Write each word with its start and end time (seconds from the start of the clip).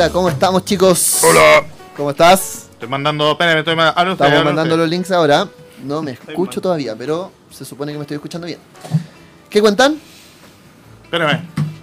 Hola, 0.00 0.08
¿cómo 0.12 0.30
estamos 0.30 0.64
chicos? 0.64 1.18
Hola. 1.22 1.62
¿Cómo 1.94 2.12
estás? 2.12 2.68
Estoy 2.72 2.88
mandando. 2.88 3.32
Espérame, 3.32 3.58
estoy 3.58 3.76
ma- 3.76 3.90
habla 3.90 4.12
usted, 4.14 4.24
Estamos 4.24 4.44
mandando 4.46 4.74
los 4.78 4.88
links 4.88 5.10
ahora. 5.10 5.46
No 5.84 6.00
me 6.00 6.12
escucho 6.12 6.58
todavía, 6.62 6.96
pero 6.96 7.30
se 7.50 7.66
supone 7.66 7.92
que 7.92 7.98
me 7.98 8.04
estoy 8.04 8.14
escuchando 8.14 8.46
bien. 8.46 8.58
¿Qué 9.50 9.60
cuentan? 9.60 9.98
Espérame. 11.04 11.42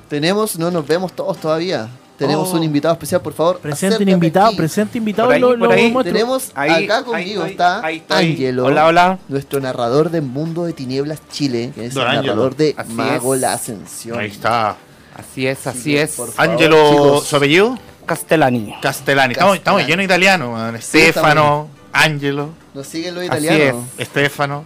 Tenemos, 0.09 0.57
no 0.57 0.71
nos 0.71 0.87
vemos 0.87 1.13
todos 1.15 1.37
todavía. 1.39 1.89
Tenemos 2.17 2.49
Oh. 2.51 2.55
un 2.57 2.63
invitado 2.63 2.95
especial, 2.95 3.21
por 3.21 3.33
favor. 3.33 3.59
Presente 3.59 3.93
acércate 3.97 4.09
invitado, 4.11 4.47
aquí. 4.47 4.55
presente 4.57 4.97
invitado 4.97 5.27
Por 5.27 5.35
ahí, 5.35 5.39
lo, 5.41 5.49
por 5.49 5.59
lo 5.59 5.69
ahí. 5.69 5.91
muestro. 5.91 6.11
Tenemos 6.13 6.51
Ahí, 6.55 6.85
acá 6.85 6.97
ahí 6.97 7.03
conmigo 7.03 7.41
estoy, 7.41 7.51
está 7.51 7.85
ahí 7.85 7.97
estoy. 7.97 8.31
Angelo, 8.31 8.65
Hola, 8.65 8.85
hola. 8.87 9.19
nuestro 9.27 9.59
narrador 9.59 10.09
de 10.09 10.21
Mundo 10.21 10.65
de 10.65 10.73
Tinieblas 10.73 11.19
Chile, 11.31 11.71
que 11.75 11.85
es 11.85 11.93
Don 11.93 12.01
el 12.01 12.09
Ángelo. 12.17 12.27
narrador 12.33 12.55
de 12.55 12.73
Así 12.75 12.93
Mago 12.93 13.35
es. 13.35 13.41
la 13.41 13.53
Ascensión. 13.53 14.17
Ahí 14.17 14.29
está. 14.31 14.75
Así 15.15 15.45
es, 15.45 15.67
así 15.67 15.95
es. 15.95 16.15
por 16.15 16.31
favor. 16.31 16.51
Ángelo, 16.51 16.89
chicos. 16.89 17.27
¿su 17.27 17.35
apellido? 17.35 17.77
Castellani. 18.07 18.73
Castellani. 18.81 19.33
Estamos, 19.33 19.81
llenos 19.85 19.97
de 19.99 20.03
italiano, 20.05 20.51
man. 20.53 20.81
Sí, 20.81 20.99
Estefano, 20.99 21.69
Ángelo, 21.91 22.49
Nos 22.73 22.87
siguen 22.87 23.13
los 23.15 23.29
Así 23.29 23.45
italianos. 23.45 23.85
Estefano, 23.97 24.63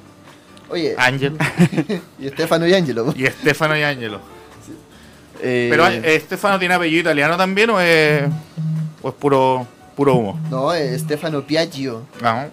Oye, 0.69 0.95
Ángelo. 0.97 1.37
y 2.19 2.27
Estefano 2.27 2.65
y 2.67 2.73
Angelo. 2.73 3.13
y 3.17 3.25
Estefano 3.25 3.75
y 3.77 3.83
Ángelo. 3.83 4.21
Eh, 5.41 5.67
Pero 5.71 5.87
eh, 5.87 6.15
¿Estefano 6.15 6.59
tiene 6.59 6.75
apellido 6.75 7.01
italiano 7.01 7.35
también 7.35 7.69
o 7.71 7.79
es, 7.81 8.23
o 9.01 9.09
es 9.09 9.15
puro, 9.15 9.67
puro 9.95 10.13
humo? 10.15 10.39
No, 10.49 10.73
eh, 10.73 10.97
Stefano 10.99 11.41
Piaggio. 11.41 12.03
No. 12.21 12.45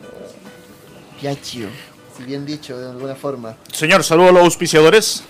Piaggio. 1.20 1.68
Si 2.16 2.24
bien 2.24 2.44
dicho, 2.46 2.78
de 2.78 2.90
alguna 2.90 3.14
forma. 3.14 3.54
Señor, 3.72 4.02
saludo 4.02 4.30
a 4.30 4.32
los 4.32 4.42
auspiciadores. 4.44 5.22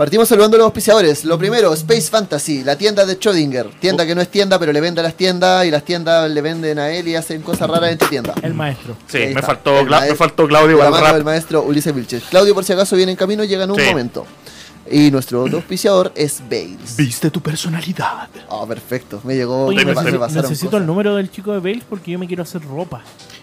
Partimos 0.00 0.26
saludando 0.30 0.56
a 0.56 0.58
los 0.60 0.64
auspiciadores. 0.64 1.26
Lo 1.26 1.36
primero, 1.36 1.74
Space 1.74 2.08
Fantasy, 2.10 2.64
la 2.64 2.74
tienda 2.78 3.04
de 3.04 3.20
Schrödinger. 3.20 3.68
Tienda 3.80 4.06
que 4.06 4.14
no 4.14 4.22
es 4.22 4.28
tienda, 4.30 4.58
pero 4.58 4.72
le 4.72 4.80
vende 4.80 5.02
a 5.02 5.04
las 5.04 5.12
tiendas 5.12 5.66
y 5.66 5.70
las 5.70 5.84
tiendas 5.84 6.30
le 6.30 6.40
venden 6.40 6.78
a 6.78 6.90
él 6.90 7.06
y 7.06 7.16
hacen 7.16 7.42
cosas 7.42 7.68
raras 7.68 7.92
en 7.92 7.98
tu 7.98 8.06
tienda. 8.06 8.32
El 8.40 8.54
maestro. 8.54 8.96
Sí, 9.08 9.18
Ahí 9.18 9.24
me 9.24 9.40
está. 9.40 9.42
faltó, 9.48 9.80
El 9.80 9.88
Cla- 9.88 10.08
me 10.08 10.14
faltó 10.14 10.48
Claudio 10.48 10.78
la 10.78 10.88
mano 10.90 11.12
del 11.12 11.22
maestro 11.22 11.60
Ulises 11.64 11.94
Vilches. 11.94 12.22
Claudio, 12.30 12.54
por 12.54 12.64
si 12.64 12.72
acaso, 12.72 12.96
viene 12.96 13.12
en 13.12 13.18
camino, 13.18 13.44
llega 13.44 13.64
en 13.64 13.72
un 13.72 13.78
Sí. 13.78 13.84
momento. 13.90 14.26
Y 14.90 15.10
nuestro 15.10 15.42
otro 15.42 15.58
auspiciador 15.58 16.12
es 16.14 16.40
Bales. 16.48 16.96
Viste 16.96 17.30
tu 17.30 17.40
personalidad. 17.40 18.28
Oh, 18.48 18.66
perfecto. 18.66 19.20
Me 19.24 19.34
llegó. 19.36 19.66
Oye, 19.66 19.84
me, 19.84 19.94
necesito 19.94 20.18
cosas. 20.18 20.80
el 20.80 20.86
número 20.86 21.16
del 21.16 21.30
chico 21.30 21.52
de 21.52 21.58
Bales 21.60 21.84
porque 21.88 22.12
yo 22.12 22.18
me 22.18 22.26
quiero 22.26 22.42
hacer 22.42 22.62
ropa. 22.62 23.02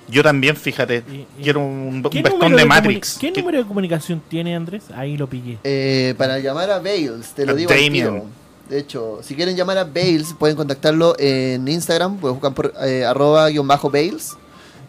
Yo 0.10 0.24
también, 0.24 0.56
fíjate. 0.56 1.04
Y- 1.12 1.16
y- 1.40 1.44
Quiero 1.44 1.60
un, 1.60 2.02
un 2.04 2.04
¿Qué 2.04 2.22
vestón 2.22 2.56
de 2.56 2.66
Matrix. 2.66 3.18
¿Qué 3.20 3.32
número 3.32 3.58
de 3.60 3.66
comunicación 3.66 4.22
tiene 4.28 4.56
Andrés? 4.56 4.84
Ahí 4.96 5.18
lo 5.18 5.28
pillé. 5.28 5.58
Eh, 5.64 6.16
para 6.18 6.40
llamar 6.40 6.72
a 6.72 6.78
Bales, 6.80 7.34
te 7.36 7.46
lo 7.46 7.52
A 7.52 7.56
digo 7.56 7.70
Damien. 7.72 8.24
De 8.70 8.80
hecho, 8.80 9.20
si 9.22 9.36
quieren 9.36 9.56
llamar 9.56 9.78
a 9.78 9.84
Bales, 9.86 10.34
pueden 10.38 10.58
contactarlo 10.58 11.16
en 11.20 11.68
Instagram, 11.68 12.18
pueden 12.18 12.36
buscar 12.36 12.54
por 12.54 12.74
eh, 12.86 13.06
arroba 13.06 13.48
guion 13.50 13.68
bajo 13.68 13.90
Bales. 13.90 14.36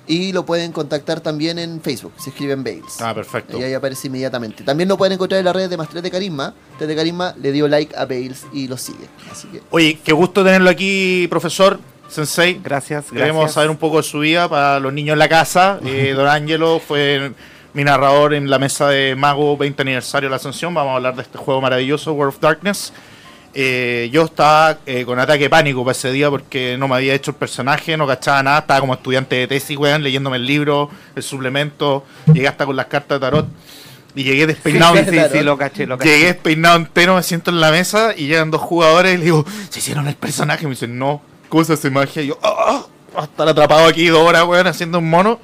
Y 0.09 0.33
lo 0.33 0.47
pueden 0.47 0.73
contactar 0.73 1.21
también 1.21 1.59
en 1.59 1.83
Facebook, 1.83 2.15
si 2.19 2.31
escriben 2.31 2.65
Bales. 2.65 3.01
Ah, 3.01 3.15
perfecto. 3.15 3.59
Y 3.59 3.63
ahí 3.63 3.75
aparece 3.75 4.07
inmediatamente. 4.09 4.65
También 4.65 4.89
lo 4.89 4.97
pueden 4.97 5.13
encontrar 5.13 5.39
en 5.39 5.45
las 5.45 5.55
redes 5.55 5.69
de 5.69 5.77
Más 5.77 5.89
3 5.91 6.03
de 6.03 6.11
Carisma. 6.11 6.55
3 6.79 6.89
de 6.89 6.97
Carisma 6.97 7.35
le 7.41 7.53
dio 7.53 7.69
like 7.69 7.95
a 7.95 8.07
Bales 8.07 8.47
y 8.53 8.69
lo 8.69 8.79
sigue. 8.79 9.07
Así 9.31 9.49
que 9.49 9.61
Oye, 9.71 9.99
qué 10.03 10.13
gusto 10.15 10.43
tenerlo 10.43 10.71
aquí, 10.71 11.27
profesor 11.29 11.79
Sensei. 12.09 12.59
Gracias, 12.65 13.05
Queremos 13.11 13.43
gracias. 13.43 13.53
saber 13.53 13.69
un 13.71 13.77
poco 13.77 13.99
de 13.99 14.03
su 14.03 14.21
vida 14.21 14.49
para 14.49 14.81
los 14.81 14.93
niños 14.95 15.13
en 15.13 15.19
la 15.19 15.29
casa. 15.29 15.79
Eh, 15.85 16.15
Don 16.17 16.27
Ángelo 16.27 16.81
fue 16.81 17.33
mi 17.75 17.85
narrador 17.85 18.33
en 18.33 18.49
la 18.49 18.59
mesa 18.59 18.89
de 18.89 19.15
Mago 19.15 19.57
20 19.59 19.83
aniversario 19.83 20.29
de 20.29 20.31
la 20.31 20.37
Ascensión. 20.37 20.73
Vamos 20.73 20.93
a 20.93 20.97
hablar 20.97 21.17
de 21.17 21.23
este 21.23 21.37
juego 21.37 21.61
maravilloso, 21.61 22.15
World 22.15 22.35
of 22.35 22.41
Darkness. 22.41 22.93
Eh, 23.55 24.11
yo 24.13 24.27
estaba 24.27 24.79
eh, 24.87 25.05
con 25.05 25.19
ataque 25.19 25.45
de 25.45 25.51
pánico 25.51 25.85
para 25.85 25.93
ese 25.93 26.13
día 26.13 26.31
porque 26.31 26.77
no 26.79 26.87
me 26.87 26.97
había 26.97 27.15
hecho 27.15 27.31
el 27.31 27.37
personaje, 27.37 27.97
no 27.97 28.07
cachaba 28.07 28.43
nada, 28.43 28.59
estaba 28.61 28.81
como 28.81 28.95
estudiante 28.95 29.37
de 29.37 29.47
tesis, 29.47 29.77
weón, 29.77 30.03
leyéndome 30.03 30.37
el 30.37 30.47
libro, 30.47 30.91
el 31.17 31.23
suplemento, 31.23 32.05
llegué 32.33 32.47
hasta 32.47 32.67
con 32.67 32.77
las 32.77 32.87
cartas 32.87 33.17
de 33.17 33.21
tarot 33.21 33.47
y 34.15 34.25
llegué 34.25 34.47
despeinado. 34.47 34.97
Sí, 34.97 35.05
sí, 35.09 35.19
sí, 35.33 35.43
lo 35.43 35.57
caché, 35.57 35.87
lo 35.87 35.97
caché. 35.97 36.11
Llegué 36.11 36.27
despeinado 36.27 36.77
entero, 36.77 37.17
me 37.17 37.23
siento 37.23 37.51
en 37.51 37.61
la 37.61 37.71
mesa 37.71 38.13
y 38.17 38.27
llegan 38.27 38.51
dos 38.51 38.61
jugadores 38.61 39.15
y 39.15 39.19
le 39.19 39.25
digo, 39.25 39.45
¿se 39.71 39.79
hicieron 39.79 40.07
el 40.09 40.17
personaje? 40.17 40.65
Me 40.65 40.71
dicen, 40.71 40.99
no, 40.99 41.23
¿cómo 41.49 41.65
se 41.65 41.73
hace 41.73 41.91
magia? 41.91 42.23
Y 42.23 42.29
yo, 42.29 42.39
¡ah! 42.43 42.87
ah, 43.17 43.25
estar 43.25 43.49
atrapado 43.49 43.87
aquí 43.87 44.07
dos 44.09 44.29
horas, 44.29 44.45
weón, 44.45 44.67
haciendo 44.67 44.99
un 44.99 45.09
mono. 45.09 45.41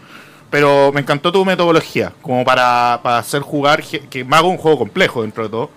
Pero 0.50 0.92
me 0.92 1.00
encantó 1.00 1.32
tu 1.32 1.44
metodología, 1.44 2.12
como 2.22 2.44
para, 2.44 3.00
para 3.02 3.18
hacer 3.18 3.42
jugar, 3.42 3.82
que 3.82 4.24
Mago 4.24 4.48
es 4.48 4.52
un 4.52 4.58
juego 4.58 4.78
complejo 4.78 5.22
dentro 5.22 5.42
de 5.42 5.50
todo. 5.50 5.70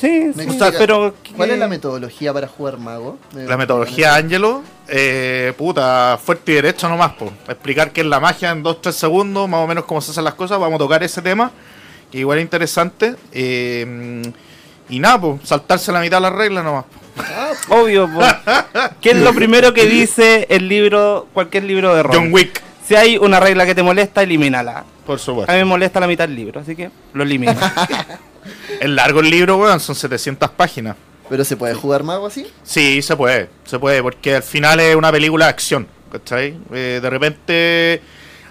Sí, 0.00 0.30
Me 0.34 0.44
sí, 0.44 0.58
pero... 0.78 1.14
¿Cuál 1.36 1.50
es 1.50 1.58
la 1.58 1.66
metodología 1.66 2.32
para 2.32 2.46
jugar 2.46 2.78
mago? 2.78 3.18
La 3.32 3.56
metodología 3.56 4.14
Ángelo, 4.14 4.62
eh, 4.86 5.52
puta, 5.58 6.18
fuerte 6.22 6.52
y 6.52 6.54
derecho 6.56 6.88
nomás, 6.88 7.12
po. 7.14 7.32
Explicar 7.48 7.90
qué 7.92 8.02
es 8.02 8.06
la 8.06 8.20
magia 8.20 8.50
en 8.50 8.62
2-3 8.62 8.92
segundos, 8.92 9.48
más 9.48 9.60
o 9.60 9.66
menos 9.66 9.84
cómo 9.86 10.00
se 10.00 10.12
hacen 10.12 10.22
las 10.24 10.34
cosas. 10.34 10.60
Vamos 10.60 10.76
a 10.76 10.78
tocar 10.78 11.02
ese 11.02 11.20
tema, 11.20 11.50
que 12.12 12.18
igual 12.18 12.38
es 12.38 12.42
interesante. 12.44 13.16
Eh, 13.32 14.22
y 14.88 15.00
nada, 15.00 15.20
pues, 15.20 15.40
saltarse 15.48 15.90
la 15.90 16.00
mitad 16.00 16.18
de 16.18 16.22
las 16.22 16.32
reglas 16.32 16.62
nomás. 16.62 16.84
po. 17.68 17.74
Obvio, 17.82 18.08
po. 18.08 18.20
¿Qué 19.00 19.10
es 19.10 19.16
lo 19.16 19.34
primero 19.34 19.74
que 19.74 19.86
dice 19.86 20.46
el 20.48 20.68
libro, 20.68 21.26
cualquier 21.34 21.64
libro 21.64 21.92
de 21.94 22.04
rol? 22.04 22.14
John 22.14 22.32
Wick, 22.32 22.62
Si 22.86 22.94
hay 22.94 23.18
una 23.18 23.40
regla 23.40 23.66
que 23.66 23.74
te 23.74 23.82
molesta, 23.82 24.22
elimínala. 24.22 24.84
por 25.04 25.16
A 25.16 25.18
supuesto. 25.18 25.52
mí 25.52 25.58
me 25.58 25.64
molesta 25.64 25.98
la 25.98 26.06
mitad 26.06 26.28
del 26.28 26.36
libro, 26.36 26.60
así 26.60 26.76
que 26.76 26.88
lo 27.14 27.24
elimino. 27.24 27.52
Es 28.80 28.88
largo 28.88 29.20
el 29.20 29.30
libro, 29.30 29.56
weón, 29.58 29.80
son 29.80 29.94
700 29.94 30.50
páginas. 30.50 30.96
¿Pero 31.28 31.44
se 31.44 31.56
puede 31.56 31.74
jugar 31.74 32.04
mago 32.04 32.26
así? 32.26 32.46
Sí, 32.62 33.02
se 33.02 33.14
puede, 33.16 33.50
se 33.64 33.78
puede, 33.78 34.02
porque 34.02 34.36
al 34.36 34.42
final 34.42 34.80
es 34.80 34.96
una 34.96 35.12
película 35.12 35.44
de 35.46 35.50
acción, 35.50 35.86
¿cachai? 36.10 36.56
Eh, 36.72 37.00
de 37.02 37.10
repente 37.10 38.00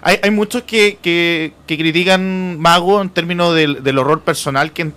hay, 0.00 0.20
hay 0.22 0.30
muchos 0.30 0.62
que, 0.62 0.98
que, 1.02 1.52
que 1.66 1.76
critican 1.76 2.58
Mago 2.60 3.02
en 3.02 3.10
términos 3.10 3.54
del, 3.54 3.82
del 3.82 3.98
horror 3.98 4.20
personal 4.20 4.72
que 4.72 4.86
ent- 4.86 4.92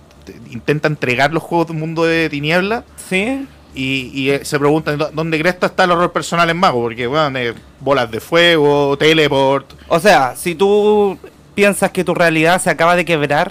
intenta 0.50 0.86
entregar 0.86 1.32
los 1.32 1.42
juegos 1.42 1.66
del 1.68 1.76
mundo 1.76 2.04
de 2.04 2.28
tiniebla 2.30 2.84
¿Sí? 3.10 3.48
y, 3.74 4.10
y, 4.14 4.30
eh, 4.30 4.44
se 4.44 4.60
preguntan 4.60 4.96
"¿Dó- 4.96 5.10
dónde 5.12 5.40
crees 5.40 5.56
que 5.56 5.66
está 5.66 5.82
el 5.82 5.90
horror 5.90 6.12
personal 6.12 6.48
en 6.50 6.58
Mago, 6.58 6.82
porque 6.82 7.08
bueno, 7.08 7.36
eh, 7.36 7.52
bolas 7.80 8.08
de 8.12 8.20
fuego, 8.20 8.96
teleport, 8.96 9.66
O 9.88 9.98
sea, 9.98 10.36
si 10.36 10.54
tú 10.54 11.18
piensas 11.56 11.90
que 11.90 12.04
tu 12.04 12.14
realidad 12.14 12.62
se 12.62 12.70
acaba 12.70 12.94
de 12.94 13.04
quebrar, 13.04 13.50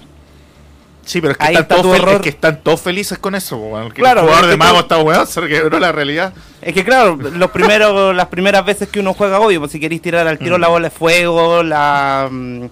sí, 1.06 1.22
pero 1.22 1.32
es 1.34 1.38
que, 1.38 1.46
están 1.46 1.62
está 1.64 1.76
todos, 1.76 1.98
fel- 2.00 2.16
es 2.16 2.22
que 2.22 2.30
están 2.30 2.62
todos 2.64 2.82
felices 2.82 3.18
con 3.18 3.36
eso, 3.36 3.60
Claro, 3.94 4.22
el 4.22 4.26
jugador 4.28 4.46
es 4.46 4.52
de 4.52 4.58
Mago 4.58 4.80
está 4.80 4.98
weón, 5.00 5.28
se 5.28 5.42
quebró 5.48 5.80
la 5.80 5.92
realidad. 5.92 6.34
Es 6.62 6.74
que 6.74 6.84
claro, 6.84 7.16
los 7.16 7.52
primeros, 7.52 8.16
las 8.16 8.28
primeras 8.28 8.66
veces 8.66 8.88
que 8.90 9.00
uno 9.00 9.14
juega, 9.14 9.40
obvio, 9.40 9.60
pues 9.60 9.72
si 9.72 9.80
queréis 9.80 10.02
tirar 10.02 10.28
al 10.28 10.38
tiro 10.38 10.58
Mm. 10.58 10.62
la 10.62 10.68
bola 10.68 10.90
de 10.90 10.96
fuego, 10.96 11.64
la 11.64 12.28
mm, 12.32 12.66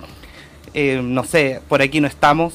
eh, 0.73 1.01
no 1.03 1.23
sé, 1.23 1.61
por 1.67 1.81
aquí 1.81 1.99
no 2.01 2.07
estamos. 2.07 2.53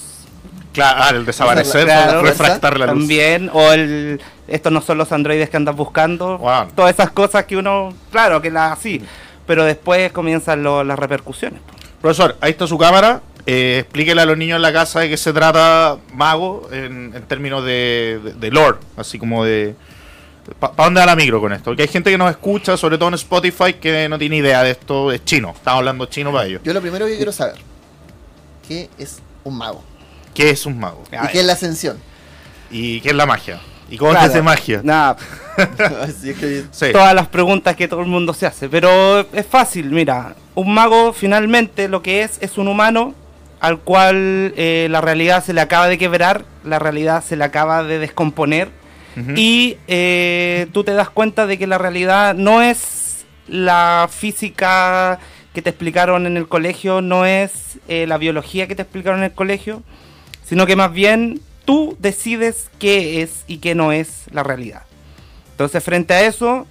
Claro, 0.73 1.00
ah, 1.05 1.11
el 1.11 1.25
desaparecer, 1.25 1.85
Claro, 1.85 2.23
refractar 2.23 2.79
la 2.79 2.87
luz. 2.87 2.94
También, 2.99 3.49
o 3.53 3.73
el 3.73 4.21
estos 4.49 4.73
no 4.73 4.81
son 4.82 4.99
los 4.99 5.11
androides 5.12 5.49
que 5.49 5.56
andas 5.56 5.75
buscando. 5.76 6.37
Wow. 6.38 6.67
Todas 6.75 6.93
esas 6.93 7.11
cosas 7.11 7.44
que 7.44 7.56
uno, 7.56 7.94
claro, 8.11 8.43
que 8.43 8.50
las 8.50 8.73
así. 8.79 9.00
Pero 9.47 9.65
después 9.65 10.11
comienzan 10.12 10.62
lo- 10.62 10.82
las 10.85 10.99
repercusiones. 10.99 11.61
Profesor, 12.00 12.37
ahí 12.41 12.50
está 12.53 12.67
su 12.67 12.76
cámara. 12.76 13.21
Eh, 13.46 13.79
explíquele 13.81 14.23
a 14.23 14.25
los 14.26 14.38
niños 14.38 14.56
en 14.56 14.62
la 14.62 14.73
casa 14.73 15.00
de 15.00 15.08
qué 15.11 15.17
se 15.19 15.32
trata 15.32 15.99
Mago 16.14 16.69
en, 16.73 17.12
en 17.14 17.23
términos 17.25 17.62
de, 17.64 18.19
de, 18.25 18.32
de 18.32 18.50
lore, 18.50 18.79
así 18.96 19.19
como 19.19 19.44
de... 19.44 19.75
¿Para 20.58 20.73
dónde 20.76 21.00
va 21.00 21.06
la 21.06 21.17
micro 21.17 21.41
con 21.41 21.52
esto? 21.52 21.64
Porque 21.67 21.82
hay 21.82 21.88
gente 21.88 22.11
que 22.11 22.19
nos 22.19 22.31
escucha, 22.31 22.76
sobre 22.76 22.96
todo 22.99 23.08
en 23.08 23.14
Spotify, 23.14 23.75
que 23.75 24.08
no 24.11 24.19
tiene 24.19 24.37
idea 24.37 24.62
de 24.62 24.73
esto. 24.73 25.11
Es 25.11 25.25
chino. 25.25 25.52
Estamos 25.56 25.79
hablando 25.79 26.05
chino 26.06 26.32
para 26.32 26.46
ellos. 26.46 26.61
Yo 26.64 26.75
lo 26.75 26.82
primero 26.82 27.06
que 27.06 27.17
quiero 27.17 27.32
saber, 27.32 27.56
¿qué 28.69 28.91
es 28.99 29.20
un 29.43 29.56
mago? 29.56 29.82
¿Qué 30.35 30.50
es 30.50 30.67
un 30.67 30.79
mago? 30.79 31.02
¿Y 31.11 31.29
qué 31.29 31.40
es 31.40 31.47
la 31.47 31.55
ascensión? 31.55 31.99
¿Y 32.70 33.00
qué 33.00 33.08
es 33.11 33.14
la 33.14 33.25
magia? 33.25 33.58
¿Y 33.88 33.97
cómo 33.97 34.11
Claro. 34.11 34.26
se 34.26 34.32
hace 34.32 34.43
magia? 34.43 34.81
Nada, 34.85 35.17
Así 36.02 36.31
es 36.31 36.38
que 36.38 36.64
Sí. 36.73 36.87
todas 36.93 37.14
las 37.14 37.29
preguntas 37.29 37.75
que 37.76 37.88
todo 37.88 38.00
el 38.00 38.06
mundo 38.06 38.35
se 38.35 38.44
hace. 38.47 38.69
Pero 38.69 39.20
es 39.32 39.47
fácil, 39.47 39.90
mira. 39.90 40.35
Un 40.55 40.75
mago 40.75 41.12
finalmente 41.14 41.88
lo 41.88 42.02
que 42.02 42.23
es 42.23 42.37
es 42.43 42.58
un 42.58 42.69
humano 42.69 43.14
al 43.64 43.78
cual 43.78 44.52
eh, 44.58 44.88
la 44.90 45.00
realidad 45.00 45.43
se 45.43 45.55
le 45.55 45.62
acaba 45.62 45.88
de 45.88 45.96
quebrar, 45.96 46.44
la 46.64 46.78
realidad 46.78 47.25
se 47.25 47.34
le 47.34 47.44
acaba 47.44 47.82
de 47.82 47.99
descomponer 47.99 48.69
y 49.37 49.78
eh, 49.87 50.66
tú 50.72 50.84
te 50.84 50.93
das 50.93 51.08
cuenta 51.08 51.46
de 51.46 51.56
que 51.56 51.66
la 51.66 51.78
realidad 51.78 52.34
no 52.34 52.61
es 52.61 53.25
la 53.49 54.11
física 54.11 55.19
que 55.55 55.62
te 55.62 55.70
explicaron 55.70 56.26
en 56.26 56.37
el 56.37 56.46
colegio, 56.46 57.00
no 57.00 57.25
es 57.25 57.78
eh, 57.88 58.06
la 58.06 58.19
biología 58.19 58.66
que 58.66 58.75
te 58.75 58.82
explicaron 58.82 59.20
en 59.20 59.26
el 59.26 59.32
colegio, 59.32 59.82
sino 60.44 60.66
que 60.66 60.76
más 60.76 60.93
bien 60.93 61.40
tú 61.64 61.96
decides 62.00 62.70
qué 62.78 63.22
es 63.22 63.44
y 63.46 63.58
qué 63.58 63.75
no 63.75 63.93
es 63.93 64.25
la 64.31 64.43
realidad. 64.43 64.82
Entonces, 65.52 65.82
frente 65.82 66.12
a 66.12 66.26
eso, 66.26 66.66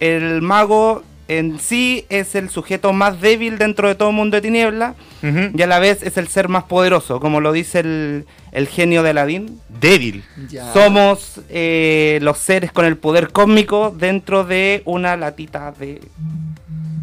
el 0.00 0.40
mago 0.40 1.02
en 1.28 1.58
sí 1.60 2.06
es 2.08 2.34
el 2.34 2.48
sujeto 2.50 2.92
más 2.92 3.20
débil 3.20 3.58
dentro 3.58 3.86
de 3.88 3.94
todo 3.94 4.08
el 4.10 4.14
mundo 4.16 4.36
de 4.36 4.40
tiniebla 4.40 4.94
y 5.22 5.60
a 5.62 5.66
la 5.66 5.78
vez 5.78 6.02
es 6.02 6.16
el 6.16 6.28
ser 6.28 6.48
más 6.48 6.64
poderoso, 6.64 7.20
como 7.20 7.40
lo 7.40 7.52
dice 7.52 7.80
el, 7.80 8.26
el 8.52 8.66
genio 8.68 9.02
de 9.02 9.10
Aladín. 9.10 9.60
Débil. 9.80 10.24
Ya. 10.48 10.72
Somos 10.72 11.40
eh, 11.50 12.18
los 12.22 12.38
seres 12.38 12.72
con 12.72 12.84
el 12.86 12.96
poder 12.96 13.30
cósmico 13.30 13.94
dentro 13.96 14.44
de 14.44 14.82
una 14.86 15.16
latita 15.16 15.72
de 15.72 16.00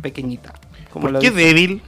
pequeñita. 0.01 0.53
como 0.91 1.03
¿Por 1.03 1.11
lo 1.13 1.19
qué 1.19 1.29
dice. 1.31 1.41
débil? 1.45 1.81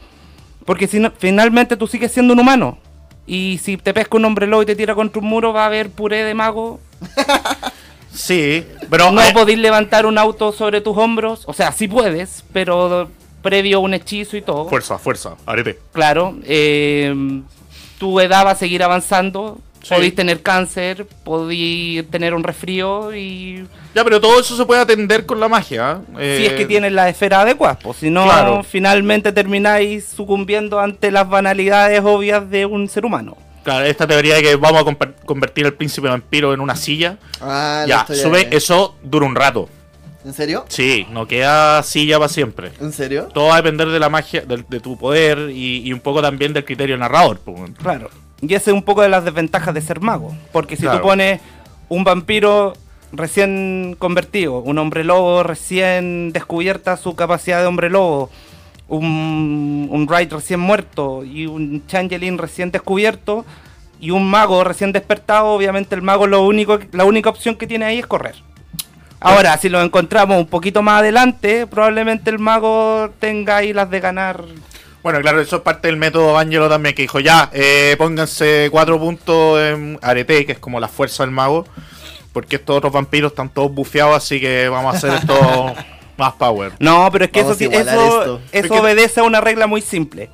Porque 0.66 0.88
si 0.88 1.00
no- 1.00 1.12
finalmente 1.18 1.78
tú 1.78 1.88
sigues 1.88 2.12
siendo 2.12 2.34
un 2.34 2.40
humano. 2.40 2.78
Y 3.26 3.60
si 3.64 3.78
te 3.78 3.94
pesca 3.94 4.16
un 4.18 4.26
hombre 4.26 4.48
lobo 4.48 4.64
y 4.64 4.66
te 4.66 4.76
tira 4.76 4.96
contra 4.96 5.22
un 5.22 5.28
muro, 5.28 5.52
va 5.54 5.64
a 5.64 5.68
haber 5.68 5.90
puré 5.90 6.24
de 6.24 6.34
mago. 6.34 6.80
Sí, 8.18 8.66
pero 8.90 9.12
No 9.12 9.22
eh, 9.22 9.32
podéis 9.34 9.60
levantar 9.60 10.06
un 10.06 10.18
auto 10.18 10.52
sobre 10.52 10.82
tus 10.82 10.98
hombros. 10.98 11.44
O 11.46 11.54
sea, 11.54 11.72
sí 11.72 11.88
puedes, 11.88 12.44
pero 12.52 13.10
previo 13.42 13.78
a 13.78 13.82
un 13.82 13.94
hechizo 13.94 14.36
y 14.36 14.42
todo. 14.42 14.68
fuerza, 14.68 14.98
fuerza, 14.98 15.36
arete. 15.46 15.80
Claro. 15.94 16.36
eh, 16.44 17.14
tu 18.00 18.20
edad 18.20 18.46
va 18.46 18.52
a 18.52 18.56
seguir 18.56 18.84
avanzando. 18.84 19.60
Sí. 19.82 19.94
Podéis 19.94 20.16
tener 20.16 20.42
cáncer, 20.42 21.06
podéis 21.24 22.10
tener 22.10 22.34
un 22.34 22.44
resfrío 22.44 23.16
y... 23.16 23.64
Ya, 23.96 24.04
pero 24.04 24.20
todo 24.20 24.40
eso 24.40 24.58
se 24.58 24.66
puede 24.66 24.82
atender 24.82 25.26
con 25.26 25.40
la 25.40 25.48
magia. 25.48 26.02
¿eh? 26.20 26.38
si 26.40 26.46
es 26.46 26.54
que 26.54 26.66
tienes 26.66 26.92
la 26.92 27.08
esfera 27.08 27.42
adecuada, 27.42 27.78
pues 27.80 27.98
si 27.98 28.10
no, 28.10 28.26
Claro. 28.26 28.64
finalmente 28.64 29.32
termináis 29.32 30.06
sucumbiendo 30.14 30.80
ante 30.80 31.10
las 31.10 31.30
banalidades 31.30 32.02
obvias 32.04 32.50
de 32.50 32.66
un 32.66 32.90
ser 32.90 33.06
humano. 33.06 33.38
Claro, 33.68 33.86
esta 33.86 34.08
teoría 34.08 34.36
de 34.36 34.44
que 34.44 34.56
vamos 34.56 34.82
a 34.82 34.96
convertir 35.26 35.66
al 35.66 35.74
príncipe 35.74 36.08
vampiro 36.08 36.54
en 36.54 36.62
una 36.62 36.78
silla. 36.78 37.18
Ah, 37.42 37.84
ya, 37.86 38.08
sube, 38.16 38.48
eso 38.56 38.96
dura 39.04 39.26
un 39.26 39.36
rato. 39.36 39.68
¿En 40.24 40.34
serio? 40.34 40.64
Sí, 40.70 41.06
no 41.12 41.28
queda 41.28 41.84
silla 41.84 42.18
para 42.18 42.30
siempre. 42.30 42.72
¿En 42.80 42.94
serio? 42.94 43.28
Todo 43.34 43.48
va 43.48 43.56
a 43.56 43.58
depender 43.58 43.90
de 43.90 44.00
la 44.00 44.08
magia, 44.08 44.46
de, 44.46 44.80
tu 44.80 44.98
poder 44.98 45.50
y, 45.50 45.86
y 45.86 45.92
un 45.92 46.00
poco 46.00 46.22
también 46.22 46.54
del 46.54 46.64
criterio 46.64 46.94
del 46.94 47.02
narrador. 47.02 47.42
Claro. 47.84 48.10
Y 48.40 48.54
esa 48.54 48.72
es 48.72 48.74
un 48.74 48.84
poco 48.84 49.02
de 49.02 49.10
las 49.10 49.26
desventajas 49.26 49.74
de 49.74 49.82
ser 49.82 50.00
mago. 50.00 50.34
Porque 50.54 50.78
si 50.78 50.84
Claro. 50.84 51.00
tú 51.00 51.04
pones 51.04 51.42
un 51.90 52.06
vampiro 52.06 52.72
recién 53.12 53.98
convertido, 54.00 54.60
un 54.60 54.78
hombre 54.78 55.04
lobo 55.04 55.44
recién 55.44 56.32
descubierta 56.32 56.96
su 56.96 57.18
capacidad 57.18 57.60
de 57.60 57.66
hombre 57.68 57.90
lobo, 57.90 58.30
un, 58.88 59.88
un 59.92 60.08
Wright 60.08 60.32
recién 60.32 60.60
muerto 60.60 61.24
y 61.24 61.46
un 61.46 61.86
Changeling 61.88 62.38
recién 62.38 62.72
descubierto 62.72 63.46
y 64.00 64.12
un 64.12 64.30
mago 64.30 64.64
recién 64.64 64.92
despertado, 64.92 65.48
obviamente 65.48 65.96
el 65.96 66.02
mago 66.02 66.28
lo 66.28 66.44
único, 66.44 66.80
la 66.92 67.06
única 67.06 67.30
opción 67.30 67.56
que 67.56 67.68
tiene 67.68 67.86
ahí 67.86 68.00
es 68.00 68.08
correr. 68.08 68.36
Ahora, 69.20 69.58
si 69.58 69.68
lo 69.68 69.82
encontramos 69.82 70.38
un 70.38 70.46
poquito 70.46 70.84
más 70.84 71.00
adelante, 71.00 71.66
probablemente 71.66 72.30
el 72.30 72.38
mago 72.38 73.10
tenga 73.20 73.58
ahí 73.58 73.74
las 73.74 73.90
de 73.90 74.00
ganar. 74.00 74.44
Bueno, 75.02 75.20
claro, 75.22 75.42
eso 75.42 75.58
es 75.58 75.62
parte 75.64 75.88
del 75.88 75.98
método 75.98 76.38
Ángelo 76.38 76.70
también, 76.70 76.94
que 76.94 77.02
dijo, 77.02 77.20
ya, 77.20 77.50
eh, 77.54 77.96
pónganse 77.98 78.68
cuatro 78.72 79.00
puntos 79.00 79.60
en 79.60 79.98
arete, 80.02 80.46
que 80.46 80.52
es 80.52 80.60
como 80.60 80.80
la 80.80 80.88
fuerza 80.88 81.24
del 81.24 81.32
mago, 81.32 81.66
porque 82.32 82.58
estos 82.58 82.78
otros 82.78 82.94
vampiros 82.94 83.32
están 83.32 83.50
todos 83.50 83.74
bufeados, 83.74 84.16
así 84.16 84.40
que 84.40 84.70
vamos 84.70 84.94
a 84.94 84.98
hacer 84.98 85.14
esto 85.22 85.74
más 86.18 86.34
power. 86.34 86.74
No, 86.80 87.10
pero 87.12 87.26
es 87.26 87.32
que 87.32 87.40
eso, 87.40 87.50
Vamos 87.50 87.62
eso, 87.88 88.42
eso 88.52 88.74
obedece 88.76 89.20
a 89.20 89.24
una 89.24 89.42
regla 89.42 89.68
muy 89.68 89.82
simple. 89.82 90.30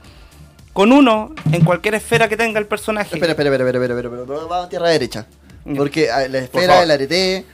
Con 0.73 0.91
uno, 0.91 1.33
en 1.51 1.63
cualquier 1.63 1.95
esfera 1.95 2.27
que 2.27 2.35
tenga 2.35 2.59
el 2.59 2.65
personaje. 2.65 3.13
Espera, 3.15 3.33
espera, 3.33 3.49
espera, 3.49 3.63
espera, 3.69 3.93
espera, 3.93 4.07
espera, 4.09 4.23
espera, 4.23 4.39
vamos 4.47 4.65
a 4.65 4.69
tierra 4.69 4.89
derecha. 4.89 5.27
Porque 5.77 6.09
a 6.11 6.21
la 6.21 6.25
Por 6.27 6.35
esfera, 6.37 6.67
favor. 6.73 6.83
el 6.83 6.91
arete. 6.91 7.45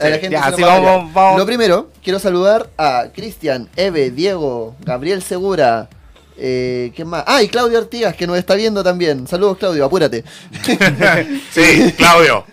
A 0.00 0.08
la 0.08 0.18
gente 0.18 0.30
ya, 0.32 0.42
se 0.44 0.50
nos 0.50 0.56
sí, 0.56 0.62
va 0.62 0.74
a 0.74 0.80
vamos- 0.80 1.14
vamos. 1.14 1.38
Lo 1.38 1.46
primero, 1.46 1.90
quiero 2.02 2.18
saludar 2.18 2.68
a 2.76 3.04
Cristian, 3.14 3.68
Eve, 3.76 4.10
Diego, 4.10 4.74
Gabriel 4.80 5.22
Segura. 5.22 5.88
Eh, 6.36 6.90
¿Quién 6.96 7.06
más? 7.08 7.22
Ah, 7.28 7.42
y 7.42 7.48
Claudio 7.48 7.78
Artigas, 7.78 8.16
que 8.16 8.26
nos 8.26 8.36
está 8.36 8.54
viendo 8.56 8.82
también. 8.82 9.28
Saludos, 9.28 9.58
Claudio, 9.58 9.84
apúrate. 9.84 10.24
sí, 11.52 11.92
Claudio. 11.96 12.44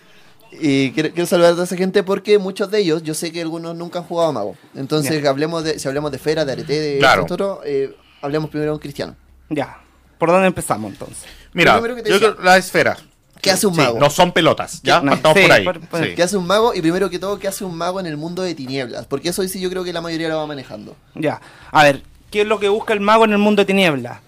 Y 0.60 0.92
quiero, 0.92 1.10
quiero 1.10 1.26
saludar 1.26 1.50
a 1.50 1.54
toda 1.54 1.64
esa 1.64 1.76
gente 1.76 2.02
porque 2.02 2.38
muchos 2.38 2.70
de 2.70 2.80
ellos, 2.80 3.02
yo 3.02 3.14
sé 3.14 3.32
que 3.32 3.40
algunos 3.40 3.74
nunca 3.76 4.00
han 4.00 4.04
jugado 4.04 4.28
a 4.28 4.32
Mago. 4.32 4.56
Entonces, 4.74 5.24
hablemos 5.26 5.64
de, 5.64 5.78
si 5.78 5.88
hablamos 5.88 6.10
de 6.10 6.18
esfera, 6.18 6.44
de 6.44 6.52
arete, 6.52 6.78
de 6.78 6.98
Claro. 6.98 7.22
esto, 7.22 7.34
otro, 7.34 7.60
eh, 7.64 7.94
hablemos 8.22 8.50
primero 8.50 8.72
con 8.72 8.80
Cristiano. 8.80 9.16
Ya. 9.48 9.78
¿Por 10.18 10.30
dónde 10.30 10.46
empezamos 10.48 10.92
entonces? 10.92 11.24
Mira, 11.54 11.74
Lo 11.76 11.80
primero 11.80 11.96
que 11.96 12.02
te 12.02 12.10
yo 12.10 12.14
decía. 12.16 12.32
creo 12.34 12.44
la 12.44 12.56
esfera. 12.58 12.96
¿Qué 13.40 13.50
hace 13.50 13.66
un 13.66 13.74
Sí, 13.74 13.80
mago? 13.80 13.98
no 13.98 14.10
son 14.10 14.32
pelotas, 14.32 14.82
ya, 14.82 15.00
No, 15.00 15.12
partamos 15.12 15.38
sí, 15.38 15.42
por 15.44 15.52
ahí. 15.52 15.64
por- 15.64 15.80
por- 15.80 16.04
sí. 16.04 16.14
¿Qué 16.14 16.22
hace 16.22 16.36
un 16.36 16.46
mago? 16.46 16.74
Y 16.74 16.82
primero 16.82 17.08
que 17.08 17.18
todo, 17.18 17.38
¿qué 17.38 17.48
hace 17.48 17.64
un 17.64 17.74
mago 17.74 17.98
en 17.98 18.04
el 18.06 18.18
mundo 18.18 18.42
de 18.42 18.54
tinieblas? 18.54 19.06
Porque 19.06 19.30
eso 19.30 19.42
sí 19.48 19.58
yo 19.60 19.70
creo 19.70 19.82
que 19.82 19.94
la 19.94 20.02
mayoría 20.02 20.28
lo 20.28 20.36
va 20.36 20.46
manejando. 20.46 20.94
Ya. 21.14 21.40
A 21.72 21.84
ver, 21.84 22.02
¿qué 22.30 22.42
es 22.42 22.46
lo 22.46 22.60
que 22.60 22.68
busca 22.68 22.92
el 22.92 23.00
mago 23.00 23.24
en 23.24 23.32
el 23.32 23.38
mundo 23.38 23.62
de 23.62 23.66
tinieblas? 23.66 24.18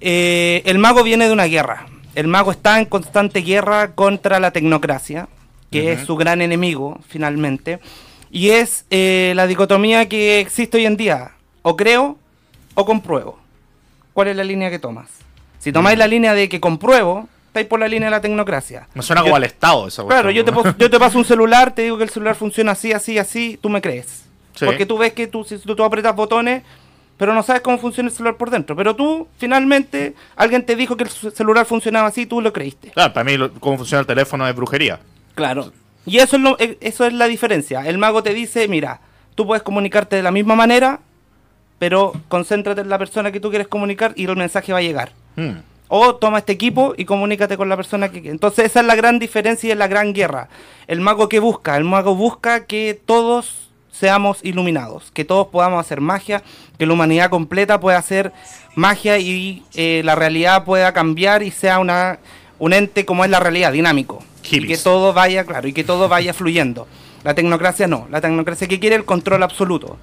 Eh, 0.00 0.62
el 0.64 0.78
mago 0.78 1.02
viene 1.02 1.26
de 1.26 1.32
una 1.32 1.44
guerra. 1.44 1.86
El 2.14 2.26
mago 2.26 2.50
está 2.52 2.78
en 2.78 2.86
constante 2.86 3.40
guerra 3.40 3.92
contra 3.94 4.40
la 4.40 4.50
tecnocracia, 4.50 5.28
que 5.72 5.92
es 5.92 6.06
su 6.06 6.14
gran 6.16 6.40
enemigo, 6.42 7.00
finalmente. 7.08 7.80
Y 8.30 8.50
es 8.50 8.84
eh, 8.90 9.32
la 9.36 9.46
dicotomía 9.46 10.08
que 10.08 10.40
existe 10.40 10.78
hoy 10.78 10.86
en 10.86 10.96
día. 10.96 11.32
O 11.62 11.76
creo 11.76 12.16
o 12.74 12.84
compruebo. 12.84 13.38
¿Cuál 14.12 14.28
es 14.28 14.36
la 14.36 14.44
línea 14.44 14.70
que 14.70 14.78
tomas? 14.78 15.08
Si 15.58 15.72
tomáis 15.72 15.98
la 15.98 16.06
línea 16.06 16.34
de 16.34 16.48
que 16.48 16.60
compruebo, 16.60 17.28
estáis 17.48 17.66
por 17.66 17.78
la 17.80 17.88
línea 17.88 18.06
de 18.06 18.10
la 18.10 18.20
tecnocracia. 18.20 18.88
Me 18.94 19.02
suena 19.02 19.20
Yo- 19.20 19.24
como 19.26 19.36
al 19.36 19.44
Estado 19.44 19.86
esa 19.88 20.04
Claro, 20.04 20.30
yo 20.30 20.44
te, 20.44 20.88
te 20.88 20.98
paso 20.98 21.18
un 21.18 21.24
celular, 21.24 21.74
te 21.74 21.82
digo 21.82 21.96
que 21.98 22.04
el 22.04 22.10
celular 22.10 22.34
funciona 22.34 22.72
así, 22.72 22.92
así, 22.92 23.18
así, 23.18 23.58
tú 23.60 23.68
me 23.68 23.80
crees. 23.80 24.24
Sí. 24.54 24.64
Porque 24.66 24.86
tú 24.86 24.98
ves 24.98 25.12
que 25.12 25.26
tú, 25.28 25.44
si 25.44 25.58
tú, 25.58 25.76
tú 25.76 25.84
apretas 25.84 26.14
botones, 26.16 26.62
pero 27.16 27.32
no 27.34 27.42
sabes 27.42 27.62
cómo 27.62 27.78
funciona 27.78 28.08
el 28.08 28.14
celular 28.14 28.36
por 28.36 28.50
dentro. 28.50 28.74
Pero 28.74 28.96
tú, 28.96 29.28
finalmente, 29.38 30.14
alguien 30.36 30.64
te 30.66 30.74
dijo 30.74 30.96
que 30.96 31.04
el 31.04 31.10
ce- 31.10 31.30
celular 31.30 31.64
funcionaba 31.64 32.08
así, 32.08 32.26
tú 32.26 32.40
lo 32.40 32.52
creíste. 32.52 32.88
Claro, 32.90 33.12
para 33.12 33.24
mí 33.24 33.36
lo- 33.36 33.52
cómo 33.54 33.76
funciona 33.78 34.00
el 34.00 34.06
teléfono 34.06 34.46
es 34.48 34.54
brujería. 34.56 34.98
Claro. 35.34 35.72
Y 36.04 36.18
eso 36.18 36.36
es, 36.36 36.42
lo, 36.42 36.58
eh, 36.58 36.78
eso 36.80 37.06
es 37.06 37.12
la 37.12 37.26
diferencia. 37.26 37.86
El 37.86 37.98
mago 37.98 38.22
te 38.22 38.34
dice, 38.34 38.66
mira, 38.68 39.00
tú 39.34 39.46
puedes 39.46 39.62
comunicarte 39.62 40.16
de 40.16 40.22
la 40.22 40.32
misma 40.32 40.56
manera, 40.56 41.00
pero 41.78 42.12
concéntrate 42.28 42.80
en 42.80 42.88
la 42.88 42.98
persona 42.98 43.32
que 43.32 43.40
tú 43.40 43.50
quieres 43.50 43.68
comunicar 43.68 44.12
y 44.16 44.24
el 44.24 44.36
mensaje 44.36 44.72
va 44.72 44.78
a 44.78 44.82
llegar. 44.82 45.12
Hmm. 45.36 45.58
O 45.88 46.14
toma 46.14 46.38
este 46.38 46.52
equipo 46.52 46.94
y 46.96 47.04
comunícate 47.04 47.56
con 47.56 47.68
la 47.68 47.76
persona 47.76 48.08
que... 48.10 48.30
Entonces 48.30 48.66
esa 48.66 48.80
es 48.80 48.86
la 48.86 48.94
gran 48.94 49.18
diferencia 49.18 49.68
y 49.68 49.70
es 49.72 49.78
la 49.78 49.88
gran 49.88 50.12
guerra. 50.12 50.48
El 50.86 51.00
mago 51.00 51.28
que 51.28 51.38
busca, 51.38 51.76
el 51.76 51.84
mago 51.84 52.14
busca 52.14 52.64
que 52.64 52.98
todos 53.04 53.68
seamos 53.92 54.38
iluminados, 54.42 55.10
que 55.12 55.24
todos 55.24 55.48
podamos 55.48 55.84
hacer 55.84 56.00
magia, 56.00 56.42
que 56.78 56.86
la 56.86 56.94
humanidad 56.94 57.30
completa 57.30 57.78
pueda 57.78 57.98
hacer 57.98 58.32
magia 58.74 59.18
y 59.18 59.62
eh, 59.74 60.00
la 60.04 60.14
realidad 60.14 60.64
pueda 60.64 60.92
cambiar 60.92 61.42
y 61.42 61.50
sea 61.50 61.78
una, 61.78 62.18
un 62.58 62.72
ente 62.72 63.04
como 63.04 63.24
es 63.24 63.30
la 63.30 63.38
realidad, 63.38 63.70
dinámico. 63.70 64.24
Y 64.42 64.66
que 64.66 64.76
todo 64.76 65.12
vaya, 65.12 65.44
claro, 65.44 65.68
y 65.68 65.72
que 65.72 65.84
todo 65.84 66.08
vaya 66.08 66.32
fluyendo. 66.34 66.86
La 67.24 67.34
tecnocracia 67.34 67.86
no, 67.86 68.06
la 68.10 68.20
tecnocracia 68.20 68.66
que 68.68 68.80
quiere 68.80 68.96
el 68.96 69.04
control 69.04 69.42
absoluto. 69.42 69.96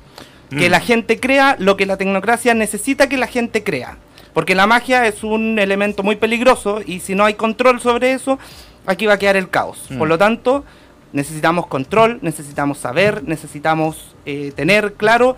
Que 0.50 0.67
Mm. 0.67 0.72
la 0.72 0.79
gente 0.79 1.19
crea 1.19 1.55
lo 1.60 1.77
que 1.77 1.86
la 1.86 1.98
tecnocracia 1.98 2.53
necesita 2.53 3.08
que 3.10 3.17
la 3.17 3.27
gente 3.27 3.63
crea. 3.63 3.98
Porque 4.34 4.55
la 4.55 4.65
magia 4.67 5.05
es 5.05 5.24
un 5.24 5.60
elemento 5.60 6.01
muy 6.03 6.15
peligroso 6.15 6.81
y 6.86 7.01
si 7.01 7.13
no 7.15 7.25
hay 7.25 7.34
control 7.34 7.81
sobre 7.81 8.13
eso, 8.13 8.39
aquí 8.86 9.05
va 9.05 9.13
a 9.13 9.19
quedar 9.19 9.36
el 9.36 9.50
caos. 9.50 9.79
Por 9.89 10.08
Mm. 10.08 10.10
lo 10.10 10.17
tanto, 10.17 10.63
necesitamos 11.12 11.67
control, 11.67 12.19
necesitamos 12.22 12.77
saber, 12.77 13.24
necesitamos 13.27 14.15
eh, 14.25 14.51
tener 14.55 14.93
claro 14.93 15.36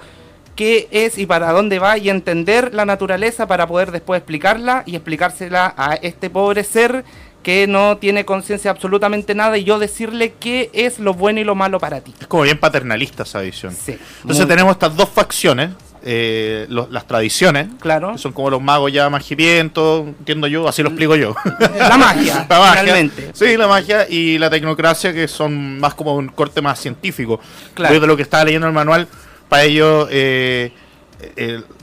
qué 0.55 0.87
es 0.91 1.17
y 1.17 1.25
para 1.25 1.51
dónde 1.53 1.79
va 1.79 1.97
y 1.97 2.09
entender 2.09 2.73
la 2.73 2.85
naturaleza 2.85 3.47
para 3.47 3.65
poder 3.67 3.91
después 3.91 4.17
explicarla 4.19 4.83
y 4.85 4.95
explicársela 4.95 5.73
a 5.77 5.93
este 5.95 6.29
pobre 6.29 6.63
ser 6.65 7.05
que 7.43 7.65
no 7.67 7.97
tiene 7.97 8.23
conciencia 8.25 8.69
absolutamente 8.71 9.33
nada 9.35 9.57
y 9.57 9.63
yo 9.63 9.79
decirle 9.79 10.33
qué 10.39 10.69
es 10.73 10.99
lo 10.99 11.13
bueno 11.13 11.39
y 11.39 11.43
lo 11.43 11.55
malo 11.55 11.79
para 11.79 12.01
ti. 12.01 12.13
Es 12.19 12.27
como 12.27 12.43
bien 12.43 12.59
paternalista 12.59 13.23
esa 13.23 13.41
visión. 13.41 13.73
Sí. 13.75 13.97
Entonces 14.21 14.47
tenemos 14.47 14.73
estas 14.73 14.95
dos 14.95 15.09
facciones, 15.09 15.71
eh, 16.03 16.65
los- 16.69 16.89
las 16.91 17.07
tradiciones, 17.07 17.67
Claro. 17.79 18.11
que 18.13 18.17
son 18.19 18.31
como 18.33 18.49
los 18.51 18.61
magos 18.61 18.91
ya 18.91 19.09
más 19.09 19.29
hipientos, 19.31 20.07
entiendo 20.07 20.45
yo, 20.47 20.67
así 20.67 20.83
lo 20.83 20.89
explico 20.89 21.15
yo. 21.15 21.35
La 21.77 21.97
magia, 21.97 22.45
La 22.49 22.59
magia. 22.59 22.81
finalmente. 22.81 23.31
Sí, 23.33 23.57
la 23.57 23.67
magia 23.67 24.07
y 24.09 24.37
la 24.37 24.49
tecnocracia, 24.49 25.11
que 25.13 25.27
son 25.27 25.79
más 25.79 25.93
como 25.95 26.15
un 26.15 26.27
corte 26.29 26.61
más 26.61 26.79
científico. 26.79 27.39
Claro. 27.73 27.93
Yo 27.95 27.99
de 28.01 28.07
lo 28.07 28.15
que 28.15 28.23
estaba 28.23 28.43
leyendo 28.45 28.67
en 28.67 28.71
el 28.71 28.75
manual, 28.75 29.07
para 29.49 29.63
ellos 29.63 30.07
eh, 30.11 30.71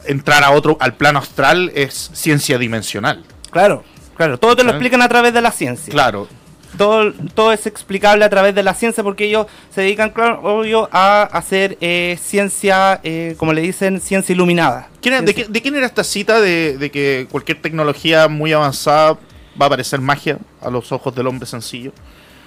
entrar 0.05 0.43
a 0.43 0.51
otro, 0.51 0.77
al 0.81 0.95
plano 0.95 1.19
astral 1.19 1.71
es 1.75 2.11
ciencia 2.13 2.59
dimensional. 2.59 3.23
Claro, 3.51 3.85
claro. 4.19 4.37
Todo 4.39 4.55
te 4.55 4.63
lo 4.65 4.69
¿Sabes? 4.71 4.77
explican 4.83 5.01
a 5.03 5.09
través 5.09 5.33
de 5.33 5.41
la 5.41 5.51
ciencia. 5.51 5.91
Claro. 5.91 6.29
Todo, 6.77 7.15
todo 7.35 7.51
es 7.53 7.67
explicable 7.67 8.27
a 8.27 8.29
través 8.29 8.55
de 8.55 8.63
la 8.63 8.75
ciencia 8.75 9.03
porque 9.03 9.25
ellos 9.25 9.47
se 9.75 9.81
dedican, 9.81 10.11
claro, 10.11 10.41
obvio, 10.43 10.87
a 10.93 11.23
hacer 11.23 11.79
eh, 11.81 12.19
ciencia, 12.21 13.01
eh, 13.03 13.35
como 13.39 13.55
le 13.55 13.63
dicen, 13.63 14.01
ciencia 14.03 14.35
iluminada. 14.35 14.89
¿Quién 15.01 15.15
era- 15.15 15.23
de, 15.23 15.29
Ciencia- 15.33 15.47
qué- 15.47 15.53
de 15.53 15.63
quién 15.63 15.77
era 15.77 15.87
esta 15.87 16.05
cita 16.05 16.41
de, 16.43 16.77
de 16.77 16.91
que 16.91 17.27
cualquier 17.31 17.63
tecnología 17.63 18.29
muy 18.29 18.53
avanzada 18.53 19.17
va 19.61 19.67
a 19.67 19.71
parecer 19.71 20.01
magia 20.03 20.37
a 20.61 20.69
los 20.69 20.93
ojos 20.93 21.15
del 21.15 21.27
hombre 21.27 21.47
sencillo? 21.47 21.91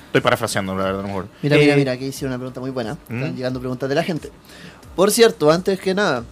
Estoy 0.06 0.22
parafraseando, 0.22 0.76
la 0.76 0.84
verdad, 0.84 1.00
a 1.00 1.02
lo 1.02 1.08
mejor. 1.08 1.28
Mira, 1.42 1.56
Eh, 1.56 1.60
mira, 1.62 1.76
mira, 1.78 1.92
aquí 1.94 2.06
hicieron 2.06 2.32
una 2.32 2.38
pregunta 2.38 2.60
muy 2.60 2.70
buena. 2.70 2.92
Están 3.10 3.34
¿Mm? 3.34 3.36
llegando 3.36 3.60
preguntas 3.60 3.90
de 3.90 3.96
la 3.96 4.04
gente. 4.04 4.30
Por 4.96 5.10
cierto, 5.10 5.50
antes 5.52 5.80
que 5.80 5.96
nada, 5.96 6.26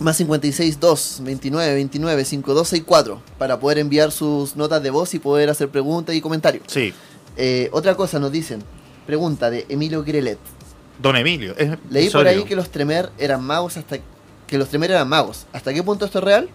más 0.00 0.16
56 0.16 0.80
2 0.80 1.20
29 1.22 1.74
29 1.74 2.24
5264 2.24 3.22
para 3.38 3.58
poder 3.60 3.78
enviar 3.78 4.10
sus 4.12 4.56
notas 4.56 4.82
de 4.82 4.90
voz 4.90 5.14
y 5.14 5.18
poder 5.18 5.50
hacer 5.50 5.68
preguntas 5.68 6.14
y 6.14 6.20
comentarios. 6.20 6.64
Sí, 6.66 6.92
Eh, 7.36 7.70
otra 7.72 7.94
cosa 7.94 8.18
nos 8.18 8.30
dicen, 8.30 8.62
pregunta 9.06 9.48
de 9.50 9.64
Emilio 9.70 10.02
Grelet. 10.04 10.38
Don 11.00 11.16
Emilio. 11.16 11.54
es 11.56 11.70
Leí 11.90 12.10
por 12.10 12.26
ahí 12.26 12.44
que 12.44 12.54
los 12.54 12.68
Tremer 12.70 13.10
eran 13.18 13.42
magos 13.42 13.76
hasta 13.78 13.96
que 14.46 14.58
los 14.58 14.68
Tremer 14.68 14.90
eran 14.90 15.08
magos. 15.08 15.46
¿Hasta 15.52 15.72
qué 15.72 15.82
punto 15.82 16.04
esto 16.04 16.18
es 16.18 16.24
real? 16.24 16.48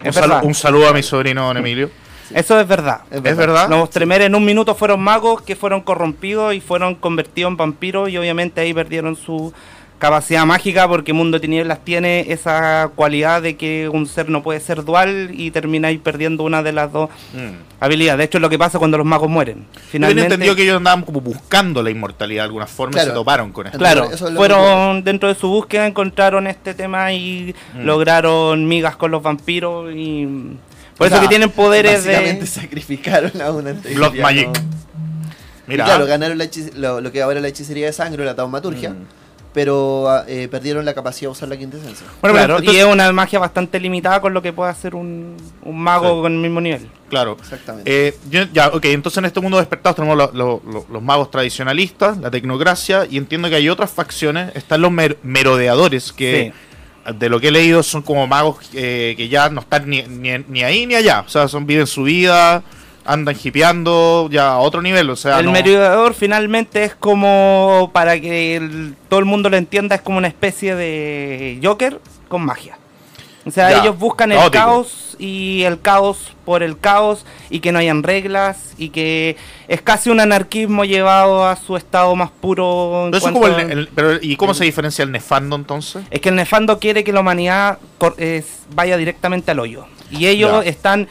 Un, 0.00 0.06
Es 0.08 0.16
salu- 0.16 0.20
verdad. 0.22 0.44
un 0.44 0.54
saludo 0.54 0.88
a 0.88 0.92
mi 0.92 1.02
sobrino 1.02 1.46
Don 1.46 1.56
Emilio. 1.56 1.90
Eso 2.34 2.58
es 2.60 2.66
verdad. 2.66 3.02
Es 3.10 3.22
¿Es 3.24 3.36
verdad? 3.36 3.68
Los 3.68 3.90
Tremer 3.90 4.22
en 4.22 4.34
un 4.34 4.44
minuto 4.44 4.74
fueron 4.74 5.00
magos 5.00 5.42
que 5.42 5.54
fueron 5.56 5.80
corrompidos 5.82 6.54
y 6.54 6.60
fueron 6.60 6.94
convertidos 6.96 7.50
en 7.52 7.56
vampiros 7.56 8.08
y 8.10 8.16
obviamente 8.18 8.60
ahí 8.60 8.74
perdieron 8.74 9.14
su 9.16 9.52
capacidad 10.00 10.44
mágica 10.46 10.88
porque 10.88 11.12
Mundo 11.12 11.36
de 11.36 11.42
Tinieblas 11.42 11.78
tiene 11.84 12.32
esa 12.32 12.90
cualidad 12.96 13.42
de 13.42 13.56
que 13.56 13.88
un 13.88 14.06
ser 14.06 14.28
no 14.30 14.42
puede 14.42 14.58
ser 14.58 14.82
dual 14.84 15.30
y 15.32 15.50
termináis 15.52 16.00
perdiendo 16.00 16.42
una 16.42 16.62
de 16.64 16.72
las 16.72 16.90
dos 16.90 17.10
Mm. 17.32 17.50
habilidades. 17.80 18.18
De 18.18 18.24
hecho 18.24 18.38
es 18.38 18.42
lo 18.42 18.48
que 18.50 18.58
pasa 18.58 18.78
cuando 18.78 18.96
los 18.98 19.06
magos 19.06 19.28
mueren. 19.30 19.66
Finalmente, 19.90 20.22
entendido 20.24 20.56
que 20.56 20.62
ellos 20.64 20.78
andaban 20.78 21.02
como 21.02 21.20
buscando 21.20 21.82
la 21.82 21.90
inmortalidad 21.90 22.42
de 22.42 22.46
alguna 22.46 22.66
forma 22.66 23.00
y 23.00 23.04
se 23.04 23.10
toparon 23.10 23.52
con 23.52 23.66
esto. 23.66 23.78
Claro, 23.78 24.04
Eso 24.10 24.26
es 24.26 24.32
lo 24.32 24.38
fueron 24.40 25.04
dentro 25.04 25.28
de 25.28 25.34
su 25.36 25.48
búsqueda, 25.48 25.86
encontraron 25.86 26.46
este 26.46 26.74
tema 26.74 27.12
y 27.12 27.54
Mm. 27.74 27.84
lograron 27.84 28.66
migas 28.66 28.96
con 28.96 29.10
los 29.10 29.22
vampiros 29.22 29.92
y 29.94 30.26
por 30.96 31.04
O 31.04 31.06
eso 31.06 31.14
sea, 31.16 31.22
que 31.22 31.28
tienen 31.28 31.50
poderes 31.50 32.04
Básicamente 32.06 32.40
de... 32.40 32.46
sacrificaron 32.46 33.32
a 33.40 33.50
una 33.50 33.72
Blood 33.72 34.14
Magic. 34.16 34.48
Mira, 35.66 35.84
Y 35.84 35.86
claro, 35.86 36.06
ganaron 36.06 36.38
la 36.38 36.46
lo, 36.76 37.00
lo 37.00 37.12
que 37.12 37.22
ahora 37.22 37.36
es 37.36 37.42
la 37.42 37.48
hechicería 37.48 37.86
de 37.86 37.92
sangre, 37.92 38.24
la 38.24 38.34
taumaturgia, 38.34 38.90
Mm. 38.90 39.19
Pero 39.52 40.08
ah, 40.08 40.24
eh, 40.28 40.48
perdieron 40.50 40.84
la 40.84 40.94
capacidad 40.94 41.28
de 41.28 41.32
usar 41.32 41.48
la 41.48 41.56
quinta 41.56 41.76
esencia. 41.76 42.06
bueno, 42.20 42.20
pero 42.20 42.32
claro, 42.34 42.58
entonces- 42.58 42.74
y 42.74 42.78
es 42.78 42.84
una 42.92 43.10
magia 43.12 43.38
bastante 43.38 43.80
limitada 43.80 44.20
con 44.20 44.32
lo 44.32 44.40
que 44.42 44.52
puede 44.52 44.70
hacer 44.70 44.94
un, 44.94 45.36
un 45.62 45.78
mago 45.80 46.16
Sí. 46.16 46.20
con 46.22 46.32
el 46.32 46.38
mismo 46.38 46.60
nivel. 46.60 46.88
claro. 47.08 47.36
Exactamente. 47.40 48.08
Eh, 48.08 48.16
yo- 48.30 48.44
ya, 48.52 48.68
ok, 48.68 48.84
entonces 48.86 49.18
en 49.18 49.24
este 49.24 49.40
mundo 49.40 49.58
despertados 49.58 49.96
tenemos 49.96 50.16
lo- 50.16 50.30
lo- 50.32 50.62
lo- 50.70 50.86
los 50.90 51.02
magos 51.02 51.30
tradicionalistas, 51.30 52.18
la 52.18 52.30
tecnocracia, 52.30 53.06
y 53.10 53.16
entiendo 53.16 53.48
que 53.48 53.56
hay 53.56 53.68
otras 53.68 53.90
facciones, 53.90 54.54
están 54.54 54.80
los 54.80 54.92
mer- 54.92 55.18
merodeadores, 55.22 56.12
que 56.12 56.52
de 57.18 57.28
lo 57.28 57.40
que 57.40 57.48
he 57.48 57.50
leído 57.50 57.82
son 57.82 58.02
como 58.02 58.26
magos 58.26 58.58
eh, 58.74 59.14
que 59.16 59.28
ya 59.28 59.48
no 59.48 59.62
están 59.62 59.88
ni, 59.88 60.02
ni- 60.02 60.44
ni 60.48 60.62
ahí 60.62 60.86
ni 60.86 60.94
allá, 60.94 61.24
o 61.26 61.28
sea, 61.28 61.48
son 61.48 61.66
viven 61.66 61.86
su 61.86 62.04
vida, 62.04 62.62
andan 63.04 63.34
hipeando 63.42 64.28
ya 64.30 64.52
a 64.52 64.58
otro 64.58 64.82
nivel, 64.82 65.08
o 65.10 65.16
sea, 65.16 65.38
el 65.40 65.46
no- 65.46 65.52
merodeador 65.52 66.14
finalmente 66.14 66.84
es 66.84 66.94
como, 66.94 67.90
para 67.92 68.20
que 68.20 68.56
el- 68.56 68.94
todo 69.08 69.20
el 69.20 69.26
mundo 69.26 69.48
lo 69.48 69.56
entienda, 69.56 69.96
es 69.96 70.02
como 70.02 70.18
una 70.18 70.28
especie 70.28 70.74
de 70.74 71.58
Joker 71.62 72.00
con 72.28 72.42
magia. 72.44 72.76
O 73.46 73.50
sea, 73.50 73.70
Ya, 73.70 73.80
ellos 73.80 73.98
buscan 73.98 74.30
el 74.32 74.38
caótico. 74.38 74.64
caos 74.64 75.16
y 75.18 75.62
el 75.62 75.80
caos 75.80 76.34
por 76.44 76.62
el 76.62 76.78
caos 76.78 77.24
y 77.48 77.60
que 77.60 77.72
no 77.72 77.78
hayan 77.78 78.02
reglas 78.02 78.74
y 78.76 78.90
que 78.90 79.36
es 79.66 79.80
casi 79.80 80.10
un 80.10 80.20
anarquismo 80.20 80.84
llevado 80.84 81.46
a 81.46 81.56
su 81.56 81.74
estado 81.76 82.14
más 82.14 82.30
puro. 82.30 83.06
en 83.06 83.10
Pero 83.12 83.24
eso 83.24 83.32
como 83.32 83.46
el- 83.46 83.70
el- 83.70 83.88
pero, 83.94 84.18
¿Y 84.20 84.36
cómo 84.36 84.52
se 84.52 84.64
diferencia 84.64 85.02
el 85.04 85.10
nefando 85.10 85.56
entonces? 85.56 86.02
Es 86.10 86.20
que 86.20 86.28
el 86.28 86.34
Nefando 86.36 86.78
quiere 86.78 87.02
que 87.02 87.14
la 87.14 87.20
humanidad 87.20 87.78
es- 88.18 88.60
vaya 88.74 88.98
directamente 88.98 89.50
al 89.52 89.58
hoyo. 89.60 89.86
Y 90.10 90.26
ellos 90.26 90.62
Ya. 90.64 90.68
están 90.70 91.08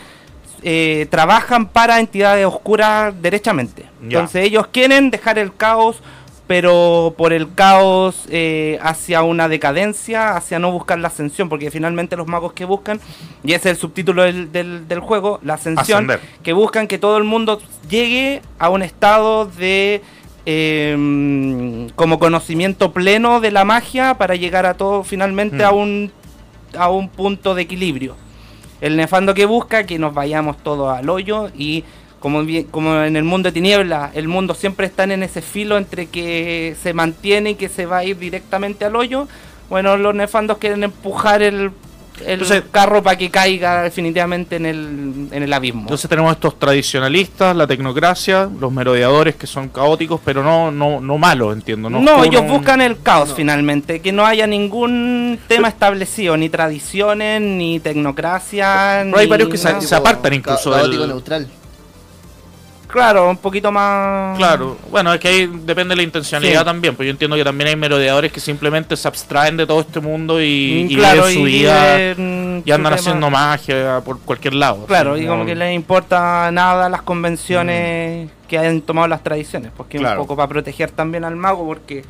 eh, 0.63 1.07
trabajan 1.09 1.67
para 1.67 1.99
entidades 1.99 2.45
oscuras 2.45 3.13
derechamente. 3.21 3.83
Ya. 3.83 3.89
Entonces 4.19 4.45
ellos 4.45 4.67
quieren 4.67 5.09
dejar 5.11 5.39
el 5.39 5.55
caos, 5.55 6.01
pero 6.47 7.13
por 7.17 7.31
el 7.31 7.53
caos 7.53 8.25
eh, 8.29 8.79
hacia 8.81 9.21
una 9.21 9.47
decadencia, 9.47 10.35
hacia 10.35 10.57
no 10.59 10.71
buscar 10.71 10.97
la 10.99 11.09
ascensión, 11.09 11.47
porque 11.47 11.69
finalmente 11.69 12.15
los 12.17 12.25
magos 12.27 12.53
que 12.53 12.65
buscan, 12.65 12.99
y 13.43 13.53
ese 13.53 13.69
es 13.69 13.75
el 13.75 13.81
subtítulo 13.81 14.23
del, 14.23 14.51
del- 14.51 14.87
del 14.87 14.99
juego, 14.99 15.39
la 15.43 15.53
ascensión, 15.53 16.09
Ascender. 16.09 16.19
que 16.41 16.53
buscan 16.53 16.87
que 16.87 16.97
todo 16.97 17.17
el 17.17 17.23
mundo 17.23 17.61
llegue 17.89 18.41
a 18.57 18.69
un 18.69 18.81
estado 18.81 19.45
de 19.45 20.01
eh, 20.45 21.87
como 21.95 22.17
conocimiento 22.19 22.91
pleno 22.91 23.39
de 23.39 23.51
la 23.51 23.65
magia 23.65 24.15
para 24.15 24.35
llegar 24.35 24.65
a 24.65 24.73
todo 24.73 25.03
finalmente 25.03 25.57
Mm. 25.57 25.61
a 25.67 25.71
un 25.71 26.11
a 26.77 26.89
un 26.89 27.09
punto 27.09 27.55
de 27.55 27.63
equilibrio. 27.63 28.15
El 28.81 28.95
nefando 28.95 29.33
que 29.33 29.45
busca 29.45 29.85
que 29.85 29.99
nos 29.99 30.13
vayamos 30.13 30.57
todos 30.57 30.97
al 30.97 31.09
hoyo 31.09 31.49
y 31.55 31.83
como, 32.19 32.41
en 32.41 33.15
el 33.15 33.23
mundo 33.23 33.49
de 33.49 33.53
tinieblas, 33.53 34.11
el 34.15 34.27
mundo 34.27 34.53
siempre 34.53 34.87
está 34.87 35.05
en 35.05 35.23
ese 35.23 35.41
filo 35.41 35.77
entre 35.77 36.07
que 36.07 36.75
se 36.81 36.93
mantiene 36.93 37.51
y 37.51 37.55
que 37.55 37.69
se 37.69 37.85
va 37.85 37.99
a 37.99 38.03
ir 38.03 38.17
directamente 38.17 38.85
al 38.85 38.95
hoyo. 38.95 39.27
Bueno, 39.69 39.95
los 39.97 40.15
nefandos 40.15 40.57
quieren 40.57 40.83
empujar 40.83 41.41
el, 41.41 41.71
el 42.25 42.33
Entonces- 42.33 42.63
carro 42.71 43.01
para 43.03 43.17
que 43.17 43.29
caiga 43.29 43.83
definitivamente 43.83 44.55
en 44.57 44.65
el, 44.65 45.27
en 45.31 45.43
el 45.43 45.53
abismo. 45.53 45.81
Entonces 45.81 46.09
tenemos 46.09 46.31
estos 46.33 46.57
tradicionalistas, 46.59 47.55
la 47.55 47.65
tecnocracia, 47.67 48.49
los 48.59 48.71
merodeadores 48.71 49.35
que 49.35 49.47
son 49.47 49.69
caóticos, 49.69 50.19
pero 50.23 50.43
no 50.43 50.71
no 50.71 50.99
no 51.01 51.17
malos, 51.17 51.53
entiendo. 51.55 51.89
No, 51.89 51.99
No, 51.99 52.23
ellos 52.23 52.43
buscan 52.47 52.81
el 52.81 52.99
caos 53.01 53.29
No. 53.29 53.35
finalmente, 53.35 53.99
que 54.01 54.11
no 54.11 54.25
haya 54.25 54.47
ningún 54.47 55.39
tema 55.47 55.67
establecido, 55.67 56.35
ni 56.37 56.49
tradiciones, 56.49 57.41
ni 57.41 57.79
tecnocracia. 57.79 59.01
Pero 59.03 59.17
hay 59.17 59.25
ni 59.25 59.29
varios 59.29 59.49
que 59.49 59.57
se- 59.57 59.95
apartan 59.95 60.33
incluso 60.33 60.71
ca- 60.71 60.77
caótico 60.77 61.01
del- 61.01 61.09
neutral. 61.11 61.47
Claro, 62.91 63.29
un 63.29 63.37
poquito 63.37 63.71
más. 63.71 64.35
Claro, 64.37 64.75
bueno, 64.89 65.13
es 65.13 65.19
que 65.19 65.27
ahí 65.27 65.45
depende 65.63 65.91
de 65.91 65.97
la 65.97 66.01
intencionalidad 66.03 66.61
Sí. 66.61 66.65
también, 66.65 66.95
pues 66.95 67.05
yo 67.05 67.11
entiendo 67.11 67.35
que 67.35 67.43
también 67.43 67.67
hay 67.69 67.75
merodeadores 67.75 68.31
que 68.31 68.39
simplemente 68.39 68.97
se 68.97 69.07
abstraen 69.07 69.57
de 69.57 69.67
todo 69.67 69.81
este 69.81 69.99
mundo 69.99 70.41
y, 70.41 70.85
Mm, 70.87 70.91
y 70.91 70.95
claro, 70.95 71.27
viven 71.27 71.33
su 71.33 71.47
y 71.47 71.51
vida 71.51 71.95
viven 71.97 72.63
y 72.65 72.71
andan 72.71 72.93
haciendo 72.93 73.29
magia 73.29 74.01
por 74.03 74.19
cualquier 74.21 74.55
lado. 74.55 74.85
Claro, 74.87 75.17
y 75.17 75.27
como 75.27 75.45
que 75.45 75.53
les 75.53 75.75
importa 75.75 76.49
nada 76.51 76.89
las 76.89 77.03
convenciones 77.03 78.29
que 78.47 78.57
hayan 78.57 78.81
tomado 78.81 79.07
las 79.07 79.21
tradiciones, 79.23 79.71
porque 79.77 79.97
Mm. 79.99 80.01
Claro. 80.01 80.21
un 80.21 80.27
poco 80.27 80.35
para 80.35 80.47
proteger 80.47 80.89
también 80.89 81.23
al 81.25 81.35
mago, 81.35 81.65
porque 81.65 82.03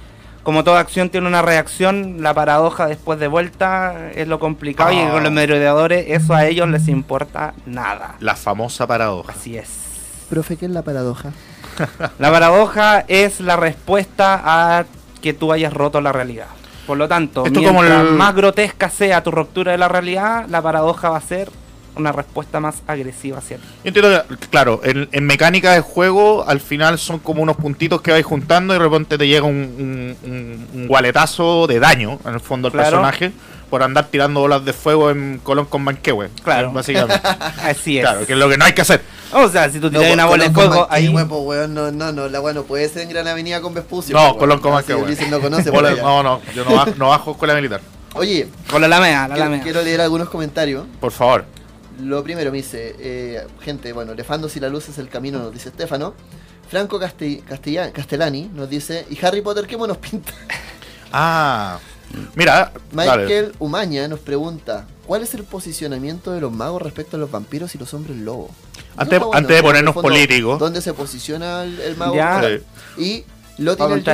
como 0.43 0.63
toda 0.63 0.79
acción 0.79 1.09
tiene 1.09 1.27
una 1.27 1.41
reacción, 1.41 2.23
la 2.23 2.33
paradoja 2.33 2.87
después 2.87 3.19
de 3.19 3.27
vuelta 3.27 4.11
es 4.15 4.27
lo 4.29 4.39
complicado 4.39 4.93
y 4.93 4.97
Ah. 4.99 5.09
con 5.11 5.23
los 5.23 5.31
merodeadores 5.33 6.05
eso 6.07 6.33
a 6.33 6.45
ellos 6.47 6.69
les 6.69 6.87
importa 6.87 7.53
nada. 7.65 8.15
La 8.21 8.35
famosa 8.37 8.87
paradoja. 8.87 9.33
Así 9.33 9.57
es. 9.57 9.88
Profe, 10.29 10.57
¿qué 10.57 10.65
es 10.65 10.71
la 10.71 10.81
paradoja? 10.83 11.31
La 12.19 12.31
paradoja 12.31 13.05
es 13.07 13.39
la 13.39 13.55
respuesta 13.55 14.41
a 14.43 14.85
que 15.21 15.33
tú 15.33 15.51
hayas 15.53 15.73
roto 15.73 16.01
la 16.01 16.11
realidad. 16.11 16.47
Por 16.85 16.97
lo 16.97 17.07
tanto, 17.07 17.45
Esto 17.45 17.59
mientras 17.59 17.75
como 17.75 18.09
el- 18.09 18.13
más 18.15 18.35
grotesca 18.35 18.89
sea 18.89 19.23
tu 19.23 19.31
ruptura 19.31 19.71
de 19.71 19.77
la 19.77 19.87
realidad, 19.87 20.45
la 20.49 20.61
paradoja 20.61 21.09
va 21.09 21.17
a 21.17 21.21
ser 21.21 21.49
una 21.95 22.11
respuesta 22.11 22.59
más 22.59 22.81
agresiva 22.87 23.37
hacia 23.39 23.57
ti. 23.57 23.63
Yo 23.83 23.87
entiendo 23.89 24.23
que, 24.27 24.47
claro, 24.47 24.81
en, 24.83 25.07
en 25.11 25.25
mecánica 25.25 25.73
de 25.73 25.81
juego, 25.81 26.45
al 26.47 26.59
final 26.59 26.97
son 26.97 27.19
como 27.19 27.41
unos 27.43 27.57
puntitos 27.57 28.01
que 28.01 28.11
vais 28.11 28.25
juntando 28.25 28.73
y 28.73 28.77
de 28.77 28.83
repente 28.83 29.17
te 29.17 29.27
llega 29.27 29.45
un, 29.45 29.55
un, 29.55 30.29
un- 30.31 30.67
un 30.81 30.87
gualetazo 30.87 31.67
de 31.67 31.79
daño, 31.79 32.19
en 32.25 32.33
el 32.33 32.39
fondo, 32.39 32.67
al 32.67 32.71
Claro. 32.73 32.89
personaje, 32.89 33.31
por 33.69 33.83
andar 33.83 34.07
tirando 34.07 34.39
bolas 34.39 34.65
de 34.65 34.73
fuego 34.73 35.09
en 35.11 35.39
Colón 35.43 35.65
con 35.65 35.83
Manquehue. 35.83 36.29
Claro. 36.43 36.71
Básicamente. 36.71 37.21
Así 37.63 37.97
es. 37.99 38.03
claro, 38.05 38.25
que 38.25 38.33
es 38.33 38.39
lo 38.39 38.49
que 38.49 38.57
no 38.57 38.65
hay 38.65 38.73
que 38.73 38.81
hacer. 38.81 39.01
O 39.31 39.47
sea, 39.47 39.69
si 39.69 39.79
tú 39.79 39.89
tiras 39.91 40.07
No, 40.07 40.13
una 40.13 40.25
bola 40.25 40.43
de 40.45 40.49
fuego 40.51 40.87
ahí. 40.89 41.07
Po, 41.27 41.39
weón, 41.41 41.73
no, 41.73 41.91
no, 41.91 42.11
no, 42.11 42.27
la 42.27 42.41
weá 42.41 42.53
no 42.53 42.63
puede 42.63 42.89
ser 42.89 43.03
en 43.03 43.09
Gran 43.09 43.27
Avenida 43.27 43.61
con 43.61 43.73
Vespucio. 43.73 44.15
No, 44.15 44.33
po, 44.33 44.39
Colón 44.39 44.59
weón. 44.59 44.61
con 44.61 44.73
Manquehue. 44.73 45.29
No 45.29 45.39
conoce. 45.39 45.69
Bola- 45.69 45.89
allá. 45.89 46.01
no, 46.01 46.23
no, 46.23 46.41
yo 46.55 46.65
no 46.65 46.75
bajo, 46.75 46.91
no 46.97 47.09
bajo 47.09 47.31
escuela 47.31 47.53
militar. 47.55 47.81
Oye, 48.15 48.47
Con 48.71 48.81
la 48.81 48.87
alameda, 48.87 49.21
la 49.21 49.27
quiero, 49.27 49.41
alameda. 49.43 49.63
quiero 49.63 49.81
leer 49.83 50.01
algunos 50.01 50.29
comentarios. 50.29 50.85
Por 50.99 51.11
favor. 51.11 51.45
Lo 52.01 52.23
primero 52.23 52.49
me 52.49 52.57
dice, 52.57 52.95
eh, 52.97 53.45
gente, 53.61 53.93
bueno, 53.93 54.13
Lefando 54.15 54.49
si 54.49 54.59
la 54.59 54.69
luz 54.69 54.89
es 54.89 54.97
el 54.97 55.09
camino, 55.09 55.37
nos 55.37 55.53
dice 55.53 55.69
Estefano. 55.69 56.15
Franco 56.69 56.99
Casti- 56.99 57.43
Castilla- 57.43 57.91
Castellani 57.91 58.49
nos 58.53 58.67
dice, 58.69 59.05
¿y 59.11 59.23
Harry 59.25 59.41
Potter 59.41 59.67
qué 59.67 59.75
monos 59.77 59.97
pinta? 59.97 60.31
Ah, 61.11 61.77
mira, 62.35 62.71
dale. 62.91 63.23
Michael 63.23 63.51
Umaña 63.59 64.07
nos 64.07 64.19
pregunta, 64.19 64.85
¿cuál 65.05 65.21
es 65.23 65.33
el 65.33 65.43
posicionamiento 65.43 66.31
de 66.31 66.41
los 66.41 66.51
magos 66.51 66.81
respecto 66.81 67.17
a 67.17 67.19
los 67.19 67.29
vampiros 67.31 67.75
y 67.75 67.77
los 67.77 67.93
hombres 67.93 68.17
lobo? 68.17 68.49
Antes- 68.97 69.19
bueno, 69.19 69.47
de 69.47 69.61
ponernos 69.61 69.93
políticos. 69.95 70.59
¿Dónde 70.59 70.81
se 70.81 70.93
posiciona 70.93 71.63
el, 71.63 71.79
el 71.79 71.95
mago? 71.97 72.15
Ya. 72.15 72.41
Y 72.97 73.23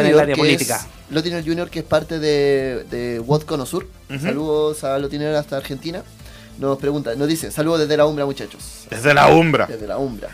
el 0.04 0.12
Junior, 0.14 0.22
área 0.24 0.36
que 0.36 0.42
política. 0.42 0.76
es, 0.78 1.14
Lotiner 1.14 1.44
Junior, 1.44 1.70
que 1.70 1.80
es 1.80 1.86
parte 1.86 2.20
de, 2.20 2.84
de 2.90 3.22
Cono 3.46 3.66
Sur. 3.66 3.88
Saludos 4.22 4.84
a 4.84 4.98
Lotiner 4.98 5.36
hasta 5.36 5.58
Argentina. 5.58 6.04
Nos 6.58 6.78
pregunta, 6.80 7.14
nos 7.16 7.28
dice, 7.28 7.52
saludos 7.52 7.82
desde 7.82 7.98
la 7.98 8.06
Umbra, 8.06 8.26
muchachos. 8.26 8.86
Desde 8.90 9.14
la 9.14 9.28
Umbra. 9.28 9.66
Desde 9.68 9.88
la 9.88 9.98
Umbra. 9.98 10.30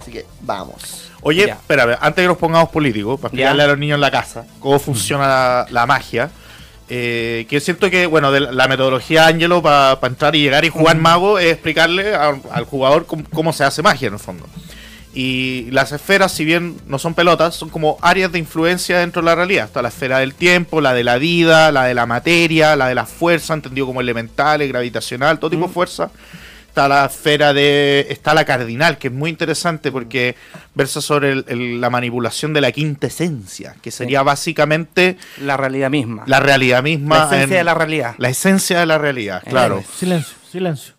Así 0.00 0.10
que, 0.10 0.26
vamos. 0.42 1.10
Oye, 1.22 1.46
Ya. 1.46 1.54
espérame, 1.54 1.96
antes 2.00 2.22
que 2.22 2.28
nos 2.28 2.36
pongamos 2.36 2.68
políticos, 2.70 3.18
para 3.20 3.28
explicarle 3.28 3.58
Ya. 3.60 3.64
a 3.64 3.68
los 3.68 3.78
niños 3.78 3.94
en 3.94 4.00
la 4.02 4.10
casa 4.10 4.44
cómo 4.60 4.78
funciona 4.78 5.26
la, 5.26 5.66
la 5.70 5.86
magia, 5.86 6.30
eh, 6.88 7.46
que 7.48 7.60
siento 7.60 7.90
que, 7.90 8.06
bueno, 8.06 8.30
de 8.30 8.40
la, 8.40 8.68
metodología 8.68 9.26
Ángelo 9.26 9.62
para 9.62 9.98
entrar 10.02 10.36
y 10.36 10.42
llegar 10.42 10.64
y 10.64 10.68
jugar 10.68 10.96
mago 10.98 11.38
es 11.38 11.52
explicarle 11.52 12.14
a- 12.14 12.38
al 12.52 12.64
jugador 12.64 13.06
cómo, 13.06 13.24
cómo 13.32 13.52
se 13.52 13.64
hace 13.64 13.82
magia 13.82 14.08
en 14.08 14.14
el 14.14 14.20
fondo. 14.20 14.46
Y 15.16 15.68
las 15.70 15.92
esferas, 15.92 16.32
si 16.32 16.44
bien 16.44 16.76
no 16.88 16.98
son 16.98 17.14
pelotas, 17.14 17.54
son 17.54 17.68
como 17.70 17.98
áreas 18.02 18.32
de 18.32 18.40
influencia 18.40 18.98
dentro 18.98 19.22
de 19.22 19.26
la 19.26 19.36
realidad. 19.36 19.66
Está 19.66 19.80
la 19.80 19.88
esfera 19.88 20.18
del 20.18 20.34
tiempo, 20.34 20.80
la 20.80 20.92
de 20.92 21.04
la 21.04 21.18
vida, 21.18 21.70
la 21.70 21.84
de 21.84 21.94
la 21.94 22.04
materia, 22.04 22.74
la 22.74 22.88
de 22.88 22.96
la 22.96 23.06
fuerza, 23.06 23.54
entendido 23.54 23.86
como 23.86 24.00
elementales, 24.00 24.68
gravitacional, 24.68 25.38
todo 25.38 25.50
tipo 25.50 25.68
de 25.68 25.72
fuerza. 25.72 26.10
Está 26.74 26.88
la 26.88 27.04
esfera 27.04 27.52
de. 27.54 28.04
Está 28.10 28.34
la 28.34 28.44
cardinal, 28.44 28.98
que 28.98 29.06
es 29.06 29.14
muy 29.14 29.30
interesante 29.30 29.92
porque 29.92 30.34
versa 30.74 31.00
sobre 31.00 31.30
el- 31.30 31.44
el- 31.46 31.80
la 31.80 31.88
manipulación 31.88 32.52
de 32.52 32.60
la 32.60 32.72
quinta 32.72 33.06
esencia, 33.06 33.76
que 33.80 33.92
sería 33.92 34.24
básicamente 34.24 35.16
La 35.40 35.56
realidad 35.56 35.88
misma. 35.88 36.24
la 36.26 36.40
realidad 36.40 36.82
misma. 36.82 37.16
La 37.18 37.24
esencia 37.26 37.44
en- 37.44 37.50
de 37.60 37.62
la 37.64 37.74
realidad. 37.74 38.14
La 38.18 38.28
esencia 38.28 38.80
de 38.80 38.86
la 38.86 38.98
realidad, 38.98 39.44
claro. 39.48 39.84
Silencio, 39.96 40.34
silencio. 40.50 40.94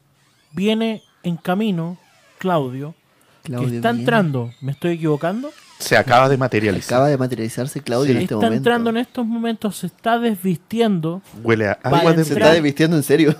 Viene 0.54 1.04
en 1.24 1.36
camino 1.36 1.98
Claudio, 2.38 2.96
Claudio 3.44 3.70
que 3.70 3.76
está 3.76 3.90
viene. 3.92 4.04
entrando. 4.04 4.54
¿Me 4.62 4.72
estoy 4.72 4.94
equivocando? 4.94 5.52
Se 5.78 5.98
acaba 5.98 6.30
de 6.30 6.38
materializar. 6.38 6.94
Acaba 7.00 7.10
de 7.10 7.18
materializarse 7.18 7.82
Claudio 7.82 8.12
en 8.12 8.22
este 8.22 8.36
está 8.36 8.36
momento. 8.38 8.56
entrando 8.56 8.90
en 8.92 8.96
estos 8.98 9.26
momentos, 9.26 9.76
se 9.76 9.88
está 9.88 10.18
desvistiendo 10.20 11.22
Huele 11.44 11.68
a 11.68 11.78
agua 11.84 12.14
de 12.14 12.24
Se 12.24 12.32
está 12.32 12.54
desvistiendo 12.54 12.96
en 12.96 13.04
serio. 13.04 13.36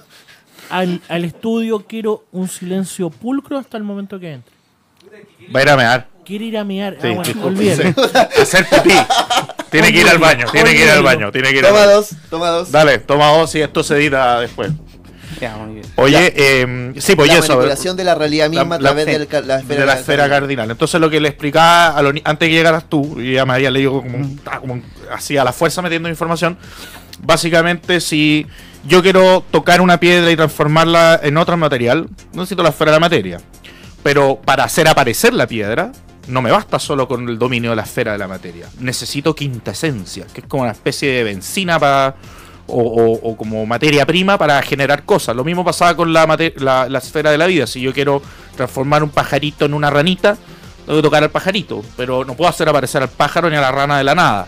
Al, 0.70 1.02
al 1.10 1.26
estudio. 1.26 1.86
Quiero 1.88 2.26
un 2.32 2.48
silencio 2.48 3.10
pulcro 3.10 3.58
hasta 3.58 3.78
el 3.78 3.84
momento 3.84 4.20
que 4.20 4.34
entre. 4.34 4.54
Va 5.54 5.60
a 5.60 5.64
ir 5.64 5.70
a 5.70 5.78
mear. 5.78 6.08
Quiere 6.26 6.46
ir 6.46 6.58
a 6.58 6.64
mirar. 6.64 6.94
Sí, 7.00 7.08
ah, 7.08 7.14
bueno, 7.14 7.24
disculpe, 7.24 7.48
olvídalo. 7.48 7.94
sí. 8.34 8.42
Hacer 8.42 8.68
pipí. 8.68 8.96
Tiene 9.70 9.92
que 9.94 10.00
ir 10.02 10.08
al 10.08 10.18
baño, 10.18 10.48
tiene 10.52 10.72
que 10.74 10.84
ir 10.84 10.90
al 10.90 11.04
baño, 11.04 11.32
tiene 11.32 11.52
que 11.52 11.60
ir 11.60 11.66
al 11.66 11.72
Toma 11.72 11.86
baño. 11.86 11.96
dos, 11.98 12.10
toma 12.30 12.50
dos. 12.50 12.72
Dale, 12.72 12.98
toma 13.00 13.28
dos 13.38 13.54
y 13.56 13.62
esto 13.62 13.84
se 13.84 13.96
edita 13.98 14.40
después. 14.40 14.72
Ya, 15.42 15.56
muy 15.58 15.76
bien. 15.76 15.86
Oye, 15.98 16.34
eh, 16.36 16.94
sí, 16.98 17.14
pues 17.16 17.28
la 17.28 17.36
eso. 17.40 17.50
manipulación 17.54 17.98
de 17.98 18.04
la 18.06 18.16
realidad 18.16 18.50
misma 18.50 18.64
La- 18.70 18.76
a 18.76 18.80
través 18.80 19.06
la- 19.06 19.12
del 19.12 19.48
la 19.48 19.58
esfera, 19.60 19.80
de 19.82 19.86
la 19.86 19.94
esfera 20.00 20.30
cardinal. 20.30 20.72
Entonces 20.72 21.00
lo 21.02 21.10
que 21.10 21.20
le 21.20 21.28
explicaba 21.28 21.98
a 22.00 22.02
ni- 22.14 22.22
antes 22.24 22.48
que 22.48 22.56
llegaras 22.56 22.88
tú, 22.90 23.20
y 23.20 23.34
ya 23.34 23.46
me 23.46 23.54
había 23.54 23.70
leído 23.70 23.92
como, 24.02 24.18
un- 24.18 24.40
ah, 24.46 24.60
como 24.62 24.82
así 25.12 25.36
a 25.38 25.44
la 25.44 25.52
fuerza 25.52 25.82
metiendo 25.82 26.08
información, 26.08 26.58
básicamente 27.22 28.00
si 28.02 28.46
yo 28.88 29.02
quiero 29.02 29.44
tocar 29.52 29.82
una 29.82 30.00
piedra 30.00 30.32
y 30.32 30.36
transformarla 30.36 31.20
en 31.24 31.38
otro 31.38 31.58
material, 31.58 32.08
necesito 32.34 32.64
la 32.64 32.70
esfera 32.70 32.92
de 32.92 32.96
la 32.98 33.00
materia. 33.02 33.42
Pero 34.04 34.40
para 34.44 34.64
hacer 34.64 34.88
aparecer 34.88 35.34
la 35.34 35.48
piedra, 35.48 35.92
no 36.28 36.42
me 36.42 36.52
basta 36.52 36.80
solo 36.80 37.08
con 37.08 37.28
el 37.28 37.40
dominio 37.40 37.72
de 37.72 37.76
la 37.78 37.84
esfera 37.84 38.12
de 38.12 38.18
la 38.20 38.28
materia. 38.28 38.68
Necesito 38.80 39.34
quinta 39.36 39.72
esencia, 39.72 40.26
que 40.34 40.42
es 40.42 40.48
como 40.48 40.64
una 40.64 40.72
especie 40.72 41.12
de 41.12 41.24
benzina 41.24 41.80
para... 41.80 42.16
O, 42.68 42.82
o- 43.22 43.38
como 43.38 43.64
materia 43.68 44.08
prima 44.08 44.40
para 44.40 44.60
generar 44.64 45.04
cosas. 45.04 45.36
Lo 45.36 45.44
mismo 45.44 45.64
pasaba 45.64 45.96
con 45.96 46.12
la, 46.12 46.26
la, 46.56 46.90
la 46.90 46.98
esfera 46.98 47.30
de 47.30 47.38
la 47.38 47.46
vida. 47.46 47.68
Si 47.68 47.80
yo 47.80 47.94
quiero 47.94 48.24
transformar 48.56 49.04
un 49.04 49.12
pajarito 49.12 49.66
en 49.66 49.76
una 49.76 49.92
ranita, 49.92 50.36
tengo 50.84 50.98
que 50.98 51.04
tocar 51.04 51.22
al 51.22 51.30
pajarito. 51.30 51.84
Pero 51.96 52.26
no 52.26 52.34
puedo 52.34 52.50
hacer 52.50 52.68
aparecer 52.68 53.04
al 53.04 53.10
pájaro 53.10 53.52
ni 53.52 53.56
a 53.56 53.62
la 53.62 53.72
rana 53.72 54.00
de 54.00 54.04
la 54.04 54.16
nada. 54.16 54.48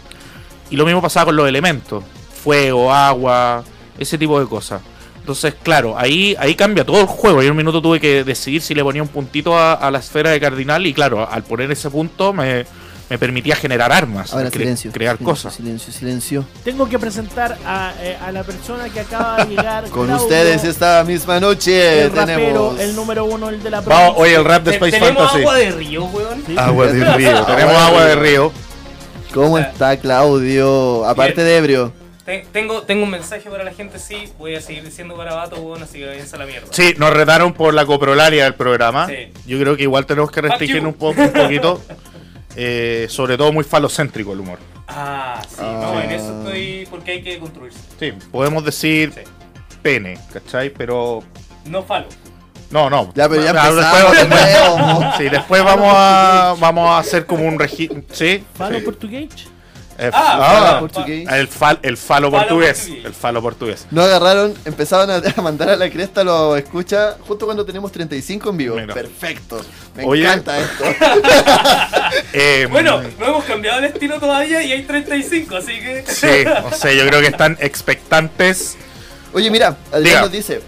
Y 0.72 0.78
lo 0.78 0.86
mismo 0.86 1.00
pasaba 1.00 1.26
con 1.28 1.36
los 1.36 1.48
elementos. 1.48 2.04
Fuego, 2.52 2.94
agua, 2.94 3.62
ese 4.00 4.18
tipo 4.18 4.40
de 4.40 4.46
cosas. 4.48 4.82
Entonces, 5.20 5.54
claro, 5.62 5.96
ahí, 6.00 6.34
ahí 6.40 6.56
cambia 6.56 6.86
todo 6.86 7.02
el 7.02 7.06
juego. 7.08 7.44
Y 7.44 7.46
en 7.46 7.52
un 7.52 7.58
minuto 7.58 7.82
tuve 7.82 8.00
que 8.00 8.24
decidir 8.24 8.62
si 8.62 8.74
le 8.74 8.82
ponía 8.86 9.02
un 9.02 9.10
puntito 9.10 9.58
a, 9.58 9.74
a 9.74 9.92
la 9.92 10.00
esfera 10.00 10.30
de 10.30 10.40
cardinal. 10.40 10.86
Y 10.86 10.94
claro, 10.94 11.28
al 11.30 11.44
poner 11.44 11.70
ese 11.70 11.90
punto 11.90 12.32
me, 12.32 12.66
me 13.10 13.18
permitía 13.20 13.58
generar 13.58 13.92
armas, 13.92 14.32
Ahora 14.34 14.48
cre- 14.48 14.60
silencio. 14.60 14.92
crear 14.94 15.18
silencio, 15.18 15.26
cosas. 15.34 15.54
Silencio, 15.56 15.92
silencio. 15.92 16.46
Tengo 16.64 16.88
que 16.88 16.98
presentar 16.98 17.58
a, 17.66 17.92
eh, 18.02 18.18
a 18.26 18.32
la 18.32 18.44
persona 18.44 18.88
que 18.88 19.02
acaba 19.02 19.44
de 19.44 19.50
llegar. 19.54 19.84
Con 19.90 20.06
Claudio, 20.06 20.24
ustedes 20.24 20.64
esta 20.64 21.04
misma 21.04 21.42
noche 21.42 22.04
el 22.04 22.12
rapero, 22.14 22.38
tenemos. 22.38 22.80
el 22.80 22.96
número 22.96 23.26
uno, 23.26 23.50
el 23.50 23.62
de 23.62 23.70
la 23.70 23.82
Vamos, 23.82 24.16
provincia. 24.16 24.22
oye, 24.24 24.36
el 24.36 24.46
rap 24.46 24.64
de 24.64 24.72
Space 24.72 24.92
Tenemos 24.94 25.18
Fantasy. 25.24 25.40
agua 25.42 25.56
de 25.58 25.72
río, 25.72 26.06
weón. 26.06 26.44
Sí. 26.48 26.56
Agua 26.58 26.88
de 26.88 27.04
río. 27.18 27.44
Tenemos 27.46 27.76
Agua 27.82 28.06
de 28.06 28.16
río. 28.16 28.22
río. 28.24 28.52
¿Cómo 29.34 29.58
está 29.60 29.98
Claudio? 29.98 31.04
Aparte 31.06 31.44
de 31.44 31.58
ebrio. 31.58 31.92
Te- 32.28 32.46
tengo, 32.52 32.82
tengo 32.84 33.04
un 33.06 33.10
mensaje 33.10 33.50
para 33.50 33.64
la 33.64 33.72
gente, 33.74 33.98
sí. 34.00 34.32
Voy 34.38 34.54
a 34.54 34.60
seguir 34.62 34.84
diciendo 34.84 35.16
garabato, 35.16 35.56
weón, 35.62 35.82
así 35.82 35.98
que 36.00 36.08
váyanse 36.08 36.36
a 36.36 36.40
la 36.40 36.46
mierda. 36.46 36.68
Sí, 36.72 36.94
nos 36.98 37.12
retaron 37.14 37.54
por 37.54 37.74
la 37.74 37.86
coprolaria 37.86 38.44
del 38.44 38.54
programa. 38.54 39.08
Sí. 39.08 39.32
Yo 39.48 39.58
creo 39.58 39.78
que 39.78 39.84
igual 39.84 40.06
tenemos 40.06 40.30
que 40.30 40.42
restringir 40.42 40.86
un, 40.86 40.94
po- 40.94 41.10
un 41.12 41.30
poquito. 41.32 41.82
Eh, 42.60 43.06
sobre 43.08 43.38
todo 43.38 43.54
muy 43.54 43.64
falocéntrico 43.64 44.34
el 44.34 44.40
humor. 44.40 44.58
Ah, 44.88 45.40
sí, 45.48 45.58
Ah. 45.60 45.80
no, 45.94 46.02
en 46.02 46.10
eso 46.10 46.40
estoy 46.40 46.88
porque 46.90 47.12
hay 47.12 47.22
que 47.22 47.38
construirse. 47.38 47.78
Sí, 48.00 48.12
podemos 48.32 48.66
decir 48.66 49.14
Sí. 49.14 49.22
pene, 49.84 50.18
¿cachai? 50.34 50.72
Pero. 50.72 51.22
No 51.66 51.84
falo. 51.84 52.08
No, 52.72 52.90
no. 52.90 53.14
Ya, 53.14 53.30
pero 53.30 53.44
ya 53.44 53.52
Ah, 53.56 53.72
después, 53.72 54.28
nuevo. 54.28 55.04
sí, 55.20 55.30
después 55.30 55.64
vamos 55.64 55.94
a 55.96 56.56
vamos 56.60 56.90
a 56.90 56.98
hacer 56.98 57.28
como 57.28 57.44
un 57.48 57.60
registro. 57.60 58.02
¿Sí? 58.12 58.44
Falo 58.56 58.80
sí. 58.80 58.86
portugués. 58.86 59.30
Eh, 60.00 60.12
Ah, 60.14 60.80
ah, 60.80 61.38
el, 61.38 61.50
fal- 61.50 61.80
el 61.82 61.98
falo, 61.98 62.30
Falo 62.30 62.32
portugués. 62.32 62.78
portugués. 62.80 63.06
El 63.06 63.14
falo 63.14 63.42
portugués. 63.42 63.88
No 63.90 64.04
agarraron, 64.04 64.54
empezaron 64.66 65.10
a, 65.10 65.16
a 65.38 65.42
mandar 65.42 65.70
a 65.70 65.76
la 65.76 65.90
cresta, 65.90 66.24
lo 66.24 66.56
escucha 66.56 67.16
justo 67.28 67.46
cuando 67.46 67.66
tenemos 67.66 67.92
35 67.92 68.50
en 68.52 68.58
vivo. 68.58 68.76
Mira. 68.76 68.94
Perfecto. 68.94 69.60
Me 69.96 70.06
Oye. 70.06 70.24
encanta 70.24 70.60
esto. 70.60 70.84
Eh, 72.34 72.68
Bueno, 72.70 73.02
no 73.20 73.26
hemos 73.26 73.44
cambiado 73.46 73.80
el 73.80 73.86
estilo 73.86 74.20
todavía 74.20 74.62
y 74.64 74.72
hay 74.72 74.84
35, 74.84 75.56
así 75.56 75.80
que. 75.80 76.04
Sí, 76.08 76.28
no 76.46 76.72
sé, 76.76 76.96
yo 76.96 77.06
creo 77.08 77.20
que 77.22 77.28
están 77.28 77.58
expectantes. 77.60 78.78
Oye, 79.34 79.50
mira, 79.52 79.76
Adrián 79.92 80.04
Diga. 80.04 80.22
nos 80.22 80.32
dice. 80.32 80.62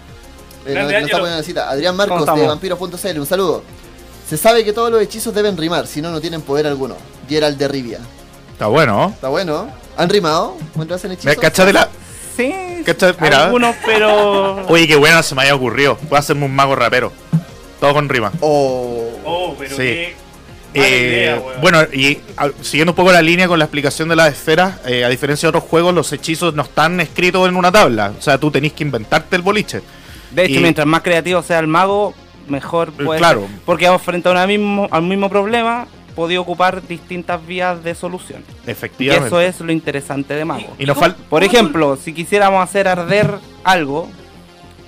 Eh, 0.66 0.72
Grande 0.72 0.80
nos, 0.82 0.84
nos 0.84 0.92
está 0.92 0.98
Ángelo. 0.98 1.18
poniendo 1.18 1.36
la 1.38 1.42
cita. 1.44 1.70
Adrián 1.70 1.96
Marcos 1.96 2.24
¿Cómo 2.26 2.42
de? 2.42 2.46
Vampiros.cl, 2.48 3.18
un 3.20 3.26
saludo. 3.26 3.62
Se 4.28 4.36
sabe 4.36 4.64
que 4.64 4.72
todos 4.72 4.90
los 4.90 5.00
hechizos 5.02 5.32
deben 5.34 5.56
rimar, 5.56 5.86
si 5.86 6.02
no, 6.02 6.10
no 6.10 6.20
tienen 6.20 6.42
poder 6.42 6.66
alguno. 6.66 6.96
Gerald 7.28 7.56
de 7.58 7.68
Rivia. 7.68 7.98
Está 8.60 8.68
bueno. 8.68 9.10
Está 9.14 9.28
bueno. 9.30 9.70
¿Han 9.96 10.10
rimado? 10.10 10.54
¿Cuánto 10.74 10.94
hacen 10.94 11.08
¿Me 11.08 11.14
hechizos? 11.14 11.34
cachas 11.36 11.64
de 11.64 11.72
la.? 11.72 11.88
Sí, 12.36 12.52
algunos, 13.32 13.74
pero... 13.86 14.66
Oye, 14.68 14.86
qué 14.86 14.96
bueno 14.96 15.22
se 15.22 15.34
me 15.34 15.40
haya 15.40 15.54
ocurrido. 15.54 15.96
Voy 16.10 16.16
a 16.16 16.18
hacerme 16.18 16.44
un 16.44 16.54
mago 16.54 16.76
rapero. 16.76 17.10
Todo 17.80 17.94
con 17.94 18.06
rima. 18.10 18.30
Oh. 18.40 19.08
Oh, 19.24 19.54
pero 19.58 19.70
Sí. 19.70 19.76
qué. 19.82 20.14
Eh, 20.74 21.22
idea, 21.38 21.42
bueno, 21.62 21.80
y 21.90 22.18
a- 22.36 22.50
siguiendo 22.60 22.92
un 22.92 22.96
poco 22.96 23.10
la 23.12 23.22
línea 23.22 23.48
con 23.48 23.58
la 23.58 23.64
explicación 23.64 24.10
de 24.10 24.16
las 24.16 24.28
esferas, 24.30 24.74
eh, 24.86 25.04
a 25.06 25.08
diferencia 25.08 25.46
de 25.46 25.56
otros 25.56 25.64
juegos, 25.70 25.94
los 25.94 26.12
hechizos 26.12 26.52
no 26.52 26.60
están 26.60 27.00
escritos 27.00 27.48
en 27.48 27.56
una 27.56 27.72
tabla. 27.72 28.12
O 28.18 28.20
sea, 28.20 28.36
tú 28.36 28.50
tenés 28.50 28.74
que 28.74 28.84
inventarte 28.84 29.36
el 29.36 29.40
boliche. 29.42 29.80
De 30.32 30.44
hecho, 30.44 30.58
Y- 30.58 30.62
mientras 30.62 30.86
más 30.86 31.00
creativo 31.00 31.42
sea 31.42 31.60
el 31.60 31.66
mago, 31.66 32.12
mejor 32.46 32.92
Eh, 32.98 33.04
puede 33.06 33.20
claro. 33.20 33.40
ser. 33.48 33.50
Porque 33.64 33.86
vamos 33.86 34.02
frente 34.02 34.28
a 34.28 34.32
una 34.32 34.46
mismo, 34.46 34.86
al 34.90 35.00
mismo 35.02 35.30
problema, 35.30 35.86
podía 36.20 36.38
ocupar 36.38 36.86
distintas 36.86 37.46
vías 37.46 37.82
de 37.82 37.94
solución. 37.94 38.44
Y 38.66 38.70
Efectivamente. 38.70 39.26
eso 39.28 39.40
es 39.40 39.58
lo 39.60 39.72
interesante 39.72 40.34
de 40.34 40.44
mago. 40.44 40.76
Y 40.78 40.84
nos 40.84 40.94
cómo- 40.98 41.06
falta. 41.06 41.22
Por 41.30 41.42
ejemplo, 41.44 41.96
si 41.96 42.12
quisiéramos 42.12 42.62
hacer 42.62 42.86
arder 42.88 43.30
algo, 43.64 44.06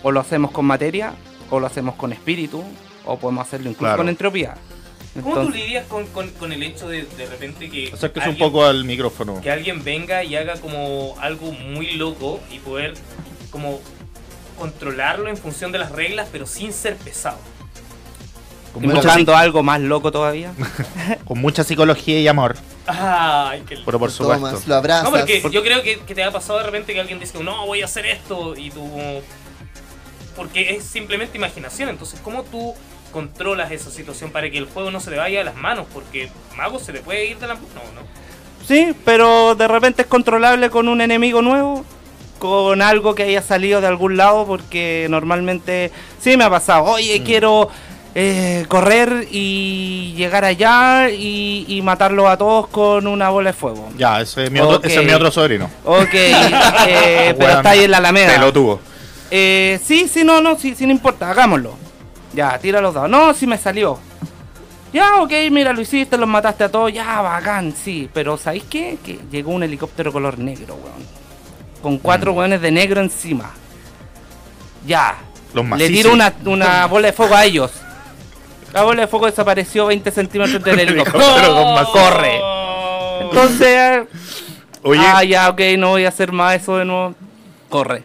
o 0.03 0.11
lo 0.12 0.21
hacemos 0.21 0.51
con 0.51 0.66
materia, 0.66 1.14
o 1.49 1.59
lo 1.59 1.66
hacemos 1.66 1.95
con 1.95 2.12
espíritu, 2.12 2.62
o 3.07 3.18
podemos 3.18 3.47
hacerlo 3.47 3.71
incluso 3.71 3.85
Claro. 3.87 3.97
con 3.97 4.11
entropía. 4.11 4.55
tú- 5.14 5.23
¿Cómo 5.23 5.35
tú 5.35 5.40
Entonces, 5.40 5.62
lidias 5.64 5.87
con, 5.87 6.07
con, 6.09 6.29
con 6.33 6.53
el 6.53 6.62
hecho 6.62 6.87
de 6.88 7.05
de 7.05 7.25
repente 7.27 7.71
que. 7.71 7.90
Acérquese 7.95 8.27
un 8.29 8.33
alguien- 8.35 8.49
poco 8.51 8.64
al 8.66 8.85
micrófono. 8.85 9.40
que 9.40 9.51
alguien 9.51 9.83
venga 9.83 10.23
y 10.25 10.37
haga 10.37 10.57
como 10.61 11.14
algo 11.21 11.51
muy 11.53 11.92
loco 11.95 12.40
y 12.51 12.59
poder 12.59 12.92
como 13.51 13.81
controlarlo 14.59 15.29
en 15.31 15.37
función 15.38 15.73
de 15.73 15.79
las 15.79 15.92
reglas 15.92 16.29
pero 16.31 16.47
sin 16.47 16.73
ser 16.75 16.97
pesado. 16.97 17.38
Invocando 18.81 19.37
algo 19.37 19.63
más 19.63 19.81
loco 19.81 20.11
todavía. 20.11 20.53
con 21.25 21.39
mucha 21.41 21.63
psicología 21.65 22.21
y 22.21 22.29
amor. 22.29 22.57
Ay, 22.87 23.63
qué 23.69 23.79
Pero 23.85 23.99
por 23.99 24.09
Lo 24.09 24.15
supuesto. 24.15 24.47
tomas, 24.47 24.67
lo 24.67 24.75
abrazas. 24.75 25.05
No, 25.05 25.11
porque 25.11 25.43
yo 25.51 25.63
creo 25.63 25.83
que, 25.83 26.01
que 26.01 26.15
te 26.15 26.25
ha 26.25 26.31
pasado 26.31 26.59
de 26.59 26.65
repente 26.65 26.95
que 26.95 27.01
alguien 27.01 27.21
dice, 27.21 27.43
no, 27.43 27.67
voy 27.67 27.83
a 27.83 27.85
hacer 27.85 28.07
esto 28.07 28.55
y 28.57 28.71
tú... 28.71 28.89
Porque 30.37 30.71
es 30.77 30.85
simplemente 30.85 31.37
imaginación, 31.37 31.91
entonces 31.91 32.19
¿cómo 32.25 32.43
tú 32.45 32.75
controlas 33.13 33.71
esa 33.71 33.91
situación 33.91 34.31
para 34.31 34.51
que 34.51 34.57
el 34.57 34.65
juego 34.67 34.91
no 34.91 34.99
se 35.01 35.11
te 35.11 35.19
vaya 35.19 35.41
de 35.41 35.45
las 35.45 35.57
manos? 35.57 35.87
Porque 35.93 36.31
mago 36.57 36.79
se 36.79 36.93
te 36.93 37.01
puede 37.01 37.27
ir 37.27 37.39
de 37.39 37.47
las 37.49 37.59
manos. 37.59 37.73
No, 37.95 38.01
no. 38.01 38.07
Sí, 38.67 38.95
pero 39.05 39.55
de 39.55 39.69
repente 39.69 40.03
es 40.03 40.09
controlable 40.09 40.71
con 40.71 40.89
un 40.89 41.03
enemigo 41.03 41.43
nuevo, 41.43 41.85
con 42.39 42.81
algo 42.81 43.15
que 43.15 43.25
haya 43.25 43.43
salido 43.43 43.81
de 43.83 43.89
algún 43.89 44.17
lado, 44.17 44.47
porque 44.47 45.07
normalmente 45.11 45.91
sí 46.21 46.37
me 46.39 46.45
ha 46.45 46.51
pasado. 46.51 46.85
Oye, 46.85 47.21
Mm. 47.21 47.25
quiero 47.25 47.69
eh, 48.14 48.66
correr 48.68 49.27
y 49.31 50.12
llegar 50.16 50.44
allá 50.44 51.09
y, 51.09 51.64
y 51.68 51.83
matarlos 51.83 52.29
a 52.29 52.37
todos 52.37 52.68
con 52.68 53.07
una 53.07 53.31
bola 53.31 53.51
de 53.51 53.55
fuego. 53.55 53.88
Ya, 53.96 54.20
ese 54.20 54.44
es 54.44 54.51
mi, 54.51 54.61
otro, 54.61 54.87
ese 54.87 55.01
es 55.01 55.07
mi 55.07 55.12
otro 55.12 55.31
sobrino. 55.31 55.70
Ok, 55.85 56.12
eh, 56.12 57.35
pero 57.38 57.53
está 57.53 57.70
ahí 57.70 57.85
en 57.85 57.90
la 57.90 57.98
Alameda. 57.98 58.35
Te 58.35 58.38
lo 58.38 58.53
tuvo. 58.53 58.81
Eh, 59.31 59.81
sí, 59.83 60.09
sí, 60.09 60.25
no, 60.25 60.42
no, 60.42 60.59
sí, 60.59 60.75
sí, 60.75 60.85
no 60.85 60.92
importa, 60.92 61.31
hagámoslo. 61.31 61.75
Ya, 62.35 62.59
tira 62.59 62.81
los 62.81 62.94
dados. 62.94 63.09
No, 63.09 63.33
sí 63.33 63.46
me 63.46 63.57
salió. 63.57 63.98
Ya, 64.92 65.22
ok, 65.22 65.33
mira, 65.51 65.72
lo 65.72 65.81
hiciste, 65.81 66.18
los 66.18 66.29
mataste 66.29 66.64
a 66.64 66.70
todos. 66.70 66.92
Ya, 66.92 67.22
bacán, 67.22 67.75
sí. 67.75 68.11
Pero 68.12 68.37
¿sabéis 68.37 68.64
qué? 68.68 68.98
Que 69.03 69.18
llegó 69.31 69.53
un 69.53 69.62
helicóptero 69.62 70.12
color 70.12 70.38
negro, 70.38 70.75
weón. 70.75 71.07
Con 71.83 71.98
cuatro 71.98 72.33
weones 72.33 72.61
de 72.61 72.70
negro 72.70 73.01
encima. 73.01 73.51
Ya. 74.87 75.16
Los 75.55 75.66
Le 75.79 75.88
tiro 75.88 76.12
una, 76.12 76.33
una 76.44 76.87
bola 76.87 77.07
de 77.09 77.12
fuego 77.12 77.35
a 77.35 77.44
ellos. 77.44 77.72
La 78.73 78.83
bola 78.83 79.03
de 79.03 79.07
fuego 79.09 79.27
desapareció 79.27 79.87
20 79.87 80.11
centímetros 80.11 80.63
del 80.63 80.81
helicóptero. 80.81 81.19
Helicóptero 81.25 81.55
con 81.55 81.75
más- 81.75 81.89
¡Corre! 81.89 82.41
Entonces, 83.21 84.03
Oye, 84.83 85.01
ah, 85.05 85.23
ya, 85.25 85.49
ok, 85.51 85.61
no 85.79 85.91
voy 85.91 86.05
a 86.05 86.09
hacer 86.09 86.33
más 86.33 86.57
eso 86.61 86.77
de 86.79 86.85
nuevo. 86.85 87.15
Corre. 87.69 88.05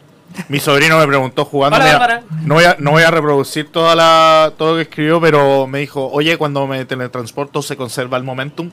mi 0.50 0.60
sobrino 0.60 0.98
me 1.00 1.08
preguntó 1.08 1.44
jugando. 1.46 1.78
Mira, 1.80 1.94
Bárbara. 1.98 2.24
no, 2.44 2.54
voy 2.56 2.64
a, 2.66 2.76
no 2.80 2.92
voy 2.92 3.04
a 3.04 3.10
reproducir 3.12 3.72
toda 3.72 3.96
la, 3.96 4.54
todo 4.58 4.72
lo 4.72 4.76
que 4.78 4.84
escribió, 4.84 5.20
pero 5.20 5.66
me 5.68 5.80
dijo, 5.80 6.08
oye, 6.12 6.38
cuando 6.38 6.68
me 6.68 6.86
teletransporto 6.86 7.62
se 7.62 7.76
conserva 7.76 8.18
el 8.18 8.24
momentum. 8.24 8.70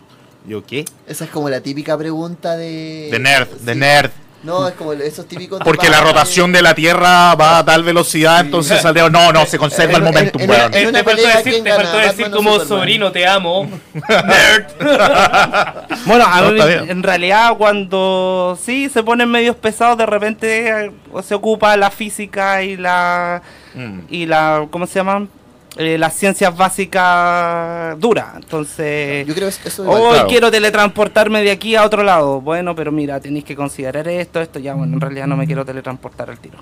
Yo, 0.47 0.63
¿qué? 0.67 0.85
Esa 1.07 1.25
es 1.25 1.31
como 1.31 1.49
la 1.49 1.63
típica 1.63 1.97
pregunta 1.97 2.57
de. 2.57 3.09
De 3.11 3.19
nerd, 3.19 3.49
de 3.61 3.75
nerd. 3.75 4.11
No, 4.45 4.69
es 4.69 4.75
como 4.75 4.93
esos 4.93 5.27
típicos. 5.27 5.61
Porque 5.65 5.89
la 5.89 6.01
rotación 6.03 6.53
de 6.53 6.61
la 6.63 6.75
Tierra 6.75 7.35
va 7.35 7.59
a 7.59 7.65
tal 7.65 7.83
velocidad, 7.83 8.41
entonces 8.41 8.81
saldría. 8.83 9.09
No, 9.09 9.33
no, 9.33 9.47
se 9.47 9.59
conserva 9.59 9.95
el 9.95 10.03
En- 10.03 10.07
en- 10.07 10.13
momentum, 10.15 10.43
en- 10.43 10.51
weón. 10.51 10.75
en- 10.75 10.89
una 10.89 10.99
te 10.99 11.05
faltó 11.05 11.99
decir, 11.99 12.31
como 12.31 12.51
Superman? 12.53 12.69
sobrino, 12.69 13.11
te 13.13 13.27
amo. 13.27 13.69
Nerd. 14.09 14.67
Bueno, 16.07 16.25
a 16.27 16.41
No, 16.43 16.53
mí, 16.53 16.61
en 16.89 17.03
realidad 17.03 17.55
cuando 17.57 18.59
sí 18.63 18.89
se 18.91 19.03
ponen 19.03 19.31
medios 19.31 19.57
pesados, 19.57 19.97
de 19.97 20.05
repente 20.07 20.69
eh, 20.87 20.91
se 21.23 21.35
ocupa 21.35 21.77
la 21.77 21.91
física 21.91 22.63
y 22.63 22.77
la 22.77 23.41
Mm. 23.75 24.01
y 24.09 24.27
la 24.27 24.67
¿cómo 24.71 24.87
se 24.87 24.95
llaman? 24.95 25.29
Eh, 25.77 25.99
las 25.99 26.15
ciencias 26.15 26.57
básicas 26.57 27.99
duras. 27.99 28.27
Entonces, 28.37 29.27
Yo 29.27 29.35
creo 29.35 29.49
que 29.51 29.69
eso 29.69 29.89
hoy 29.91 30.13
claro. 30.13 30.29
quiero 30.29 30.51
teletransportarme 30.51 31.43
de 31.43 31.51
aquí 31.51 31.75
a 31.75 31.85
otro 31.85 32.03
lado. 32.03 32.41
Bueno, 32.41 32.75
pero 32.77 32.93
mira, 32.93 33.19
tenéis 33.21 33.45
que 33.45 33.57
considerar 33.57 34.07
esto, 34.09 34.41
esto 34.41 34.59
ya, 34.59 34.75
bueno, 34.75 34.95
en 34.95 35.01
realidad 35.01 35.27
no 35.27 35.37
me 35.37 35.47
quiero 35.47 35.65
teletransportar 35.65 36.31
al 36.31 36.39
tiro. 36.39 36.59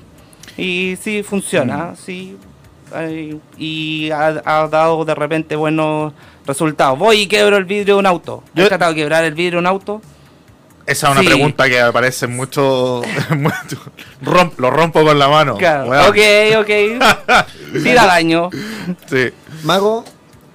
Y 0.56 0.96
sí 1.00 1.22
funciona, 1.22 1.92
Mm. 1.92 1.96
sí. 1.96 2.36
ay, 2.94 3.40
y 3.58 4.10
ha, 4.10 4.42
ha 4.44 4.68
dado 4.68 5.04
de 5.04 5.14
repente 5.14 5.56
buenos 5.56 6.12
resultados. 6.46 6.98
Voy 6.98 7.20
y 7.22 7.26
quebro 7.26 7.56
el 7.56 7.64
vidrio 7.64 7.94
de 7.94 8.00
un 8.00 8.06
auto. 8.06 8.42
Yo- 8.54 8.64
¿Has 8.64 8.68
tratado 8.70 8.92
de 8.92 8.96
quebrar 9.00 9.24
el 9.24 9.32
vidrio 9.34 9.52
de 9.52 9.58
un 9.60 9.66
auto? 9.66 10.02
Esa 10.86 11.06
es 11.08 11.12
una 11.12 11.20
Sí. 11.22 11.26
pregunta 11.28 11.68
que 11.68 11.80
aparece 11.80 12.26
mucho. 12.26 13.02
mucho- 13.36 13.80
romp- 14.22 14.56
lo 14.58 14.70
rompo 14.70 15.04
con 15.04 15.18
la 15.18 15.28
mano. 15.28 15.56
Claro. 15.56 15.88
weón. 15.90 16.08
Ok, 16.08 16.60
ok. 16.60 17.84
Da 17.94 18.06
daño. 18.06 18.50
Sí. 19.08 19.30
Mago, 19.64 20.04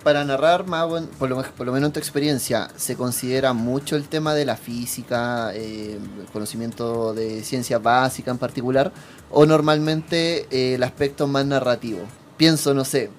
para 0.04 0.24
narrar, 0.24 0.66
Mago, 0.68 1.02
por 1.18 1.30
lo, 1.30 1.42
por 1.44 1.66
lo 1.66 1.72
menos 1.74 1.88
en 1.88 1.94
tu 1.94 2.00
experiencia, 2.00 2.68
¿se 2.76 2.96
considera 2.96 3.54
mucho 3.54 3.96
el 3.96 4.08
tema 4.08 4.34
de 4.34 4.46
la 4.46 4.56
física, 4.56 5.52
eh, 5.54 5.98
el 6.20 6.26
conocimiento 6.32 7.14
de 7.14 7.44
ciencia 7.44 7.80
básica 7.80 8.32
en 8.32 8.38
particular, 8.38 8.92
o 9.32 9.46
normalmente 9.46 10.48
eh, 10.52 10.76
el 10.76 10.84
aspecto 10.84 11.28
más 11.28 11.46
narrativo? 11.46 12.00
Pienso, 12.38 12.74
no 12.74 12.86
sé, 12.86 13.10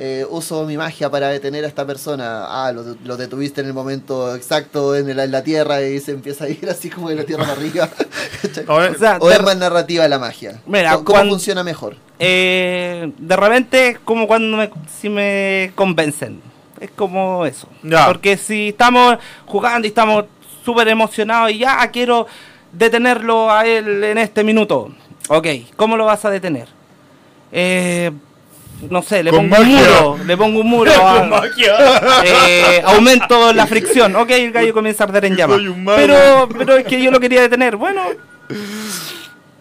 eh, 0.00 0.24
uso 0.30 0.64
mi 0.64 0.76
magia 0.76 1.10
para 1.10 1.28
detener 1.28 1.64
a 1.64 1.68
esta 1.68 1.84
persona, 1.84 2.44
ah, 2.46 2.70
lo, 2.72 2.96
lo 3.04 3.16
detuviste 3.16 3.60
en 3.62 3.66
el 3.66 3.74
momento 3.74 4.32
exacto 4.36 4.94
en, 4.94 5.10
el- 5.10 5.18
en 5.18 5.32
la 5.32 5.42
Tierra 5.42 5.82
y 5.82 5.98
se 5.98 6.12
empieza 6.12 6.44
a 6.44 6.48
ir 6.48 6.68
así 6.70 6.88
como 6.88 7.08
de 7.10 7.16
la 7.16 7.24
Tierra 7.24 7.42
para 7.44 7.54
arriba. 7.56 7.88
O 8.68 8.94
sea, 8.98 9.18
¿O 9.20 9.28
de, 9.28 9.34
es 9.34 9.42
más 9.42 9.56
narrativa 9.56 10.06
la 10.06 10.18
magia? 10.20 10.60
Mira, 10.66 10.92
¿Cómo, 10.92 11.04
cómo 11.04 11.16
cuando- 11.16 11.34
funciona 11.34 11.64
mejor? 11.64 11.96
eh, 12.20 13.12
de 13.18 13.36
repente 13.36 13.88
es 13.88 13.98
como 13.98 14.26
cuando 14.28 14.56
me, 14.56 14.70
si 15.00 15.08
me 15.08 15.72
convencen. 15.74 16.40
Es 16.80 16.90
como 16.92 17.44
eso. 17.44 17.66
Ya. 17.82 18.06
Porque 18.06 18.36
si 18.36 18.68
estamos 18.68 19.18
jugando 19.46 19.86
y 19.86 19.88
estamos 19.88 20.26
súper 20.64 20.86
emocionados 20.88 21.50
y 21.50 21.58
ya 21.58 21.90
quiero 21.90 22.26
detenerlo 22.72 23.50
a 23.50 23.66
él 23.66 24.04
en 24.04 24.18
este 24.18 24.44
minuto. 24.44 24.90
Ok, 25.28 25.46
¿cómo 25.76 25.96
lo 25.96 26.04
vas 26.04 26.24
a 26.24 26.30
detener? 26.30 26.68
Eh, 27.50 28.12
no 28.90 29.02
sé, 29.02 29.22
le 29.22 29.30
pongo 29.30 29.56
un 29.58 29.66
muro. 29.68 30.18
Le 30.24 30.36
pongo 30.36 30.60
un 30.60 30.66
muro. 30.68 30.92
a- 31.06 31.42
Eh, 32.24 32.82
aumento 32.84 33.52
la 33.52 33.66
fricción. 33.66 34.14
Ok, 34.16 34.30
el 34.30 34.52
gallo 34.52 34.72
comienza 34.72 35.04
a 35.04 35.06
arder 35.08 35.24
en 35.26 35.36
llamas. 35.36 35.60
Pero, 35.96 36.48
pero 36.56 36.76
es 36.76 36.84
que 36.86 37.02
yo 37.02 37.10
lo 37.10 37.20
quería 37.20 37.40
detener. 37.42 37.76
Bueno. 37.76 38.02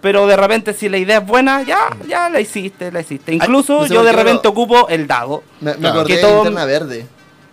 Pero 0.01 0.27
de 0.27 0.37
repente 0.37 0.73
si 0.73 0.89
la 0.89 0.97
idea 0.97 1.17
es 1.17 1.25
buena, 1.25 1.63
ya, 1.63 1.89
ya 2.07 2.29
la 2.29 2.39
hiciste, 2.39 2.91
la 2.91 3.01
hiciste. 3.01 3.33
Incluso 3.33 3.81
no 3.81 3.87
sé 3.87 3.93
yo 3.93 4.03
de 4.03 4.11
repente 4.11 4.39
pero- 4.43 4.51
ocupo 4.51 4.87
el 4.89 5.07
dado. 5.07 5.43
Me, 5.59 5.73
me 5.75 5.87
acordé 5.87 6.07
Que 6.07 6.15
de 6.17 6.21
todo- 6.21 6.35
linterna 6.43 6.65
verde. 6.65 7.07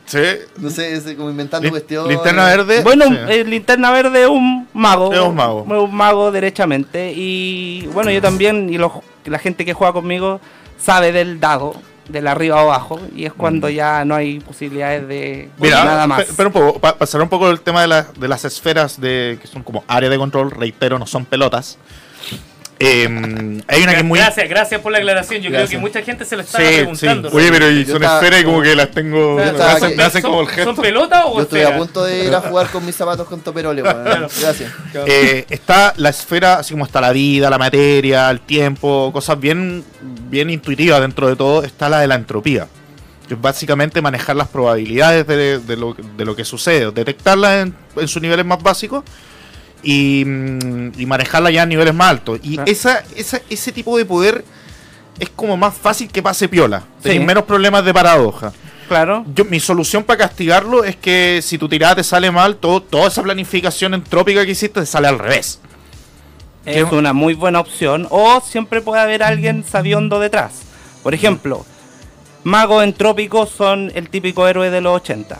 sí. 0.04 0.18
No 0.58 0.68
sé, 0.70 0.92
es 0.92 1.04
como 1.16 1.30
inventando 1.30 1.64
Lin- 1.66 1.70
cuestiones. 1.72 2.10
Linterna 2.12 2.44
verde. 2.44 2.82
Bueno, 2.82 3.06
sí. 3.06 3.16
el 3.30 3.48
linterna 3.50 3.90
verde 3.90 4.22
es 4.24 4.28
un 4.28 4.68
mago. 4.74 5.12
Es 5.12 5.20
un 5.20 5.34
mago. 5.34 5.62
Un 5.62 5.94
mago 5.94 6.30
derechamente. 6.30 7.12
Y 7.16 7.86
bueno, 7.94 8.10
yo 8.10 8.20
también, 8.20 8.68
y 8.72 8.76
los- 8.76 8.92
la 9.24 9.38
gente 9.38 9.64
que 9.64 9.72
juega 9.72 9.94
conmigo 9.94 10.38
sabe 10.84 11.12
del 11.12 11.40
dado, 11.40 11.74
del 12.08 12.26
arriba 12.26 12.56
o 12.56 12.70
abajo. 12.70 13.00
Y 13.16 13.24
es 13.24 13.32
cuando 13.32 13.68
ya 13.68 14.04
no 14.04 14.14
hay 14.14 14.40
posibilidades 14.40 15.08
de. 15.08 15.50
Mira, 15.58 15.84
nada 15.84 16.06
más. 16.06 16.24
pe- 16.24 16.32
pero 16.36 16.48
un 16.48 16.52
poco, 16.52 16.78
pa- 16.78 16.96
pasar 16.98 17.20
un 17.22 17.28
poco 17.28 17.50
el 17.50 17.60
tema 17.60 17.80
de, 17.82 17.88
la- 17.88 18.06
de 18.18 18.28
las 18.28 18.44
esferas 18.44 19.00
de 19.00 19.38
que 19.40 19.46
son 19.46 19.62
como 19.62 19.84
área 19.88 20.08
de 20.10 20.18
control, 20.18 20.50
reitero, 20.50 20.98
no 20.98 21.06
son 21.06 21.24
pelotas. 21.24 21.78
Eh, 22.80 23.60
hay 23.68 23.82
una 23.82 23.92
que 23.92 23.98
es 23.98 24.04
muy. 24.04 24.18
Gracias, 24.18 24.48
gracias 24.48 24.80
por 24.80 24.90
la 24.90 24.98
aclaración. 24.98 25.40
Yo 25.40 25.48
Gracias. 25.50 25.68
creo 25.70 25.80
que 25.80 25.86
mucha 25.86 26.02
gente 26.02 26.24
se 26.24 26.36
lo 26.36 26.42
Sí, 26.42 26.48
sí. 26.50 26.56
preguntando. 26.56 27.28
Oye, 27.32 27.48
pero 27.52 27.70
y 27.70 27.84
Yo 27.84 27.92
son 27.92 28.02
estaba- 28.02 28.18
esferas 28.20 28.40
y 28.40 28.44
como 28.44 28.62
que 28.62 28.74
las 28.74 28.90
tengo. 28.90 29.36
Me 29.36 29.42
hacen, 29.44 29.90
que- 29.90 29.96
me 29.96 30.02
hacen 30.02 30.22
¿son- 30.22 30.30
como 30.30 30.42
el 30.42 30.48
gesto. 30.48 30.74
¿Son 30.74 30.82
pelotas 30.82 31.22
o 31.26 31.36
Yo 31.36 31.42
estoy 31.42 31.60
a 31.62 31.76
punto 31.76 32.04
de 32.04 32.24
ir 32.26 32.34
a 32.34 32.40
jugar 32.40 32.66
con 32.70 32.84
mis 32.84 32.96
zapatos 32.96 33.28
con 33.28 33.40
toperoles, 33.40 33.84
weón. 33.84 34.04
Gracias. 34.40 34.72
Eh, 35.06 35.46
está 35.48 35.94
la 35.98 36.08
esfera, 36.08 36.54
así 36.56 36.72
como 36.74 36.84
está 36.84 37.00
la 37.00 37.12
vida, 37.12 37.48
la 37.48 37.58
materia, 37.58 38.28
el 38.30 38.40
tiempo, 38.40 39.10
cosas 39.12 39.38
bien, 39.38 39.84
bien 40.28 40.50
intuitivas 40.50 41.00
dentro 41.00 41.28
de 41.28 41.36
todo, 41.36 41.62
está 41.62 41.88
la 41.88 42.00
de 42.00 42.08
la 42.08 42.16
entropía. 42.16 42.66
Que 43.28 43.34
es 43.34 43.40
básicamente 43.40 44.02
manejar 44.02 44.36
las 44.36 44.48
probabilidades 44.48 45.26
de, 45.26 45.58
de 45.60 45.76
lo, 45.76 45.94
de 45.94 46.24
lo 46.24 46.34
que 46.36 46.44
sucede, 46.44 46.90
detectarlas 46.90 47.62
en, 47.66 47.74
en 47.96 48.08
sus 48.08 48.20
niveles 48.20 48.44
más 48.44 48.62
básicos 48.62 49.02
y, 49.84 50.24
mm, 50.24 50.92
y 50.98 51.06
manejarlas 51.06 51.52
ya 51.52 51.62
a 51.62 51.66
niveles 51.66 51.94
más 51.94 52.10
altos. 52.10 52.40
Y 52.42 52.58
Ah. 52.58 52.64
esa, 52.66 53.02
esa, 53.16 53.40
ese 53.50 53.70
tipo 53.72 53.96
de 53.98 54.04
poder 54.04 54.44
es 55.18 55.28
como 55.30 55.56
más 55.56 55.74
fácil 55.74 56.08
que 56.10 56.22
pase 56.22 56.48
piola. 56.48 56.80
Sí. 56.98 57.04
Tenéis 57.10 57.24
menos 57.26 57.44
problemas 57.44 57.84
de 57.84 57.94
paradoja. 57.94 58.52
Claro. 58.88 59.24
Yo, 59.34 59.44
mi 59.46 59.60
solución 59.60 60.04
para 60.04 60.18
castigarlo 60.18 60.84
es 60.84 60.96
que 60.96 61.40
si 61.42 61.56
tu 61.56 61.68
tirada 61.68 61.96
te 61.96 62.04
sale 62.04 62.30
mal, 62.30 62.56
todo, 62.56 62.82
toda 62.82 63.08
esa 63.08 63.22
planificación 63.22 63.94
entrópica 63.94 64.44
que 64.44 64.50
hiciste 64.52 64.80
te 64.80 64.86
sale 64.86 65.08
al 65.08 65.18
revés. 65.18 65.60
Es 66.66 66.90
una 66.92 67.12
muy 67.12 67.34
buena 67.34 67.60
opción. 67.60 68.06
O 68.10 68.40
siempre 68.40 68.80
puede 68.80 69.00
haber 69.02 69.22
alguien 69.22 69.64
sabiondo 69.64 70.18
detrás. 70.18 70.62
Por 71.02 71.12
ejemplo, 71.14 71.64
magos 72.42 72.82
entrópicos 72.84 73.50
son 73.50 73.92
el 73.94 74.08
típico 74.08 74.46
héroe 74.48 74.70
de 74.70 74.80
los 74.80 74.96
80. 74.96 75.38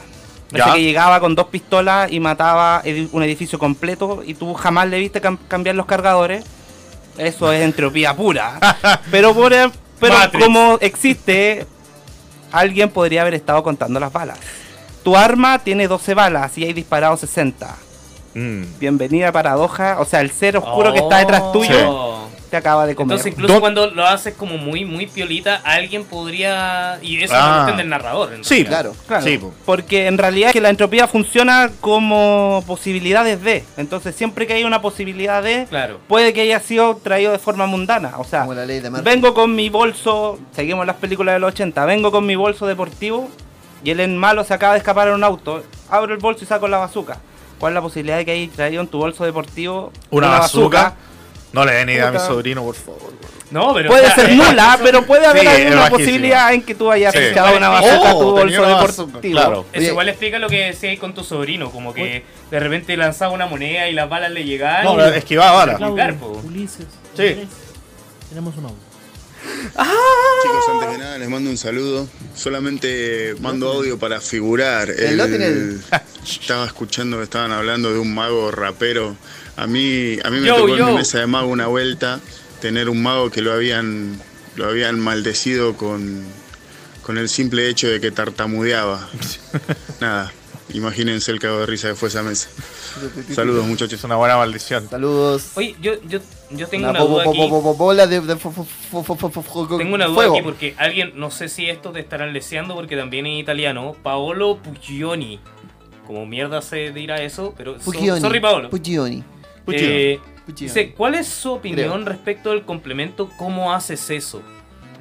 Ya. 0.59 0.73
que 0.73 0.83
llegaba 0.83 1.21
con 1.21 1.35
dos 1.35 1.47
pistolas 1.47 2.11
y 2.13 2.21
mataba 2.21 2.83
edi- 2.85 3.09
un 3.13 3.23
edificio 3.23 3.59
completo 3.59 4.23
y 4.25 4.35
tú 4.35 4.55
jamás 4.55 4.89
le 4.89 4.99
viste 4.99 5.21
cam- 5.23 5.39
cambiar 5.49 5.75
los 5.77 5.87
cargadores. 5.87 6.45
Eso 7.19 7.53
es 7.53 7.63
entropía 7.63 8.15
pura. 8.15 8.59
pero 9.11 9.35
por, 9.35 9.53
e- 9.53 9.71
pero 10.01 10.15
Matrix. 10.15 10.45
como 10.45 10.79
existe, 10.81 11.67
alguien 12.53 12.91
podría 12.91 13.23
haber 13.23 13.35
estado 13.35 13.63
contando 13.63 14.01
las 14.01 14.13
balas. 14.13 14.39
Tu 15.03 15.17
arma 15.17 15.59
tiene 15.59 15.87
12 15.87 16.15
balas 16.15 16.57
y 16.59 16.65
hay 16.65 16.73
disparado 16.73 17.17
60. 17.17 17.77
Mm. 18.35 18.63
Bienvenida 18.81 19.31
paradoja. 19.33 19.99
O 20.01 20.05
sea, 20.05 20.21
el 20.23 20.31
ser 20.31 20.57
oscuro 20.57 20.93
que 20.93 20.99
está 21.01 21.19
detrás 21.19 21.53
tuyo 21.53 22.24
te 22.55 22.59
acaba 22.59 22.87
de 22.87 22.95
comer. 22.95 23.17
Entonces, 23.17 23.33
incluso 23.33 23.59
cuando 23.59 23.89
lo 23.91 24.07
haces 24.07 24.35
como 24.35 24.57
muy, 24.59 24.85
muy 24.85 25.09
piolita, 25.09 25.57
alguien 25.65 26.05
podría. 26.05 27.01
Y 27.03 27.21
eso 27.21 27.35
Ah. 27.37 27.63
es 27.63 27.69
una 27.69 27.77
del 27.77 27.89
narrador. 27.89 28.33
en 28.33 28.45
Sí. 28.45 28.65
Claro. 28.65 28.95
Claro, 29.09 29.25
Sí, 29.25 29.39
po. 29.39 29.53
porque 29.65 30.07
en 30.07 30.19
realidad 30.19 30.53
que 30.53 30.61
la 30.61 30.69
entropía 30.71 31.09
funciona 31.09 31.71
como 31.81 32.63
posibilidades 32.67 33.43
de. 33.43 33.65
Entonces, 33.77 34.15
siempre 34.15 34.47
que 34.47 34.53
hay 34.55 34.63
una 34.65 34.81
posibilidad 34.81 35.43
de, 35.43 35.67
Claro. 35.69 35.99
puede 36.07 36.33
que 36.33 36.43
haya 36.43 36.61
sido 36.61 36.95
traído 36.97 37.33
de 37.33 37.39
forma 37.41 37.67
mundana. 37.67 38.13
O 38.19 38.25
sea, 38.25 38.43
Como 38.43 38.55
la 38.55 38.65
ley 38.67 38.79
de 38.79 38.91
Murphy. 38.91 39.05
vengo 39.05 39.35
con 39.35 39.55
mi 39.57 39.69
bolso, 39.69 40.39
seguimos 40.53 40.87
las 40.87 40.97
películas 40.97 41.35
de 41.35 41.41
los 41.41 41.49
80, 41.53 41.85
vengo 41.87 42.13
con 42.13 42.25
mi 42.25 42.37
bolso 42.37 42.67
deportivo 42.67 43.29
y 43.83 43.91
el 43.91 43.99
en 43.99 44.17
malo 44.17 44.45
se 44.45 44.55
acaba 44.55 44.75
de 44.75 44.79
escapar 44.79 45.09
en 45.09 45.15
un 45.15 45.25
auto. 45.25 45.63
Abro 45.91 46.15
el 46.15 46.21
bolso 46.21 46.45
y 46.45 46.47
saco 46.47 46.69
la 46.69 46.79
bazuca. 46.79 47.19
¿Cuál 47.59 47.73
es 47.73 47.75
la 47.75 47.83
posibilidad 47.83 48.17
de 48.17 48.25
que 48.25 48.31
haya 48.33 48.51
traído 48.53 48.81
en 48.83 48.89
tu 48.89 48.99
bolso 48.99 49.25
deportivo 49.25 49.93
Una 50.11 50.29
bazooka. 50.29 50.95
No 51.55 51.65
le 51.65 51.73
den 51.73 51.89
idea 51.89 52.09
a 52.09 52.13
mi 52.13 52.19
sobrino, 52.19 52.63
por 52.63 52.75
favor. 52.75 53.15
No, 53.51 53.73
pero. 53.73 53.89
Puede 53.89 54.03
o 54.03 54.07
sea, 54.07 54.15
ser 54.17 54.31
eh, 54.31 54.35
nula, 54.35 54.79
pero 54.83 55.07
puede 55.07 55.25
haber 55.27 55.43
Sí, 55.43 55.47
alguna 55.49 55.89
posibilidad 55.89 56.53
en 56.53 56.63
que 56.63 56.75
tú 56.75 56.91
hayas 56.91 57.13
Sí. 57.15 57.21
echado 57.21 57.57
una 57.57 57.71
Oh, 57.71 57.73
bazooka 57.75 58.09
a 58.09 58.13
tu 58.13 58.31
bolso 58.33 58.67
deportivo. 58.67 59.21
claro. 59.21 59.67
Eso 59.73 59.91
igual 59.91 60.09
explica 60.09 60.39
lo 60.41 60.49
que 60.49 60.65
decías 60.67 60.99
con 60.99 61.15
tu 61.15 61.23
sobrino, 61.23 61.71
como 61.71 61.95
que 61.95 62.25
de 62.51 62.61
repente 62.61 62.97
lanzaba 62.97 63.33
una 63.33 63.47
moneda 63.47 63.89
y 63.89 63.93
las 63.93 64.09
balas 64.09 64.33
le 64.33 64.45
llegaban. 64.45 64.85
No, 64.85 64.99
y- 65.09 65.17
esquivaba 65.17 65.53
balas. 65.53 65.77
Claudio. 65.77 66.41
Ulises, 66.45 66.87
Sí. 67.17 67.47
Tenemos 68.29 68.57
un 68.57 68.65
audio. 68.65 68.77
Chicos, 70.43 70.65
antes 70.73 70.89
que 70.89 70.99
nada 70.99 71.19
les 71.19 71.29
mando 71.29 71.51
un 71.51 71.59
saludo. 71.59 72.09
Solamente 72.35 73.35
mando 73.41 73.69
audio 73.73 73.99
para 73.99 74.21
figurar. 74.21 74.89
El 74.91 75.17
Lotinel. 75.19 75.81
Estaba 76.25 76.65
escuchando 76.67 77.19
que 77.19 77.25
estaban 77.25 77.53
hablando 77.53 77.93
de 77.93 77.99
un 77.99 78.13
mago 78.15 78.51
rapero. 78.51 79.17
A 79.57 79.67
mí, 79.67 80.19
a 80.25 80.31
mí 80.31 80.41
me 80.41 80.47
Yo, 80.49 80.57
tocó 80.57 80.77
en 80.77 80.87
mi 80.87 80.93
mesa 80.95 81.19
de 81.21 81.27
mago 81.27 81.49
una 81.49 81.67
vuelta 81.69 82.21
tener 82.61 82.89
un 82.89 83.03
mago 83.03 83.31
que 83.31 83.41
lo 83.43 83.53
habían, 83.53 84.19
lo 84.57 84.67
habían 84.67 84.99
maldecido 84.99 85.77
con, 85.77 86.25
con 87.03 87.19
el 87.19 87.29
simple 87.29 87.69
hecho 87.69 87.89
de 87.89 88.01
que 88.01 88.11
tartamudeaba. 88.11 89.09
Nada, 90.01 90.33
imagínense 90.73 91.31
el 91.31 91.39
cago 91.39 91.61
de 91.61 91.67
risa 91.67 91.89
que 91.89 91.95
fue 91.95 92.09
esa 92.09 92.23
mesa. 92.23 92.49
Saludos 93.33 93.67
muchachos. 93.67 93.95
Es 93.99 94.05
una 94.05 94.17
buena 94.17 94.37
maldición. 94.37 94.89
Saludos. 94.89 95.51
Oye, 95.55 95.77
yo, 95.81 96.01
yo, 96.09 96.19
yo 96.51 96.67
tengo 96.69 96.91
Una 96.91 97.01
duda 97.01 97.23
aquí. 97.23 97.39
Tengo 99.79 99.95
una 99.95 100.07
duda 100.07 100.15
fuego. 100.15 100.35
aquí 100.35 100.43
porque 100.43 100.75
alguien, 100.79 101.13
no 101.17 101.31
sé 101.31 101.49
si 101.49 101.69
esto 101.69 101.91
te 101.93 102.01
estarán 102.01 102.33
leseando 102.33 102.75
porque 102.75 102.97
también 102.97 103.27
en 103.27 103.35
italiano, 103.35 103.95
Paolo 104.03 104.59
Puccioni. 104.59 105.39
Como 106.07 106.27
mierda 106.27 106.61
se 106.61 106.91
dirá 106.93 107.23
eso, 107.23 107.55
pero 107.57 107.79
so- 107.79 107.85
Puccioni. 107.85 108.21
sorry 108.21 108.41
Paolo. 108.41 108.69
Puccioni. 108.71 109.23
Eh, 109.69 110.21
dice, 110.47 110.93
¿cuál 110.93 111.15
es 111.15 111.27
su 111.27 111.53
opinión 111.53 111.91
Creo. 112.03 112.05
respecto 112.05 112.51
del 112.51 112.63
complemento? 112.65 113.31
¿Cómo 113.39 113.73
haces 113.73 114.11
eso? 114.11 114.43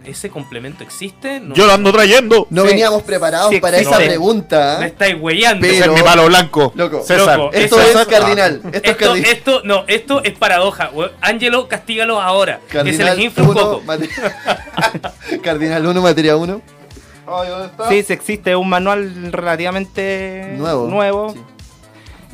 ¿Ese 0.05 0.29
complemento 0.29 0.83
existe? 0.83 1.39
No, 1.39 1.55
Yo 1.55 1.65
lo 1.65 1.71
ando 1.71 1.93
trayendo. 1.93 2.45
No 2.49 2.63
Sí. 2.63 2.67
veníamos 2.67 3.03
preparados 3.03 3.51
Sí 3.51 3.61
para 3.61 3.77
esa 3.77 3.95
pregunta. 3.97 4.75
Me 4.81 4.87
estáis 4.87 5.15
weyando. 5.17 5.61
Pero- 5.61 5.73
Ese 5.73 5.85
es 5.85 5.91
mi 5.93 6.01
palo 6.01 6.25
blanco. 6.25 6.73
Loco. 6.75 7.03
César. 7.03 7.37
Loco, 7.39 7.53
Esto 7.53 7.79
es 7.81 7.95
es- 7.95 8.05
cardinal. 8.07 8.55
Esto 8.65 8.67
es 8.69 8.83
Esto, 8.83 8.97
cardinal. 9.05 9.31
esto, 9.31 9.61
no, 9.63 9.83
esto 9.87 10.21
es 10.25 10.33
paradoja. 10.37 10.91
Ángelo, 11.21 11.69
castígalo 11.69 12.19
ahora. 12.21 12.59
que 12.67 12.71
se 12.71 12.73
Cardinal 12.83 13.15
les 13.15 13.25
infla 13.25 13.43
un 13.45 13.49
1, 13.51 13.61
poco. 13.61 13.83
Cardinal 15.41 15.85
1, 15.87 16.01
materia 16.01 16.35
1. 16.35 16.61
Sí, 17.87 18.03
sí 18.03 18.11
existe 18.13 18.55
un 18.57 18.67
manual 18.67 19.31
relativamente 19.31 20.55
Nuevo. 20.57 20.87
nuevo. 20.89 21.31
Sí. 21.33 21.39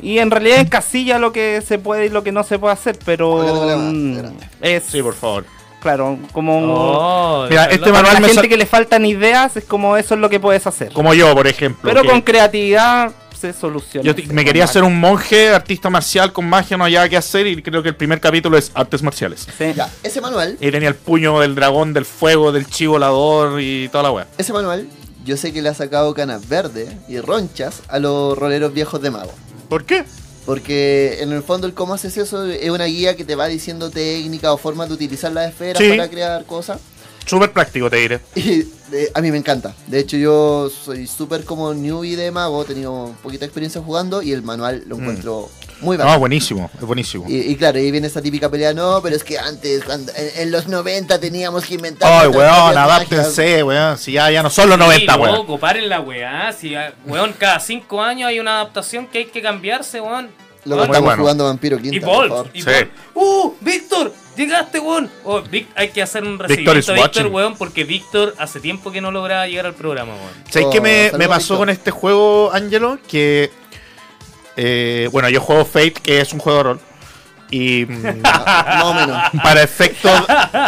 Y 0.02 0.18
en 0.18 0.30
realidad 0.30 0.58
encasilla 0.60 1.18
lo 1.18 1.32
que 1.32 1.62
se 1.66 1.78
puede 1.78 2.06
y 2.06 2.08
lo 2.08 2.22
que 2.22 2.32
no 2.32 2.42
se 2.44 2.58
puede 2.58 2.72
hacer, 2.74 2.98
pero 3.04 3.76
mm, 3.78 4.16
es 4.60 4.84
Sí, 4.84 5.02
por 5.02 5.14
favor. 5.14 5.44
claro, 5.80 6.18
como 6.32 6.58
Oh, 6.62 7.46
Mira, 7.48 7.64
este 7.66 7.78
para 7.80 7.92
manual 7.92 8.14
la 8.14 8.20
me 8.20 8.28
gente 8.28 8.48
que 8.48 8.56
le 8.56 8.66
faltan 8.66 9.04
ideas 9.06 9.56
es 9.56 9.64
como 9.64 9.96
eso 9.96 10.14
es 10.14 10.20
lo 10.20 10.28
que 10.30 10.40
puedes 10.40 10.66
hacer. 10.66 10.92
Como 10.92 11.14
yo, 11.14 11.34
por 11.34 11.46
ejemplo. 11.46 11.88
Pero 11.90 12.02
que 12.02 12.08
con 12.08 12.20
creatividad 12.22 13.12
se 13.38 13.54
soluciona. 13.54 14.04
yo 14.04 14.14
me 14.34 14.44
quería 14.44 14.64
hacer 14.64 14.82
un 14.82 15.00
monje, 15.00 15.48
artista 15.48 15.88
marcial 15.88 16.30
con 16.30 16.46
magia, 16.46 16.76
no 16.76 16.84
había 16.84 17.08
que 17.08 17.16
hacer. 17.16 17.46
Y 17.46 17.62
creo 17.62 17.82
que 17.82 17.88
el 17.88 17.96
primer 17.96 18.20
capítulo 18.20 18.58
es 18.58 18.70
artes 18.74 19.02
marciales. 19.02 19.46
Sí. 19.56 19.72
Ya, 19.74 19.88
ese 20.02 20.20
manual, 20.20 20.58
Y 20.60 20.70
tenía 20.70 20.88
el 20.90 20.94
puño 20.94 21.40
del 21.40 21.54
dragón, 21.54 21.94
del 21.94 22.04
fuego, 22.04 22.52
del 22.52 22.66
chivo 22.66 22.92
volador 22.94 23.60
y 23.62 23.88
toda 23.88 24.02
la 24.04 24.10
wea. 24.10 24.26
ese 24.36 24.52
manual, 24.52 24.86
yo 25.24 25.38
sé 25.38 25.54
que 25.54 25.62
le 25.62 25.70
ha 25.70 25.74
sacado 25.74 26.12
canas 26.12 26.48
verdes 26.50 26.90
y 27.08 27.18
ronchas 27.20 27.80
a 27.88 27.98
los 27.98 28.36
roleros 28.36 28.74
viejos 28.74 29.00
de 29.00 29.10
mago. 29.10 29.32
¿Por 29.70 29.84
qué? 29.84 30.04
Porque 30.44 31.18
en 31.20 31.32
el 31.32 31.42
fondo 31.42 31.66
el 31.66 31.74
cómo 31.74 31.94
haces 31.94 32.16
eso 32.18 32.44
es 32.44 32.68
una 32.70 32.84
guía 32.86 33.16
que 33.16 33.24
te 33.24 33.36
va 33.36 33.46
diciendo 33.46 33.88
técnicas 33.88 34.50
o 34.50 34.56
formas 34.58 34.88
de 34.88 34.94
utilizar 34.94 35.32
las 35.32 35.48
esferas 35.50 35.82
Sí. 35.82 35.88
para 35.90 36.10
crear 36.10 36.44
cosas. 36.44 36.80
Súper 37.24 37.52
práctico, 37.52 37.88
te 37.88 37.96
diré. 37.98 38.20
Y 38.34 38.62
eh, 38.92 39.10
a 39.14 39.20
mí 39.20 39.30
me 39.30 39.38
encanta. 39.38 39.76
De 39.86 40.00
hecho, 40.00 40.16
yo 40.16 40.68
soy 40.70 41.06
súper 41.06 41.44
como 41.44 41.72
newbie 41.72 42.16
de 42.16 42.32
mago, 42.32 42.62
he 42.62 42.64
tenido 42.66 43.14
poquita 43.22 43.44
experiencia 43.44 43.80
jugando 43.80 44.20
y 44.22 44.32
el 44.32 44.42
manual 44.42 44.82
lo 44.86 44.96
encuentro 44.96 45.48
muy 45.80 45.96
No, 45.96 46.04
bacán. 46.04 46.20
buenísimo, 46.20 46.70
es 46.74 46.80
buenísimo. 46.86 47.24
Y, 47.28 47.36
y 47.38 47.56
claro, 47.56 47.78
ahí 47.78 47.90
viene 47.90 48.06
esa 48.06 48.20
típica 48.22 48.48
pelea, 48.50 48.72
no, 48.74 49.00
pero 49.02 49.16
es 49.16 49.24
que 49.24 49.38
antes, 49.38 49.84
cuando, 49.84 50.12
en, 50.16 50.30
en 50.42 50.50
los 50.52 50.68
90 50.68 51.18
teníamos 51.20 51.64
que 51.64 51.74
inventar... 51.74 52.10
Ay, 52.10 52.28
weón, 52.28 52.32
propias 52.32 52.74
magias". 52.74 52.76
adáptense, 52.76 53.62
weón. 53.62 53.98
Si 53.98 54.12
ya, 54.12 54.30
ya 54.30 54.42
no 54.42 54.50
son 54.50 54.68
los 54.68 54.78
Sí, 54.78 54.84
90, 54.84 55.16
weón. 55.16 55.34
loco, 55.34 55.58
paren 55.58 55.88
la 55.88 56.00
weá. 56.00 56.52
Si, 56.52 56.74
ah, 56.74 56.92
weón, 57.06 57.32
cada 57.38 57.60
cinco 57.60 58.02
años 58.02 58.28
hay 58.28 58.40
una 58.40 58.56
adaptación 58.60 59.06
que 59.06 59.18
hay 59.18 59.24
que 59.26 59.42
cambiarse, 59.42 60.00
weón. 60.00 60.30
Luego 60.66 60.82
Weón, 60.82 60.90
estamos 60.90 61.06
bueno. 61.06 61.22
jugando 61.22 61.44
Vampiro 61.46 61.78
Quinta, 61.78 61.96
Y 61.96 62.00
por 62.00 62.08
Bolt, 62.16 62.28
favor. 62.30 62.50
y 62.52 62.60
Sí. 62.60 62.70
¡Uh! 63.14 63.52
¡Víctor! 63.62 64.12
¡Llegaste, 64.36 64.78
weón! 64.78 65.10
Oh, 65.24 65.40
Vic- 65.40 65.68
hay 65.74 65.88
que 65.88 66.02
hacer 66.02 66.22
un 66.22 66.32
Víctor 66.36 66.48
recibimiento 66.50 66.92
a 66.92 66.94
Víctor, 66.96 67.02
watching. 67.22 67.34
weón, 67.34 67.56
porque 67.56 67.84
Víctor 67.84 68.34
hace 68.38 68.60
tiempo 68.60 68.92
que 68.92 69.00
no 69.00 69.10
lograba 69.10 69.46
llegar 69.46 69.64
al 69.64 69.72
programa, 69.74 70.12
weón. 70.14 70.28
¿Sabes 70.50 70.68
Oh, 70.68 70.70
qué 70.70 70.82
me, 70.82 70.96
saludos, 71.06 71.18
me 71.18 71.28
pasó 71.28 71.56
con 71.56 71.70
este 71.70 71.90
juego, 71.90 72.50
Angelo? 72.52 72.98
Que. 73.08 73.50
Eh, 74.56 75.08
bueno, 75.12 75.28
yo 75.28 75.40
juego 75.40 75.64
Fate, 75.64 75.92
que 75.94 76.20
es 76.20 76.32
un 76.32 76.38
juego 76.40 76.58
de 76.58 76.64
rol. 76.64 76.80
Y. 77.52 77.84
mm, 77.86 78.20
Más 78.22 78.84
o 78.84 78.94
menos. 78.94 79.22
para 79.42 79.62
efectos. 79.62 80.12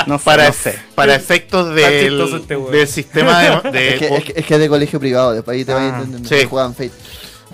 No 0.07 0.19
sé, 0.19 0.25
para, 0.25 0.47
no 0.49 0.53
sé. 0.53 0.79
para 0.97 1.15
efectos 1.15 1.75
del, 1.75 2.21
este 2.21 2.57
del 2.57 2.89
sistema 2.89 3.41
de. 3.41 3.71
de- 3.71 3.89
Es 3.95 3.99
que, 4.01 4.07
es, 4.17 4.25
que, 4.25 4.33
es 4.41 4.47
que 4.47 4.55
es 4.55 4.61
de 4.61 4.69
colegio 4.69 4.99
privado, 4.99 5.33
después 5.33 5.57
ahí 5.57 5.65
te 5.65 5.73
vas 5.75 5.83
Ah, 5.83 5.89
entendiendo 5.99 6.29
sí. 6.29 6.45
juegan 6.49 6.73
Fate. 6.75 6.91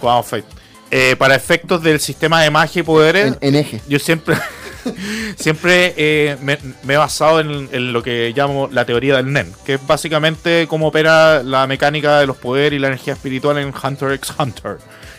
jugamos 0.00 0.26
Fate. 0.26 0.44
Eh, 0.90 1.16
para 1.18 1.34
efectos 1.34 1.82
del 1.82 2.00
sistema 2.00 2.42
de 2.42 2.50
magia 2.50 2.80
y 2.80 2.82
poderes. 2.82 3.26
En, 3.26 3.36
en 3.42 3.54
eje. 3.56 3.80
Yo 3.88 3.98
siempre. 3.98 4.34
siempre 5.36 5.92
eh, 5.98 6.36
me, 6.40 6.58
me 6.84 6.94
he 6.94 6.96
basado 6.96 7.40
en, 7.40 7.68
en 7.72 7.92
lo 7.92 8.02
que 8.02 8.32
llamo 8.34 8.68
la 8.72 8.84
teoría 8.86 9.16
del 9.16 9.30
NEN, 9.32 9.52
que 9.66 9.74
es 9.74 9.86
básicamente 9.86 10.66
cómo 10.68 10.88
opera 10.88 11.42
la 11.42 11.66
mecánica 11.66 12.18
de 12.20 12.26
los 12.26 12.36
poderes 12.38 12.76
y 12.76 12.80
la 12.80 12.86
energía 12.88 13.12
espiritual 13.12 13.58
en 13.58 13.72
Hunter 13.82 14.12
x 14.12 14.32
Hunter, 14.38 14.78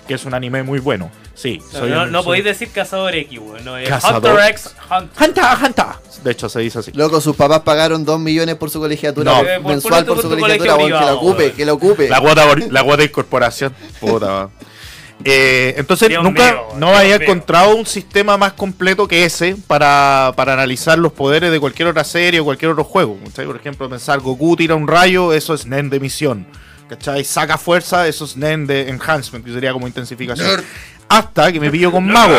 que 0.09 0.15
es 0.15 0.25
un 0.25 0.33
anime 0.33 0.63
muy 0.63 0.79
bueno. 0.79 1.11
Sí, 1.35 1.61
No, 1.71 1.79
soy 1.79 1.91
no, 1.91 2.01
un- 2.01 2.11
no 2.11 2.19
soy- 2.19 2.25
podéis 2.25 2.45
decir 2.45 2.69
Cazador 2.71 3.13
X, 3.13 3.37
weón. 3.39 3.63
No, 3.63 3.77
es 3.77 3.87
Cazador. 3.87 4.31
Hunter 4.31 4.49
X 4.49 4.75
Hunter. 4.89 5.23
Hunter, 5.29 5.43
Hunter. 5.63 5.85
De 6.23 6.31
hecho, 6.31 6.49
se 6.49 6.59
dice 6.61 6.79
así. 6.79 6.91
Loco, 6.95 7.21
sus 7.21 7.35
papás 7.35 7.59
pagaron 7.59 8.03
2 8.03 8.19
millones 8.19 8.55
por 8.55 8.71
su 8.71 8.79
colegiatura 8.79 9.31
No. 9.31 9.41
Eh, 9.47 9.59
por- 9.61 9.71
mensual 9.71 10.05
por 10.05 10.19
su 10.19 10.27
colegiatura, 10.27 10.75
weón, 10.77 10.87
que 10.99 11.05
la 11.05 11.13
ocupe, 11.13 11.51
que 11.53 11.63
la 11.65 11.73
ocupe. 11.73 12.09
La 12.09 12.19
cuota, 12.19 12.43
la 12.71 12.83
cuota 12.83 12.97
de 12.97 13.03
incorporación. 13.05 13.71
Puta. 13.99 14.49
Eh, 15.23 15.75
entonces 15.77 16.07
Dios 16.09 16.23
nunca 16.23 16.45
mío, 16.51 16.61
no 16.77 16.87
Dios 16.87 16.99
había 16.99 17.17
mío. 17.19 17.27
encontrado 17.27 17.75
un 17.75 17.85
sistema 17.85 18.37
más 18.37 18.53
completo 18.53 19.07
que 19.07 19.25
ese 19.25 19.57
para, 19.67 20.31
para 20.35 20.53
analizar 20.53 20.97
los 20.97 21.11
poderes 21.11 21.51
de 21.51 21.59
cualquier 21.59 21.89
otra 21.89 22.03
serie 22.05 22.39
o 22.39 22.45
cualquier 22.45 22.71
otro 22.71 22.83
juego. 22.85 23.17
Por 23.35 23.55
ejemplo, 23.57 23.89
pensar 23.89 24.21
Goku 24.21 24.55
tira 24.55 24.75
un 24.75 24.87
rayo, 24.87 25.33
eso 25.33 25.53
es 25.53 25.65
NEN 25.65 25.89
de 25.89 25.99
misión. 25.99 26.47
¿Cachai? 26.89 27.23
Saca 27.23 27.57
fuerza, 27.57 28.07
eso 28.07 28.25
es 28.25 28.35
NEN 28.35 28.65
de 28.65 28.89
enhancement, 28.89 29.45
que 29.45 29.53
sería 29.53 29.71
como 29.73 29.85
intensificación. 29.87 30.63
Hasta 31.07 31.51
que 31.51 31.59
me 31.59 31.69
pillo 31.71 31.91
con 31.91 32.05
mago. 32.07 32.37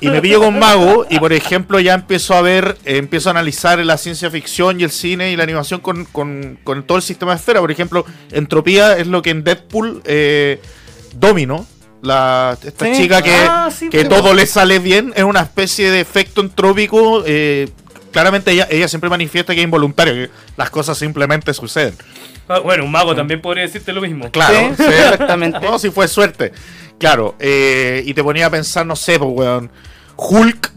Y 0.00 0.08
me 0.08 0.20
pillo 0.22 0.40
con 0.40 0.58
mago 0.58 1.06
y 1.10 1.18
por 1.18 1.32
ejemplo 1.32 1.78
ya 1.80 1.94
empiezo 1.94 2.34
a 2.34 2.40
ver, 2.40 2.78
eh, 2.84 2.96
empiezo 2.96 3.28
a 3.28 3.32
analizar 3.32 3.78
la 3.80 3.96
ciencia 3.98 4.30
ficción 4.30 4.80
y 4.80 4.84
el 4.84 4.90
cine 4.90 5.30
y 5.32 5.36
la 5.36 5.42
animación 5.44 5.80
con, 5.80 6.04
con- 6.06 6.58
con 6.64 6.82
todo 6.84 6.96
el 6.98 7.02
sistema 7.02 7.32
de 7.32 7.38
esfera. 7.38 7.60
Por 7.60 7.70
ejemplo, 7.70 8.04
entropía 8.32 8.96
es 8.96 9.06
lo 9.06 9.20
que 9.22 9.30
en 9.30 9.44
Deadpool 9.44 10.00
eh, 10.04 10.60
Domino, 11.14 11.66
la, 12.02 12.56
esta 12.62 12.86
Sí. 12.86 12.92
chica 13.02 13.20
que, 13.22 13.34
Ah, 13.34 13.68
sí, 13.76 13.88
que 13.88 14.02
sí. 14.02 14.08
todo 14.08 14.32
le 14.34 14.46
sale 14.46 14.78
bien, 14.78 15.12
es 15.16 15.24
una 15.24 15.40
especie 15.40 15.90
de 15.90 16.00
efecto 16.00 16.40
entrópico. 16.40 17.22
eh, 17.26 17.68
claramente 18.12 18.50
ella, 18.52 18.66
ella 18.70 18.88
siempre 18.88 19.10
manifiesta 19.10 19.52
que 19.54 19.60
es 19.60 19.64
involuntario, 19.64 20.14
que 20.14 20.30
las 20.56 20.70
cosas 20.70 20.96
simplemente 20.96 21.52
suceden. 21.52 21.94
Ah, 22.48 22.60
Bueno, 22.60 22.84
un 22.84 22.90
mago 22.92 23.14
también 23.14 23.40
podría 23.40 23.62
decirte 23.64 23.92
lo 23.92 24.00
mismo. 24.00 24.30
Claro, 24.30 24.56
Sí, 24.76 24.82
sí. 24.84 24.84
exactamente. 24.88 25.60
No, 25.60 25.78
si 25.78 25.90
fue 25.90 26.06
suerte. 26.08 26.52
Claro, 26.98 27.34
eh, 27.38 28.02
y 28.06 28.14
te 28.14 28.22
ponía 28.22 28.46
a 28.46 28.50
pensar, 28.50 28.86
no 28.86 28.96
sé, 28.96 29.18
pues, 29.18 29.30
weón. 29.32 29.70
Hulk 30.16 30.72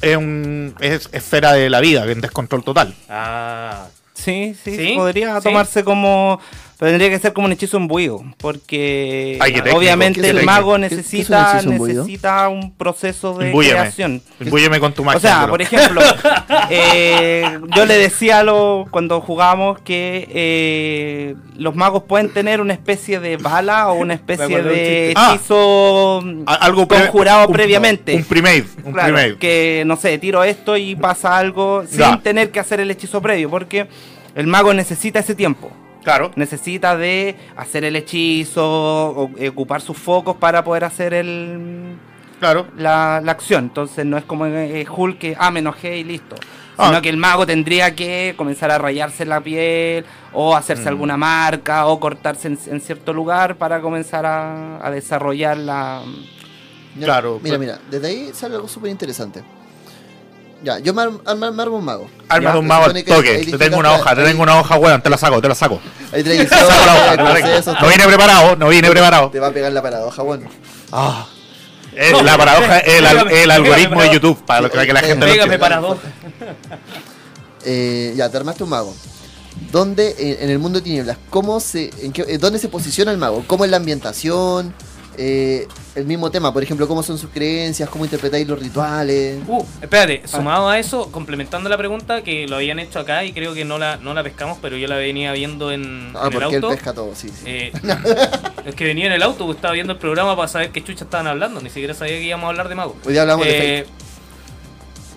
es, 0.00 0.16
un, 0.16 0.74
es 0.80 1.08
esfera 1.12 1.52
de 1.52 1.68
la 1.68 1.80
vida, 1.80 2.04
en 2.10 2.20
descontrol 2.20 2.62
total. 2.64 2.94
Ah, 3.08 3.86
Sí, 4.14 4.56
sí, 4.64 4.76
¿Sí? 4.76 4.92
podría 4.96 5.36
¿Sí? 5.40 5.44
tomarse 5.44 5.84
como. 5.84 6.40
Pero 6.78 6.92
tendría 6.92 7.10
que 7.10 7.18
ser 7.18 7.32
como 7.32 7.46
un 7.46 7.52
hechizo 7.52 7.76
embuido. 7.76 8.22
Porque 8.36 9.36
técnico, 9.42 9.76
obviamente 9.76 10.30
el 10.30 10.44
mago 10.44 10.74
¿Qué- 10.74 10.88
qué 10.88 10.94
un 10.94 11.00
necesita, 11.00 11.60
necesita 11.62 12.48
un 12.48 12.72
proceso 12.72 13.34
de 13.36 13.46
Imbúyeme. 13.48 13.80
creación. 13.80 14.22
Imbúyeme 14.40 14.78
con 14.78 14.92
tu 14.92 15.02
magia. 15.02 15.18
O 15.18 15.20
sea, 15.20 15.46
por 15.48 15.60
ejemplo, 15.60 16.00
eh, 16.70 17.58
yo 17.74 17.84
le 17.84 17.98
decía 17.98 18.40
a 18.40 18.42
lo, 18.44 18.86
cuando 18.90 19.20
jugábamos 19.20 19.80
que 19.80 20.28
eh, 20.30 21.34
los 21.56 21.74
magos 21.74 22.04
pueden 22.04 22.30
tener 22.32 22.60
una 22.60 22.74
especie 22.74 23.20
de 23.20 23.36
bala 23.38 23.88
o 23.88 23.94
una 23.94 24.14
especie 24.14 24.62
de. 24.62 25.12
Ah. 25.16 25.32
hechizo 25.34 26.22
A- 26.46 26.54
algo 26.54 26.86
pre- 26.86 26.98
conjurado 27.06 27.48
un- 27.48 27.52
previamente. 27.52 28.14
Un 28.14 28.24
premade. 28.24 28.64
Un 28.84 28.92
Claro, 28.92 29.14
premade. 29.14 29.36
que 29.38 29.82
no 29.86 29.96
sé, 29.96 30.16
tiro 30.18 30.44
esto 30.44 30.76
y 30.76 30.94
pasa 30.96 31.36
algo 31.36 31.84
sin 31.88 31.98
Ya. 31.98 32.20
tener 32.22 32.50
que 32.50 32.60
hacer 32.60 32.80
el 32.80 32.90
hechizo 32.90 33.20
previo, 33.20 33.50
porque 33.50 33.88
el 34.34 34.46
mago 34.46 34.72
necesita 34.74 35.18
ese 35.20 35.34
tiempo. 35.34 35.70
Claro. 36.04 36.30
Necesita 36.36 36.96
de 36.96 37.36
hacer 37.56 37.84
el 37.84 37.96
hechizo, 37.96 38.64
o- 38.64 39.30
eh, 39.38 39.48
ocupar 39.48 39.80
sus 39.80 39.96
focos 39.98 40.36
para 40.36 40.64
poder 40.64 40.84
hacer 40.84 41.12
el, 41.14 41.96
Claro. 42.40 42.66
la, 42.76 43.20
la 43.22 43.32
acción. 43.32 43.64
Entonces 43.64 44.06
no 44.06 44.16
es 44.16 44.24
como 44.24 44.46
eh, 44.46 44.86
Hulk 44.88 45.18
que, 45.18 45.36
ah, 45.38 45.50
me 45.50 45.58
enojé 45.60 45.98
y 45.98 46.04
listo. 46.04 46.36
Ah. 46.76 46.86
Sino 46.88 47.02
que 47.02 47.08
el 47.08 47.16
mago 47.16 47.44
tendría 47.44 47.94
que 47.96 48.34
comenzar 48.36 48.70
a 48.70 48.78
rayarse 48.78 49.24
la 49.26 49.40
piel, 49.40 50.04
o 50.32 50.54
hacerse 50.54 50.84
Mm. 50.84 50.88
alguna 50.88 51.16
marca, 51.16 51.86
o 51.86 51.98
cortarse 51.98 52.46
en, 52.48 52.58
en 52.66 52.80
cierto 52.80 53.12
lugar 53.12 53.56
para 53.56 53.80
comenzar 53.80 54.24
a, 54.24 54.78
a 54.86 54.90
desarrollar 54.90 55.56
la... 55.56 56.02
Claro, 57.00 57.40
Mira, 57.42 57.56
pues- 57.56 57.60
mira, 57.60 57.78
desde 57.90 58.06
ahí 58.08 58.30
sale 58.32 58.54
algo 58.54 58.68
súper 58.68 58.90
interesante. 58.90 59.42
Ya, 60.62 60.78
yo 60.80 60.92
me, 60.92 61.02
ar- 61.02 61.10
ar- 61.24 61.36
me 61.36 61.62
armo 61.62 61.76
un 61.76 61.84
mago. 61.84 62.10
Arma 62.28 62.52
de 62.52 62.58
un 62.58 62.66
mago 62.66 62.86
al 62.86 62.92
que 62.94 63.04
toque. 63.04 63.46
Te 63.48 63.58
tengo 63.58 63.78
una 63.78 63.92
hoja, 63.92 64.14
te 64.16 64.24
tengo 64.24 64.42
una 64.42 64.58
hoja, 64.58 64.76
weón. 64.76 65.00
Te 65.00 65.08
la 65.08 65.16
saco, 65.16 65.40
te 65.40 65.48
la 65.48 65.54
saco. 65.54 65.80
La 66.10 66.16
hoja, 66.16 66.16
hay 66.16 66.22
te 66.24 67.22
la 67.22 67.34
tengo. 67.34 67.48
procesos, 67.48 67.76
No 67.80 67.88
vine 67.88 68.04
preparado, 68.06 68.56
no 68.56 68.68
vine 68.68 68.90
preparado. 68.90 69.30
Te 69.30 69.38
va 69.38 69.46
a 69.48 69.52
pegar 69.52 69.72
la 69.72 69.82
paradoja, 69.82 70.22
bueno. 70.22 70.48
Ah. 70.90 71.26
Eh, 71.94 72.12
la 72.24 72.36
paradoja 72.36 72.78
es 72.78 72.94
el, 72.98 73.06
el 73.32 73.50
algoritmo 73.50 74.02
de 74.02 74.10
YouTube, 74.12 74.44
para, 74.44 74.62
lo- 74.62 74.70
que 74.70 74.76
la 74.92 75.00
gente 75.00 75.26
lo 75.26 75.32
Pégame 75.32 75.54
entienda. 75.54 75.58
para 75.58 75.76
dos. 75.80 75.98
Eh, 77.64 78.14
ya, 78.16 78.28
te 78.30 78.36
armaste 78.36 78.64
un 78.64 78.70
mago. 78.70 78.94
¿dónde, 79.72 80.14
en, 80.18 80.44
en 80.44 80.50
el 80.50 80.58
mundo 80.60 80.78
de 80.78 80.84
tinieblas, 80.84 81.16
cómo 81.30 81.58
se, 81.60 81.90
en 82.02 82.12
qué- 82.12 82.24
eh, 82.28 82.38
dónde 82.38 82.58
se 82.60 82.68
posiciona 82.68 83.10
el 83.10 83.18
mago? 83.18 83.42
¿Cómo 83.46 83.64
es 83.64 83.70
la 83.70 83.76
ambientación? 83.78 84.72
Eh, 85.20 85.66
el 85.96 86.04
mismo 86.06 86.30
tema, 86.30 86.52
por 86.52 86.62
ejemplo, 86.62 86.86
cómo 86.86 87.02
son 87.02 87.18
sus 87.18 87.28
creencias, 87.30 87.88
cómo 87.90 88.04
interpretáis 88.04 88.46
los 88.46 88.56
rituales. 88.60 89.40
Uh, 89.48 89.64
espérate, 89.82 90.22
sumado 90.28 90.68
a 90.68 90.78
eso, 90.78 91.10
complementando 91.10 91.68
la 91.68 91.76
pregunta 91.76 92.22
que 92.22 92.46
lo 92.46 92.54
habían 92.54 92.78
hecho 92.78 93.00
acá 93.00 93.24
y 93.24 93.32
creo 93.32 93.52
que 93.52 93.64
no 93.64 93.78
la, 93.78 93.96
no 93.96 94.14
la 94.14 94.22
pescamos, 94.22 94.58
pero 94.62 94.76
yo 94.76 94.86
la 94.86 94.94
venía 94.94 95.32
viendo 95.32 95.72
en, 95.72 96.12
Ah, 96.14 96.28
en 96.28 96.32
el 96.32 96.38
porque 96.38 96.56
él 96.56 96.64
auto. 96.64 96.68
pesca 96.76 96.92
todo, 96.94 97.14
sí. 97.16 97.28
sí. 97.30 97.42
Eh, 97.46 97.72
es 98.64 98.74
que 98.76 98.84
venía 98.84 99.06
en 99.06 99.12
el 99.12 99.22
auto, 99.24 99.50
estaba 99.50 99.74
viendo 99.74 99.92
el 99.92 99.98
programa 99.98 100.36
para 100.36 100.46
saber 100.46 100.70
qué 100.70 100.84
chucha 100.84 101.02
estaban 101.02 101.26
hablando, 101.26 101.60
ni 101.60 101.68
siquiera 101.70 101.94
sabía 101.94 102.14
que 102.18 102.22
íbamos 102.24 102.46
a 102.46 102.50
hablar 102.50 102.68
de 102.68 102.74
mago. 102.76 102.96
Hoy 103.04 103.12
día 103.12 103.22
hablamos 103.22 103.44
de 103.44 103.78
Eh, 103.80 103.86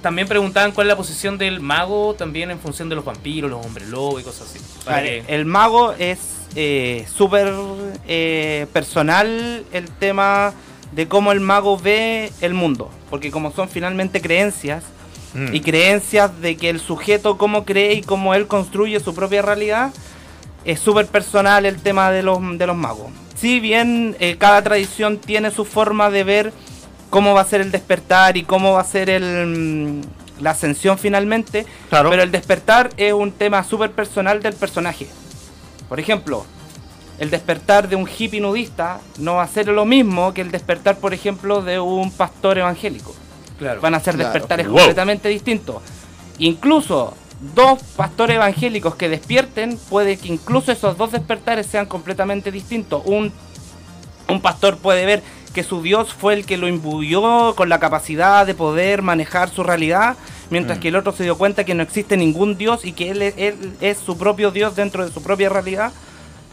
también 0.01 0.27
preguntaban 0.27 0.71
cuál 0.71 0.87
es 0.87 0.93
la 0.93 0.97
posición 0.97 1.37
del 1.37 1.59
mago 1.59 2.15
también 2.17 2.49
en 2.49 2.59
función 2.59 2.89
de 2.89 2.95
los 2.95 3.05
vampiros, 3.05 3.51
los 3.51 3.63
hombres 3.63 3.87
lobo 3.87 4.19
y 4.19 4.23
cosas 4.23 4.49
así. 4.49 4.59
Vale, 4.83 5.23
que- 5.27 5.35
El 5.35 5.45
mago 5.45 5.93
es 5.93 6.17
eh, 6.55 7.05
súper 7.13 7.53
eh, 8.07 8.67
personal 8.73 9.63
el 9.71 9.89
tema 9.89 10.53
de 10.91 11.07
cómo 11.07 11.31
el 11.31 11.39
mago 11.39 11.77
ve 11.77 12.31
el 12.41 12.53
mundo. 12.53 12.89
Porque 13.09 13.31
como 13.31 13.51
son 13.51 13.69
finalmente 13.69 14.21
creencias, 14.21 14.83
Mm. 15.33 15.55
y 15.55 15.61
creencias 15.61 16.41
de 16.41 16.57
que 16.57 16.69
el 16.69 16.81
sujeto 16.81 17.37
cómo 17.37 17.63
cree 17.63 17.93
y 17.93 18.01
cómo 18.01 18.33
él 18.35 18.47
construye 18.47 18.99
su 18.99 19.15
propia 19.15 19.41
realidad, 19.41 19.93
es 20.65 20.77
súper 20.81 21.07
personal 21.07 21.65
el 21.65 21.77
tema 21.77 22.11
de 22.11 22.21
los, 22.21 22.37
de 22.57 22.67
los 22.67 22.75
magos. 22.75 23.07
Si 23.37 23.61
bien 23.61 24.17
eh, 24.19 24.35
cada 24.37 24.61
tradición 24.61 25.19
tiene 25.19 25.49
su 25.49 25.63
forma 25.63 26.09
de 26.09 26.25
ver 26.25 26.53
cómo 27.09 27.33
va 27.33 27.39
a 27.39 27.45
ser 27.45 27.61
el 27.61 27.71
despertar 27.71 28.35
y 28.35 28.43
cómo 28.43 28.73
va 28.73 28.81
a 28.81 28.83
ser 28.83 29.09
el, 29.09 29.47
mm, 29.47 30.01
la 30.43 30.49
ascensión 30.49 30.97
finalmente, 30.97 31.65
Claro. 31.89 32.09
pero 32.09 32.23
el 32.23 32.31
despertar 32.31 32.89
es 32.97 33.13
un 33.13 33.31
tema 33.31 33.63
súper 33.63 33.91
personal 33.93 34.41
del 34.43 34.53
personaje. 34.55 35.07
Por 35.91 35.99
ejemplo, 35.99 36.45
el 37.19 37.29
despertar 37.29 37.89
de 37.89 37.97
un 37.97 38.07
hippie 38.07 38.39
nudista 38.39 39.01
no 39.17 39.35
va 39.35 39.43
a 39.43 39.47
ser 39.49 39.67
lo 39.67 39.83
mismo 39.83 40.33
que 40.33 40.39
el 40.39 40.49
despertar, 40.49 40.95
por 40.99 41.13
ejemplo, 41.13 41.61
de 41.61 41.81
un 41.81 42.09
pastor 42.11 42.57
evangélico. 42.57 43.13
claro. 43.59 43.81
Van 43.81 43.93
a 43.95 43.99
ser 43.99 44.15
Claro. 44.15 44.29
despertares 44.31 44.67
Wow. 44.69 44.77
completamente 44.77 45.27
distintos. 45.27 45.81
Incluso 46.39 47.13
dos 47.53 47.83
pastores 47.97 48.37
evangélicos 48.37 48.95
que 48.95 49.09
despierten, 49.09 49.77
puede 49.89 50.15
que 50.15 50.29
incluso 50.29 50.71
esos 50.71 50.95
dos 50.97 51.11
despertares 51.11 51.67
sean 51.67 51.87
completamente 51.87 52.53
distintos. 52.53 53.01
Un, 53.05 53.33
un 54.29 54.41
pastor 54.41 54.77
puede 54.77 55.05
ver 55.05 55.21
que 55.53 55.63
su 55.63 55.81
Dios 55.81 56.13
fue 56.13 56.35
el 56.35 56.45
que 56.45 56.55
lo 56.55 56.69
imbuyó 56.69 57.53
con 57.55 57.67
la 57.67 57.81
capacidad 57.81 58.45
de 58.47 58.53
poder 58.55 59.01
manejar 59.01 59.49
su 59.49 59.61
realidad, 59.61 60.15
mientras 60.51 60.77
Mm. 60.77 60.81
que 60.81 60.87
el 60.89 60.95
otro 60.97 61.11
se 61.13 61.23
dio 61.23 61.35
cuenta 61.37 61.63
que 61.63 61.73
no 61.73 61.81
existe 61.81 62.15
ningún 62.17 62.57
Dios 62.57 62.85
y 62.85 62.91
que 62.93 63.09
él, 63.09 63.21
es- 63.23 63.33
él 63.37 63.55
es 63.81 63.97
su 63.97 64.17
propio 64.17 64.51
Dios 64.51 64.75
dentro 64.75 65.03
de 65.03 65.11
su 65.11 65.23
propia 65.23 65.49
realidad, 65.49 65.91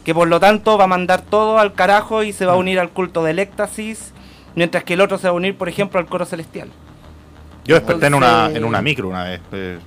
que 0.03 0.15
por 0.15 0.27
lo 0.27 0.39
tanto 0.39 0.77
va 0.77 0.85
a 0.85 0.87
mandar 0.87 1.21
todo 1.21 1.59
al 1.59 1.73
carajo 1.73 2.23
y 2.23 2.33
se 2.33 2.45
va 2.47 2.53
a 2.53 2.55
Mm. 2.55 2.59
unir 2.59 2.79
al 2.79 2.89
culto 2.89 3.23
del 3.23 3.37
éxtasis, 3.37 4.11
mientras 4.55 4.83
que 4.83 4.95
el 4.95 5.01
otro 5.01 5.17
se 5.19 5.27
va 5.27 5.31
a 5.31 5.33
unir, 5.33 5.55
por 5.57 5.69
ejemplo, 5.69 5.99
al 5.99 6.07
coro 6.07 6.25
celestial. 6.25 6.69
Yo 7.65 7.75
desperté 7.75 8.07
en 8.07 8.15
una, 8.15 8.49
en 8.51 8.63
una 8.65 8.81
micro 8.81 9.07
una 9.09 9.23
vez. 9.25 9.41
eh, 9.51 9.77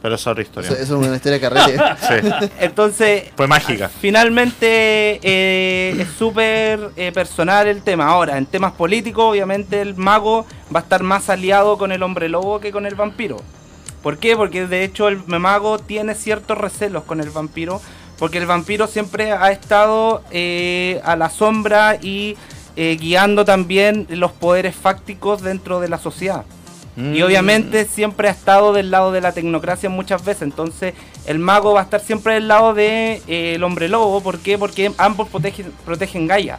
pero 0.00 0.14
es 0.14 0.26
otra 0.26 0.42
historia. 0.42 0.70
Eso, 0.70 0.80
eso 0.80 1.00
es 1.00 1.06
una 1.06 1.16
historia 1.16 1.40
carrete. 1.40 1.78
Sí. 2.08 2.48
Entonces, 2.60 3.24
Fue 3.36 3.46
mágica. 3.46 3.90
finalmente 4.00 5.18
eh, 5.22 5.96
es 5.98 6.08
súper 6.18 6.90
eh, 6.96 7.12
personal 7.12 7.66
el 7.66 7.82
tema. 7.82 8.06
Ahora, 8.06 8.38
en 8.38 8.46
temas 8.46 8.72
políticos, 8.72 9.24
obviamente 9.24 9.80
el 9.80 9.94
mago 9.96 10.46
va 10.74 10.80
a 10.80 10.82
estar 10.82 11.02
más 11.02 11.28
aliado 11.28 11.78
con 11.78 11.92
el 11.92 12.02
hombre 12.02 12.28
lobo 12.28 12.60
que 12.60 12.70
con 12.72 12.86
el 12.86 12.94
vampiro. 12.94 13.38
¿Por 14.02 14.18
qué? 14.18 14.36
Porque 14.36 14.66
de 14.66 14.84
hecho 14.84 15.08
el 15.08 15.22
mago 15.26 15.78
tiene 15.78 16.14
ciertos 16.14 16.56
recelos 16.56 17.02
con 17.04 17.20
el 17.20 17.30
vampiro, 17.30 17.80
porque 18.18 18.38
el 18.38 18.46
vampiro 18.46 18.86
siempre 18.86 19.32
ha 19.32 19.50
estado 19.50 20.22
eh, 20.30 21.00
a 21.04 21.16
la 21.16 21.30
sombra 21.30 21.96
y 22.00 22.36
eh, 22.76 22.96
guiando 23.00 23.44
también 23.44 24.06
los 24.10 24.30
poderes 24.30 24.76
fácticos 24.76 25.42
dentro 25.42 25.80
de 25.80 25.88
la 25.88 25.98
sociedad. 25.98 26.44
Y 26.98 27.20
Mm. 27.20 27.22
obviamente 27.24 27.84
siempre 27.84 28.26
ha 28.26 28.32
estado 28.32 28.72
del 28.72 28.90
lado 28.90 29.12
de 29.12 29.20
la 29.20 29.30
tecnocracia 29.32 29.88
muchas 29.88 30.24
veces. 30.24 30.42
Entonces 30.42 30.94
el 31.26 31.38
mago 31.38 31.72
va 31.74 31.80
a 31.80 31.84
estar 31.84 32.00
siempre 32.00 32.34
del 32.34 32.48
lado 32.48 32.74
del 32.74 32.86
de, 32.86 33.22
eh, 33.28 33.54
el 33.54 33.62
hombre 33.62 33.88
lobo. 33.88 34.20
¿Por 34.20 34.40
qué? 34.40 34.58
Porque 34.58 34.90
ambos 34.98 35.28
protegen, 35.28 35.72
protegen 35.84 36.26
Gaia. 36.26 36.58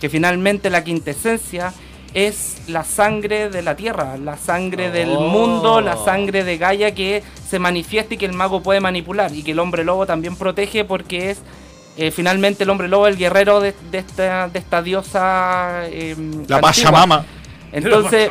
Que 0.00 0.08
finalmente 0.08 0.70
la 0.70 0.82
quintesencia 0.82 1.74
es 2.14 2.62
la 2.68 2.84
sangre 2.84 3.50
de 3.50 3.60
la 3.60 3.76
tierra, 3.76 4.16
la 4.16 4.38
sangre 4.38 4.90
del 4.90 5.10
Oh. 5.10 5.20
mundo, 5.20 5.82
la 5.82 5.96
sangre 5.98 6.44
de 6.44 6.56
Gaia 6.56 6.94
que 6.94 7.22
se 7.46 7.58
manifiesta 7.58 8.14
y 8.14 8.16
que 8.16 8.24
el 8.26 8.32
mago 8.32 8.62
puede 8.62 8.80
manipular. 8.80 9.34
Y 9.34 9.42
que 9.42 9.50
el 9.52 9.58
hombre 9.58 9.84
lobo 9.84 10.06
también 10.06 10.36
protege 10.36 10.84
porque 10.84 11.30
es 11.30 11.38
eh, 11.98 12.10
finalmente 12.10 12.64
el 12.64 12.70
hombre 12.70 12.88
lobo 12.88 13.06
el 13.08 13.16
guerrero 13.18 13.60
de, 13.60 13.74
de 13.90 13.98
esta, 13.98 14.48
de 14.48 14.58
esta 14.58 14.80
diosa. 14.82 15.82
eh, 15.88 16.14
La. 16.48 16.60
Pachamama. 16.60 17.24
Entonces, 17.72 18.30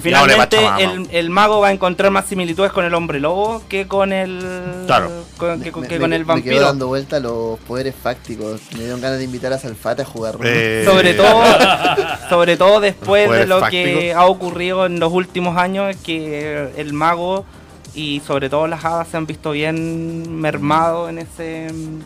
Finalmente 0.00 0.56
Pachamama. 0.56 0.80
el, 0.80 1.08
el 1.10 1.30
mago 1.30 1.60
va 1.60 1.68
a 1.68 1.72
encontrar 1.72 2.10
más 2.10 2.26
similitudes 2.26 2.72
con 2.72 2.84
el 2.84 2.94
hombre 2.94 3.20
lobo 3.20 3.62
que 3.68 3.86
con 3.86 4.12
el 4.12 4.84
Claro. 4.86 5.10
con, 5.36 5.60
que, 5.60 5.72
con- 5.72 5.82
Me- 5.82 5.88
que 5.88 5.94
me- 5.96 6.00
con 6.00 6.12
el 6.12 6.20
Me 6.20 6.26
quedo 6.26 6.34
vampiro. 6.34 6.60
dando 6.66 6.86
vuelta 6.88 7.16
a 7.16 7.20
los 7.20 7.58
poderes 7.60 7.94
fácticos. 8.00 8.60
Me 8.72 8.80
dieron 8.80 9.00
ganas 9.00 9.18
de 9.18 9.24
invitar 9.24 9.52
a 9.52 9.58
Salfate 9.58 10.02
a 10.02 10.04
jugar. 10.04 10.36
Eh, 10.42 10.82
Sobre 10.86 11.14
todo 11.14 11.42
sobre 12.28 12.56
todo 12.56 12.80
después 12.80 13.30
de 13.30 13.46
lo 13.46 13.62
que 13.68 14.12
ha 14.14 14.26
ocurrido 14.26 14.86
en 14.86 15.00
los 15.00 15.12
últimos 15.12 15.56
años 15.56 15.96
que 16.04 16.70
el 16.76 16.92
mago 16.92 17.44
y 17.94 18.20
sobre 18.26 18.48
todo 18.50 18.66
las 18.66 18.84
hadas 18.84 19.08
se 19.08 19.16
han 19.16 19.26
visto 19.26 19.50
bien 19.52 20.40
mermados 20.40 21.08
en 21.10 21.18
ese 21.18 21.66
en 21.66 22.04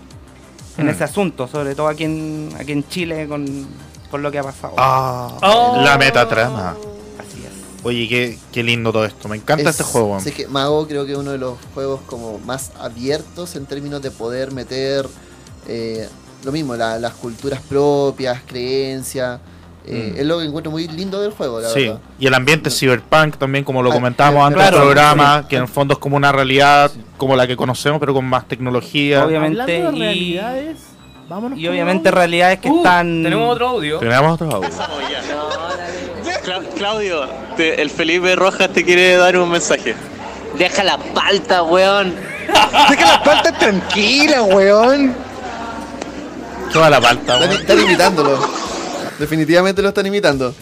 Hmm. 0.86 0.88
ese 0.88 1.04
asunto, 1.04 1.46
sobre 1.48 1.74
todo 1.74 1.88
aquí 1.88 2.04
en 2.04 2.48
aquí 2.58 2.72
en 2.72 2.88
Chile 2.88 3.28
con, 3.28 3.44
con 4.10 4.22
lo 4.22 4.30
que 4.32 4.38
ha 4.38 4.42
pasado. 4.42 4.72
Ah, 4.78 5.28
Oh. 5.42 5.82
La 5.84 5.98
metatrama. 5.98 6.74
Oye, 7.84 8.06
qué, 8.08 8.38
qué 8.52 8.62
lindo 8.62 8.92
todo 8.92 9.04
esto. 9.04 9.28
Me 9.28 9.36
encanta 9.36 9.64
Es- 9.70 9.80
este 9.80 9.82
juego. 9.84 10.20
sí, 10.20 10.28
es 10.28 10.34
que 10.34 10.46
Mago 10.46 10.86
creo 10.86 11.04
que 11.04 11.12
es 11.12 11.18
uno 11.18 11.32
de 11.32 11.38
los 11.38 11.58
juegos 11.74 12.00
como 12.06 12.38
más 12.40 12.70
abiertos 12.78 13.56
en 13.56 13.66
términos 13.66 14.00
de 14.02 14.10
poder 14.10 14.52
meter 14.52 15.06
eh, 15.68 16.08
lo 16.44 16.50
mismo, 16.52 16.74
la- 16.76 16.98
las 16.98 17.12
culturas 17.14 17.60
propias, 17.68 18.40
creencias. 18.46 19.40
eh, 19.84 20.12
Mm. 20.14 20.20
Es 20.20 20.26
lo 20.26 20.38
que 20.38 20.44
encuentro 20.44 20.70
muy 20.70 20.86
lindo 20.86 21.20
del 21.20 21.32
juego, 21.32 21.58
la 21.60 21.68
Sí, 21.70 21.86
verdad. 21.86 21.98
y 22.20 22.26
el 22.28 22.34
ambiente 22.34 22.70
cyberpunk 22.70 23.36
también, 23.36 23.64
como 23.64 23.82
lo 23.82 23.90
Ah, 23.90 23.94
comentábamos 23.94 24.46
antes 24.46 24.60
claro, 24.62 24.76
del 24.76 24.86
programa, 24.86 25.48
que 25.48 25.56
en 25.56 25.62
el 25.62 25.68
fondo 25.68 25.94
es 25.94 25.98
como 25.98 26.16
una 26.16 26.30
realidad 26.30 26.90
como 27.16 27.34
la 27.34 27.48
que 27.48 27.56
conocemos, 27.56 27.98
pero 27.98 28.14
con 28.14 28.24
más 28.24 28.46
tecnología. 28.46 29.24
Obviamente, 29.26 29.78
y- 29.78 29.82
realidades, 29.82 30.76
vámonos 31.28 31.58
Y 31.58 31.66
obviamente 31.66 32.12
realidades 32.12 32.60
que 32.60 32.70
Uh, 32.70 32.76
están 32.76 33.24
Tenemos 33.24 33.52
otro 33.52 33.68
audio. 33.70 33.98
Tenemos 33.98 34.32
otro 34.40 34.52
audio. 34.54 34.68
Cla- 36.44 36.62
Claudio, 36.76 37.28
te- 37.56 37.80
el 37.82 37.90
Felipe 37.90 38.34
Rojas 38.36 38.70
te 38.72 38.84
quiere 38.84 39.16
dar 39.16 39.36
un 39.36 39.50
mensaje. 39.50 39.94
Deja 40.58 40.82
la 40.84 40.98
palta, 40.98 41.62
weón. 41.62 42.14
Deja 42.90 43.06
la 43.06 43.22
palta 43.22 43.52
tranquila, 43.52 44.42
weón. 44.42 45.14
Toda 46.72 46.90
la 46.90 47.00
palta, 47.00 47.38
weón. 47.38 47.52
están 47.52 47.80
imitándolo. 47.80 48.38
Definitivamente 49.18 49.82
lo 49.82 49.88
están 49.88 50.06
imitando. 50.06 50.54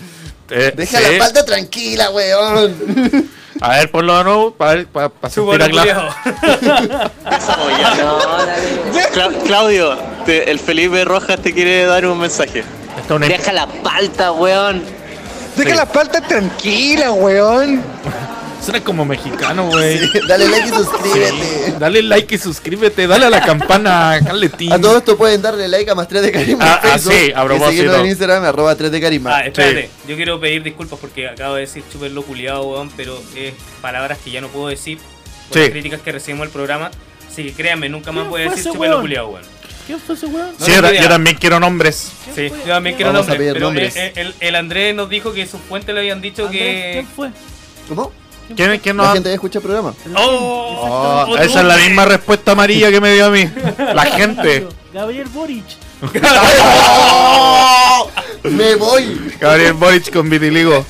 Eh, 0.50 0.72
Deja 0.76 0.98
sí. 0.98 1.04
la 1.12 1.18
palta 1.18 1.44
tranquila, 1.44 2.10
weón. 2.10 3.28
A 3.60 3.68
ver, 3.76 3.90
ponlo 3.90 4.16
de 4.16 4.24
nuevo, 4.24 4.52
para 4.54 4.74
ver, 4.74 4.86
para, 4.86 5.08
para 5.08 5.32
Su 5.32 5.50
sentir 5.50 5.62
a 5.62 5.68
Cla-. 5.68 7.10
Cla- 9.12 9.42
Claudio, 9.44 9.96
te- 10.24 10.50
el 10.50 10.58
Felipe 10.58 11.04
Rojas 11.04 11.40
te 11.40 11.52
quiere 11.52 11.84
dar 11.84 12.06
un 12.06 12.18
mensaje. 12.18 12.64
Deja 13.28 13.52
la 13.52 13.66
palta, 13.66 14.32
weón. 14.32 14.82
Deja 15.64 15.76
la 15.76 15.86
palta 15.86 16.20
tranquila, 16.20 17.12
weón. 17.12 17.82
Suena 18.62 18.84
como 18.84 19.04
mexicano, 19.06 19.68
güey. 19.68 19.98
Dale 20.28 20.48
like 20.48 20.68
y 20.68 20.70
suscríbete. 20.70 21.74
Dale 21.78 22.02
like 22.02 22.34
y 22.34 22.38
suscríbete, 22.38 23.06
dale 23.06 23.24
a 23.26 23.30
la 23.30 23.40
campana, 23.40 24.20
Carletín. 24.24 24.72
A 24.72 24.78
todo 24.78 24.98
esto 24.98 25.16
pueden 25.16 25.40
darle 25.40 25.66
like 25.66 25.90
a 25.90 25.94
más 25.94 26.06
3 26.08 26.22
de 26.22 26.30
Carisma 26.32 26.64
Ah, 26.64 26.80
en 26.84 26.90
ah, 26.90 26.98
sí, 26.98 27.32
a 27.34 27.44
propósito. 27.44 27.94
en 27.94 28.06
Instagram, 28.06 28.44
arroba 28.44 28.74
3 28.76 28.92
de 28.92 29.00
Carisma. 29.00 29.36
Ah, 29.36 29.46
espérate, 29.46 29.88
yo 30.06 30.14
quiero 30.16 30.38
pedir 30.38 30.62
disculpas 30.62 30.98
porque 30.98 31.28
acabo 31.28 31.54
de 31.54 31.62
decir 31.62 31.82
súper 31.90 32.10
lo 32.10 32.22
culiado, 32.22 32.62
weón, 32.68 32.90
pero 32.96 33.18
es 33.34 33.54
palabras 33.80 34.18
que 34.22 34.30
ya 34.30 34.42
no 34.42 34.48
puedo 34.48 34.68
decir 34.68 34.98
por 35.48 35.54
Sí. 35.56 35.60
las 35.60 35.70
críticas 35.70 36.00
que 36.02 36.12
recibimos 36.12 36.46
el 36.46 36.52
programa. 36.52 36.90
Así 37.30 37.44
que 37.44 37.52
créanme, 37.54 37.88
nunca 37.88 38.12
más 38.12 38.24
¿Quién 38.24 38.30
voy 38.30 38.42
a 38.42 38.50
decir 38.50 38.64
súper 38.72 38.90
lo 38.90 38.98
weón? 38.98 39.42
Culiado, 39.80 39.86
weón. 39.86 39.86
¿Quién 39.86 40.00
fue 40.00 40.14
ese 40.14 40.26
weón? 40.26 40.50
No 40.58 40.64
Sí, 40.66 40.72
tengo 40.72 40.82
yo, 40.86 40.90
idea. 40.92 41.02
yo 41.02 41.08
también 41.08 41.36
quiero 41.38 41.60
nombres. 41.60 42.12
Sí, 42.34 42.48
yo 42.48 42.56
también 42.74 42.96
quiero 42.96 43.12
Vamos 43.12 43.26
a 43.26 43.30
nombres. 43.30 43.38
pedir 43.38 43.52
Pero 43.54 43.66
nombres. 43.66 43.96
eh, 43.96 44.12
el, 44.16 44.34
el 44.40 44.54
Andrés 44.56 44.94
nos 44.94 45.08
dijo 45.08 45.32
que 45.32 45.46
sus 45.46 45.60
fuentes 45.60 45.94
le 45.94 46.00
habían 46.00 46.20
dicho 46.20 46.46
Andrés, 46.46 46.62
que. 46.62 46.90
¿Quién 46.92 47.06
fue? 47.16 47.30
¿Cómo? 47.88 48.12
¿Quién, 48.56 48.78
quién 48.80 48.96
La 48.96 49.04
nos 49.04 49.12
gente 49.14 49.32
escucha 49.32 49.58
el 49.60 49.62
programa. 49.64 49.94
¡Oh! 50.16 51.26
Oh, 51.28 51.36
esa 51.36 51.60
es 51.60 51.66
la 51.66 51.76
misma 51.76 52.04
respuesta 52.04 52.52
amarilla 52.52 52.90
que 52.90 53.00
me 53.00 53.12
dio 53.14 53.26
a 53.26 53.30
mí. 53.30 53.48
La 53.94 54.02
gente. 54.06 54.66
Gabriel 54.92 55.28
Boric. 55.28 55.64
¡Me 58.42 58.74
voy! 58.76 59.34
Gabriel 59.38 59.74
Boric 59.74 60.12
con 60.12 60.28
vitiligo. 60.28 60.84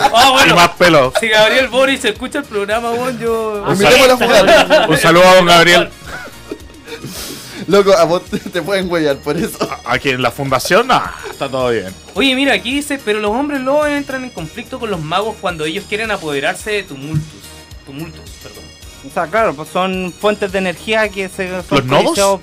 Ah, 0.00 0.28
Y 0.28 0.32
bueno. 0.32 0.56
más 0.56 0.70
pelo. 0.70 1.12
Si 1.20 1.28
Gabriel 1.28 1.68
Boris 1.68 2.04
escucha 2.04 2.38
el 2.40 2.44
programa, 2.44 2.90
weón, 2.90 3.18
yo. 3.18 3.62
Un 3.66 3.72
Invitémoslo 3.72 4.12
a 4.12 4.16
jugar. 4.16 4.86
Un 4.90 4.96
saludo 4.98 5.28
a 5.28 5.34
don 5.36 5.46
Gabriel. 5.46 5.88
Loco, 7.68 7.92
a 7.92 8.04
vos 8.04 8.24
te, 8.24 8.38
te 8.38 8.62
pueden 8.62 8.90
huellar 8.90 9.16
por 9.16 9.36
eso. 9.36 9.58
Aquí 9.84 10.10
en 10.10 10.22
la 10.22 10.30
fundación, 10.30 10.88
ah, 10.90 11.14
está 11.30 11.48
todo 11.48 11.70
bien. 11.70 11.92
Oye, 12.14 12.34
mira, 12.36 12.54
aquí 12.54 12.74
dice, 12.74 13.00
pero 13.04 13.20
los 13.20 13.30
hombres 13.32 13.60
lobos 13.60 13.88
entran 13.88 14.22
en 14.24 14.30
conflicto 14.30 14.78
con 14.78 14.90
los 14.90 15.00
magos 15.00 15.36
cuando 15.40 15.64
ellos 15.64 15.84
quieren 15.88 16.10
apoderarse 16.10 16.70
de 16.70 16.82
tumultos. 16.84 17.26
Tumultos, 17.84 18.20
perdón. 18.42 18.64
O 19.08 19.12
sea, 19.12 19.26
claro, 19.26 19.54
pues 19.54 19.68
son 19.68 20.12
fuentes 20.16 20.52
de 20.52 20.58
energía 20.58 21.08
que 21.08 21.28
se 21.28 21.48
son 21.62 21.86
¿Los 21.88 22.40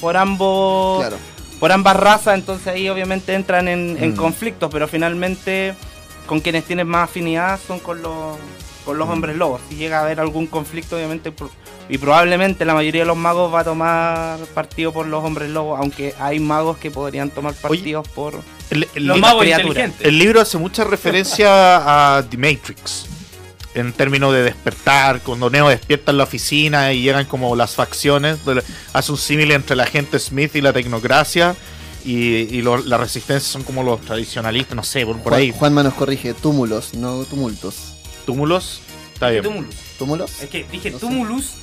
por 0.00 0.16
ambos 0.16 1.00
Claro. 1.00 1.16
por 1.58 1.72
ambas 1.72 1.96
razas, 1.96 2.34
entonces 2.34 2.66
ahí 2.68 2.88
obviamente 2.88 3.34
entran 3.34 3.66
en, 3.68 3.96
en 4.00 4.12
Mm. 4.12 4.16
conflictos, 4.16 4.68
pero 4.70 4.86
finalmente 4.88 5.74
con 6.26 6.40
quienes 6.40 6.64
tienen 6.64 6.86
más 6.86 7.04
afinidad 7.08 7.58
son 7.66 7.78
con 7.80 8.02
los 8.02 8.36
con 8.86 8.96
los 8.98 9.06
hombres 9.10 9.36
lobos. 9.36 9.60
Si 9.68 9.74
llega 9.76 9.98
a 9.98 10.04
haber 10.04 10.18
algún 10.20 10.46
conflicto, 10.46 10.96
obviamente, 10.96 11.30
y 11.90 11.98
probablemente 11.98 12.64
la 12.64 12.72
mayoría 12.72 13.02
de 13.02 13.06
los 13.06 13.16
magos 13.18 13.52
va 13.52 13.60
a 13.60 13.64
tomar 13.64 14.38
partido 14.54 14.92
por 14.92 15.06
los 15.06 15.22
hombres 15.22 15.50
lobos, 15.50 15.78
aunque 15.78 16.14
hay 16.18 16.38
magos 16.40 16.78
que 16.78 16.90
podrían 16.90 17.28
tomar 17.30 17.52
partidos 17.54 18.08
por 18.08 18.40
El, 18.70 18.88
el 18.94 19.06
Los 19.06 19.18
magos 19.18 19.44
inteligentes. 19.46 20.06
el 20.06 20.18
libro 20.18 20.40
hace 20.40 20.56
mucha 20.56 20.84
referencia 20.84 22.16
a 22.18 22.22
The 22.22 22.38
Matrix. 22.38 23.06
En 23.74 23.92
términos 23.92 24.32
de 24.32 24.42
despertar, 24.42 25.20
cuando 25.20 25.50
Neo 25.50 25.68
despierta 25.68 26.10
en 26.10 26.16
la 26.16 26.24
oficina 26.24 26.94
y 26.94 27.02
llegan 27.02 27.26
como 27.26 27.54
las 27.54 27.74
facciones, 27.74 28.38
hace 28.94 29.12
un 29.12 29.18
símil 29.18 29.50
entre 29.52 29.76
la 29.76 29.84
gente 29.84 30.18
Smith 30.18 30.56
y 30.56 30.62
la 30.62 30.72
tecnocracia. 30.72 31.54
Y, 32.02 32.14
y 32.56 32.62
lo- 32.62 32.78
la 32.78 32.96
resistencia 32.98 33.46
son 33.50 33.64
como 33.64 33.82
los 33.82 34.00
tradicionalistas, 34.00 34.76
no 34.76 34.82
sé, 34.84 35.04
por, 35.04 35.16
por 35.18 35.32
Juan- 35.32 35.40
ahí. 35.40 35.52
Juanma 35.54 35.82
nos 35.82 35.92
corrige, 35.94 36.32
túmulos, 36.34 36.94
no 36.94 37.24
tumultos. 37.24 37.85
Túmulos, 38.26 38.80
está 39.14 39.30
bien. 39.30 39.42
Tumulus. 39.44 39.74
¿Túmulos? 39.98 40.42
Es 40.42 40.50
que 40.50 40.64
dije 40.70 40.90
No 40.90 40.98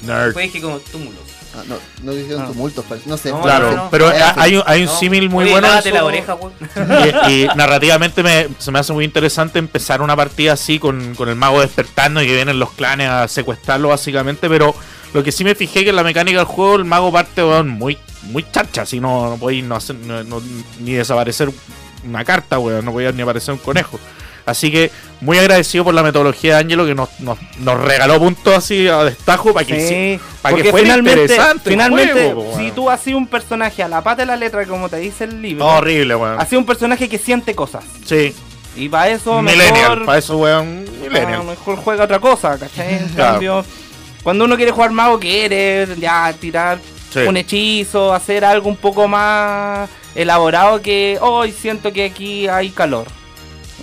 Nerd. 0.02 0.26
después 0.26 0.46
dije 0.52 0.62
como 0.62 0.80
túmulos. 0.80 1.20
Ah, 1.56 1.62
no, 1.68 1.76
no 2.02 2.14
dijeron 2.14 2.42
Ah. 2.42 2.48
tumultos, 2.48 2.84
no 3.06 3.16
sé. 3.18 3.30
No, 3.30 3.42
Claro, 3.42 3.72
no, 3.76 3.90
pero 3.92 4.08
ha- 4.08 4.34
hay, 4.42 4.56
un- 4.56 4.64
hay 4.66 4.80
un 4.82 4.88
No. 4.88 5.00
símil 5.00 5.30
muy 5.30 5.44
Oye, 5.44 5.52
bueno. 5.52 5.68
lávate 5.68 5.90
eso. 5.90 5.98
la 6.00 6.06
oreja, 6.06 6.34
weón. 6.34 6.54
y, 7.30 7.44
y 7.44 7.48
narrativamente 7.56 8.24
me- 8.24 8.48
se 8.58 8.72
me 8.72 8.80
hace 8.80 8.92
muy 8.92 9.06
interesante 9.06 9.60
empezar 9.60 10.02
una 10.02 10.16
partida 10.16 10.54
así 10.54 10.80
con, 10.80 11.14
con 11.14 11.30
el 11.30 11.36
mago 11.36 11.62
despertando 11.62 12.24
y 12.24 12.26
que 12.26 12.34
vienen 12.34 12.58
los 12.58 12.72
clanes 12.72 13.08
a 13.10 13.28
secuestrarlo 13.28 13.90
básicamente, 13.90 14.50
pero 14.50 14.74
lo 15.14 15.24
que 15.24 15.32
sí 15.32 15.44
me 15.44 15.54
fijé 15.54 15.84
que 15.84 15.92
en 15.92 15.96
la 15.96 16.04
mecánica 16.04 16.40
del 16.40 16.48
juego 16.48 16.78
el 16.78 16.86
mago 16.86 17.12
parte 17.12 17.44
weón, 17.44 17.70
muy 17.70 18.00
muy 18.24 18.44
charcha, 18.52 18.82
así 18.84 19.00
no, 19.02 19.30
no 19.30 19.38
podéis 19.38 19.64
no 19.66 19.76
hacer- 19.76 19.98
no- 19.98 20.24
no- 20.24 20.42
ni 20.80 20.94
desaparecer 20.94 21.52
una 22.04 22.24
carta, 22.26 22.58
weón, 22.58 22.84
no 22.84 22.92
podía 22.94 23.12
ni 23.12 23.22
aparecer 23.22 23.54
un 23.54 23.60
conejo. 23.60 24.00
Así 24.46 24.72
que 24.72 24.92
muy 25.24 25.38
agradecido 25.38 25.84
por 25.84 25.94
la 25.94 26.04
metodología 26.04 26.56
de 26.56 26.60
Angelo 26.62 26.86
que 26.86 26.94
nos, 26.96 27.10
nos, 27.20 27.38
nos 27.60 27.80
regaló 27.82 28.20
puntos 28.20 28.56
así 28.56 28.88
a 28.88 29.04
destajo 29.04 29.54
para 29.54 29.66
que, 29.66 29.88
Sí, 29.88 30.20
para 30.42 30.56
que 30.58 30.70
fuera 30.72 30.86
finalmente, 30.86 31.22
interesante 31.24 31.70
finalmente 31.70 32.14
juego, 32.14 32.52
si 32.56 32.64
weón. 32.64 32.76
tú 32.76 32.90
haces 32.90 33.14
un 33.14 33.28
personaje 33.28 33.82
a 33.84 33.88
la 33.88 34.02
pata 34.02 34.22
de 34.24 34.26
la 34.28 34.36
letra, 34.36 34.66
como 34.66 34.90
te 34.90 34.98
dice 34.98 35.24
el 35.24 35.42
libro, 35.42 35.66
horrible, 35.66 36.16
weón. 36.16 36.40
haces 36.40 36.58
un 36.58 36.66
personaje 36.66 37.08
que 37.10 37.18
siente 37.18 37.56
cosas. 37.56 37.84
Sí, 38.06 38.34
Y 38.76 38.90
para 38.90 39.10
eso 39.10 39.42
millennial, 39.42 39.74
mejor, 39.92 40.06
para 40.06 40.18
eso 40.18 40.38
weón, 40.38 40.86
ah, 40.88 40.92
millennial. 41.10 41.44
mejor 41.46 41.78
juega 41.78 42.04
otra 42.04 42.20
cosa, 42.20 42.58
¿cachai? 42.58 42.96
En 42.96 43.08
Claro. 43.10 43.32
cambio, 43.34 43.66
cuando 44.24 44.46
uno 44.46 44.56
quiere 44.58 44.72
jugar 44.72 44.92
mago, 44.92 45.20
quiere 45.20 45.88
ya 46.00 46.34
tirar 46.40 46.80
Sí. 47.14 47.20
un 47.20 47.38
hechizo, 47.38 48.12
hacer 48.14 48.44
algo 48.44 48.68
un 48.68 48.76
poco 48.76 49.08
más 49.08 49.88
elaborado 50.16 50.82
que 50.82 51.18
hoy 51.22 51.52
siento 51.52 51.94
que 51.94 52.06
aquí 52.06 52.48
hay 52.48 52.72
calor. 52.72 53.06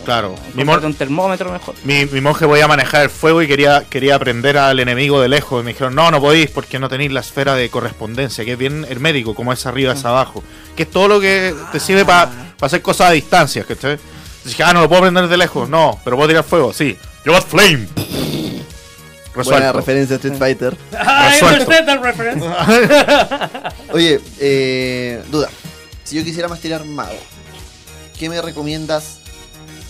Claro, 0.04 0.34
mi, 0.54 0.62
Cómprate 0.64 0.82
mon- 0.82 0.92
un 0.92 0.94
termómetro 0.94 1.52
mejor. 1.52 1.74
mi, 1.84 2.06
mi 2.06 2.20
monje 2.20 2.46
podía 2.46 2.66
manejar 2.66 3.02
el 3.02 3.10
fuego 3.10 3.42
y 3.42 3.46
quería, 3.46 3.84
quería 3.88 4.14
aprender 4.14 4.56
al 4.58 4.80
enemigo 4.80 5.20
de 5.20 5.28
lejos. 5.28 5.60
Y 5.60 5.64
me 5.64 5.72
dijeron, 5.72 5.94
no, 5.94 6.10
no 6.10 6.20
podéis 6.20 6.50
porque 6.50 6.78
no 6.78 6.88
tenéis 6.88 7.12
la 7.12 7.20
esfera 7.20 7.54
de 7.54 7.68
correspondencia, 7.68 8.44
que 8.44 8.52
es 8.52 8.58
bien 8.58 8.86
hermético, 8.88 9.34
como 9.34 9.52
es 9.52 9.64
arriba 9.66 9.92
es 9.92 10.04
abajo. 10.04 10.42
Que 10.76 10.84
es 10.84 10.90
todo 10.90 11.06
lo 11.06 11.20
que 11.20 11.54
te 11.72 11.80
sirve 11.80 12.04
para 12.04 12.30
hacer 12.60 12.82
cosas 12.82 13.08
a 13.08 13.12
distancia. 13.12 13.64
¿cachai? 13.64 13.98
Dije, 14.44 14.62
ah, 14.62 14.72
no 14.72 14.80
lo 14.80 14.88
puedo 14.88 15.02
prender 15.02 15.28
de 15.28 15.36
lejos. 15.36 15.68
No, 15.68 16.00
pero 16.02 16.16
puedo 16.16 16.28
tirar 16.28 16.44
fuego, 16.44 16.72
sí. 16.72 16.96
Yo 17.24 17.32
got 17.32 17.46
flame. 17.46 17.86
Buena 19.34 19.34
Resuelto. 19.34 19.72
referencia 19.74 20.16
a 20.16 20.18
Street 20.18 20.38
Fighter. 20.38 20.76
Oye, 23.92 24.20
eh, 24.40 25.22
duda. 25.30 25.48
Si 26.04 26.16
yo 26.16 26.24
quisiera 26.24 26.48
más 26.48 26.60
tirar 26.60 26.84
mago, 26.84 27.16
¿qué 28.18 28.28
me 28.28 28.40
recomiendas 28.42 29.20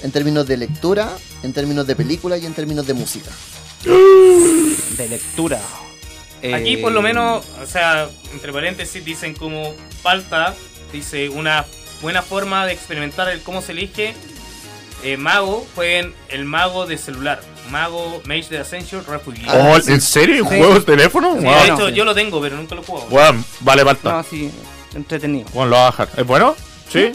en 0.03 0.11
términos 0.13 0.47
de 0.47 0.57
lectura, 0.57 1.09
en 1.43 1.53
términos 1.53 1.87
de 1.87 1.97
película 1.97 2.37
y 2.39 2.47
en 2.47 2.55
términos 2.55 2.87
de 2.87 2.95
música? 2.95 3.31
De 4.97 5.09
lectura. 5.09 5.61
Aquí 6.55 6.75
Eh, 6.75 6.79
por 6.79 6.93
lo 6.93 7.03
menos, 7.03 7.45
o 7.63 7.67
sea, 7.67 8.09
entre 8.33 8.53
paréntesis 8.53 9.05
dicen 9.05 9.35
como 9.35 9.75
falta, 10.03 10.55
dice 10.93 11.29
una 11.29 11.65
buena 12.01 12.23
forma 12.23 12.65
de 12.67 12.73
experimentar 12.73 13.29
el 13.29 13.41
cómo 13.43 13.61
se 13.61 13.73
elige 13.73 14.15
eh, 15.03 15.17
mago, 15.17 15.67
jueguen 15.75 16.15
el 16.29 16.45
mago 16.45 16.87
de 16.87 16.99
celular, 16.99 17.41
mago 17.71 18.21
Mage 18.27 18.49
de 18.51 18.59
Ascension 18.59 19.03
Refugee. 19.07 19.45
Ah, 19.49 19.73
Oh. 19.75 19.91
¿En 19.91 20.01
serio? 20.01 20.45
¿En 20.45 20.51
Sí. 20.51 20.57
juegos 20.59 20.75
de 20.87 20.97
teléfono? 20.97 21.37
Sí, 21.39 21.45
Wow. 21.45 21.55
de 21.55 21.65
hecho, 21.65 21.89
sí. 21.89 21.95
yo 21.95 22.05
lo 22.05 22.15
tengo, 22.15 22.41
pero 22.41 22.57
nunca 22.57 22.75
lo 22.75 22.83
jugado. 22.83 23.07
Weón, 23.11 23.45
vale 23.61 23.83
falta. 23.85 24.13
No, 24.13 24.23
sí, 24.23 24.51
entretenido. 24.95 25.49
Bueno, 25.55 25.71
lo 25.71 25.77
voy 25.77 25.83
a 25.83 25.85
bajar. 25.91 26.09
¿Es 26.17 26.27
bueno? 26.27 26.55
¿Sí? 26.93 27.13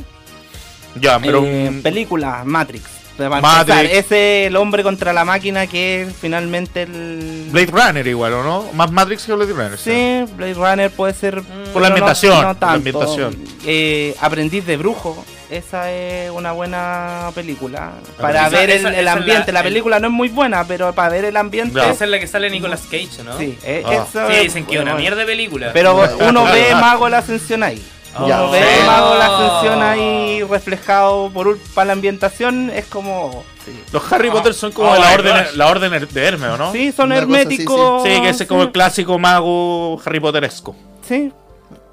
Ya, 0.95 1.19
pero... 1.19 1.43
Eh, 1.45 1.69
un- 1.69 1.81
película, 1.81 2.43
Matrix. 2.45 2.83
Para 3.17 3.29
Matrix. 3.29 3.59
empezar, 3.79 3.85
ese 3.85 4.45
el 4.47 4.55
hombre 4.57 4.83
contra 4.83 5.13
la 5.13 5.23
máquina 5.23 5.67
que 5.67 6.01
es 6.01 6.13
finalmente 6.19 6.81
el. 6.83 7.47
Blade 7.49 7.67
Runner 7.71 8.05
igual, 8.07 8.33
¿o 8.33 8.43
no? 8.43 8.65
Más 8.73 8.91
Matrix 8.91 9.23
que 9.23 9.31
Blade 9.33 9.53
Runner. 9.53 9.77
Sí, 9.77 10.25
Blade 10.35 10.53
Runner 10.53 10.91
puede 10.91 11.13
ser. 11.13 11.41
Por 11.71 11.81
la 11.81 11.87
no- 11.87 11.95
ambientación, 11.95 12.41
no 12.41 12.57
la 12.59 12.71
ambientación. 12.73 13.37
Eh, 13.65 14.13
Aprendiz 14.19 14.65
de 14.65 14.75
Brujo. 14.75 15.23
Esa 15.49 15.91
es 15.91 16.29
una 16.31 16.51
buena 16.51 17.29
película. 17.35 17.91
Para 18.19 18.47
Esa- 18.47 18.57
ver 18.57 18.69
el, 18.71 18.77
esa- 18.85 19.13
ambiente. 19.13 19.51
la- 19.53 19.59
La, 19.59 19.63
película 19.63 19.99
no 20.01 20.07
es 20.07 20.13
muy 20.13 20.27
buena, 20.27 20.65
pero 20.67 20.91
para 20.93 21.07
ver 21.09 21.23
el 21.23 21.37
ambiente. 21.37 21.79
Esa 21.89 22.03
es 22.03 22.09
la 22.11 22.19
que 22.19 22.27
sale 22.27 22.49
Nicolas 22.49 22.81
Cage, 22.81 23.23
¿no? 23.23 23.37
Sí, 23.37 23.57
eh, 23.63 23.81
Ah. 23.85 23.93
esa 24.09 24.27
Sí, 24.27 24.33
es- 24.33 24.43
dicen 24.43 24.65
que 24.65 24.75
es 24.75 24.81
una 24.81 24.95
mierda 24.95 25.19
de 25.21 25.25
película. 25.25 25.69
Pero 25.71 25.95
uno 26.27 26.43
ve 26.43 26.73
Mago 26.75 27.07
la 27.07 27.19
Ascensión 27.19 27.63
ahí. 27.63 27.81
Uno 28.17 28.27
Ya. 28.27 28.41
ve 28.43 28.59
Sí. 28.59 28.85
Mago 28.85 29.15
la 29.15 29.25
Ascensión 29.25 29.81
ahí 29.83 30.43
reflejado 30.43 31.29
por 31.33 31.57
para 31.73 31.87
la 31.87 31.93
ambientación. 31.93 32.69
Es 32.69 32.85
como. 32.85 33.43
Sí, 33.65 33.71
Los 33.91 34.11
Harry 34.11 34.29
Potter 34.29 34.53
son 34.53 34.71
como 34.71 34.89
Oh 34.91 34.95
la, 34.95 35.13
orden, 35.13 35.33
la 35.55 35.67
orden 35.67 36.07
de 36.11 36.23
Hermes, 36.23 36.51
¿o 36.51 36.57
no? 36.57 36.71
Sí, 36.71 36.91
son 36.91 37.07
Una 37.11 37.15
cosa 37.15 37.25
así, 37.25 37.41
herméticos. 37.41 38.03
Sí, 38.03 38.21
que 38.21 38.29
ese 38.29 38.43
es 38.43 38.49
como 38.49 38.61
el 38.63 38.71
clásico 38.71 39.17
mago 39.17 39.99
Harry 40.05 40.19
Potteresco. 40.19 40.75
Sí, 41.07 41.31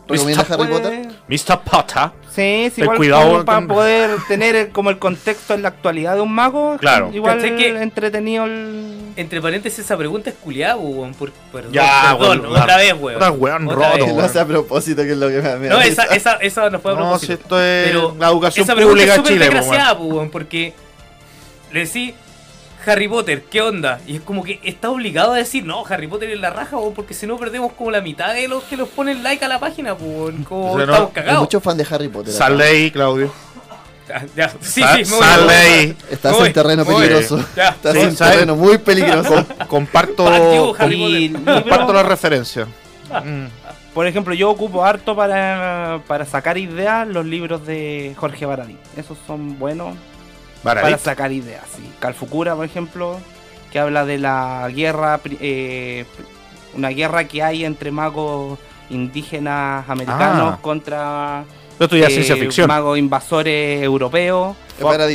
¿Recomiendas 0.07 0.51
Harry 0.51 0.67
Potter? 0.67 1.09
Mr. 1.33 1.61
Potter. 1.61 2.11
Sí, 2.35 2.73
sí 2.75 2.81
igual 2.81 2.97
cuidado 2.97 3.31
como 3.31 3.45
para 3.45 3.67
poder 3.67 4.11
tener 4.27 4.71
como 4.71 4.89
el 4.91 4.99
contexto 4.99 5.53
en 5.55 5.63
la 5.63 5.69
actualidad 5.69 6.15
de 6.15 6.23
un 6.23 6.33
mago. 6.33 6.77
Claro. 6.81 7.11
Igual 7.13 7.37
¿Cachai 7.37 7.57
que- 7.57 7.83
entretenido 7.83 8.45
el. 8.47 9.13
Entre 9.17 9.41
paréntesis, 9.43 9.81
esa 9.81 9.97
pregunta 9.99 10.31
es 10.31 10.37
culiada, 10.37 10.77
weón. 10.77 11.13
Por, 11.13 11.31
perdón, 11.53 11.73
Ya, 11.73 12.17
perdón, 12.19 12.41
weón, 12.41 12.57
otra 12.57 12.77
vez, 12.79 12.95
weón. 12.99 13.17
otra 13.17 13.31
weón 13.33 13.67
Otra 13.69 13.77
roto, 13.77 13.97
vez. 13.99 14.05
Que 14.07 14.13
lo 14.13 14.23
hace 14.23 14.41
a 14.41 14.47
propósito, 14.47 15.03
que 15.03 15.11
es 15.13 15.17
lo 15.19 15.29
que 15.29 15.43
me, 15.59 15.69
No, 15.69 15.81
esa, 15.83 16.05
esa, 16.05 16.33
esa 16.37 16.71
no 16.71 16.81
fue 16.81 16.93
a 16.93 16.95
No, 16.95 17.01
propósito. 17.03 17.27
si 17.27 17.33
esto 17.43 17.63
es 17.63 17.89
Pero 17.89 18.17
la 18.19 18.29
educación 18.29 18.65
esa 18.65 18.75
pregunta 18.75 18.99
pública 19.03 19.15
es 19.17 19.23
Chile, 19.29 19.39
desgraciada, 19.45 19.93
weón, 19.95 20.31
porque 20.31 20.73
le 21.71 21.81
decís 21.81 22.15
Harry 22.87 23.09
Potter, 23.09 23.45
¿qué 23.51 23.63
onda? 23.63 24.01
Y 24.07 24.17
es 24.17 24.23
como 24.23 24.43
que 24.43 24.61
está 24.65 24.91
obligado 24.91 25.33
a 25.33 25.37
decir, 25.37 25.65
no, 25.65 25.85
Harry 25.89 26.07
Potter 26.07 26.31
es 26.31 26.41
la 26.41 26.51
raja, 26.51 26.77
porque 26.95 27.15
si 27.15 27.27
no 27.27 27.37
perdemos 27.37 27.73
como 27.73 27.91
la 27.91 28.01
mitad 28.01 28.35
de 28.35 28.49
los 28.49 28.65
que 28.65 28.77
los 28.77 28.89
ponen 28.89 29.23
like 29.23 29.45
a 29.45 29.49
la 29.49 29.59
página, 29.61 29.95
po, 29.97 30.05
weón, 30.05 30.45
como 30.45 30.73
O 30.73 30.77
sea, 30.77 30.87
no- 30.87 30.93
estamos 30.93 31.09
Hay 31.11 31.15
cagados. 31.23 31.41
muchos 31.43 31.63
fans 31.63 31.79
de 31.79 31.87
Harry 31.95 32.09
Potter. 32.09 32.33
Sal 32.33 32.59
de 32.59 32.65
ahí, 32.65 32.91
Claudio. 32.91 33.33
Ah, 34.15 34.23
ya, 34.37 34.49
sí, 34.61 34.83
sí, 34.83 35.11
muy 35.11 35.21
sal 35.21 35.47
de 35.47 35.55
ahí. 35.55 35.97
Estás 36.11 36.33
Voy, 36.37 36.49
en 36.49 36.53
terreno 36.53 36.85
voy. 36.85 36.95
peligroso. 36.97 37.45
Ya, 37.57 37.69
Estás 37.71 37.93
sí, 37.95 38.01
en 38.01 38.17
¿sabes? 38.17 38.35
terreno 38.35 38.57
muy 38.57 38.77
peligroso. 38.79 39.47
Comparto, 39.69 40.25
Y 40.91 41.31
comparto 41.45 41.93
la 41.93 42.03
referencia. 42.03 42.67
Mm. 43.25 43.47
por 43.95 44.07
ejemplo, 44.07 44.33
yo 44.35 44.51
ocupo 44.51 44.85
harto 44.85 45.15
para, 45.15 46.01
para 46.07 46.25
sacar 46.27 46.57
ideas 46.59 47.07
los 47.07 47.25
libros 47.27 47.67
de 47.67 48.15
Jorge 48.17 48.45
Baradí. 48.47 48.77
Esos 48.97 49.17
son 49.27 49.59
buenos 49.59 49.95
para 50.63 50.97
sacar 50.99 51.33
ideas. 51.33 51.65
Sí. 51.77 51.83
Calfucura, 51.99 52.55
por 52.55 52.65
ejemplo, 52.65 53.19
que 53.71 53.79
habla 53.79 54.05
de 54.05 54.19
la 54.19 54.69
guerra, 54.75 55.19
pri- 55.19 55.39
eh, 55.41 56.05
una 56.75 56.89
guerra 56.91 57.25
que 57.25 57.43
hay 57.43 57.65
entre 57.65 57.91
magos 57.91 58.59
indígenas 58.91 59.89
americanos 59.89 60.55
Ah. 60.55 60.59
contra 60.61 61.45
eh, 61.81 62.07
ciencia 62.11 62.37
ficción. 62.37 62.69
magos 62.69 62.99
invasores 62.99 63.83
europeos. 63.83 64.57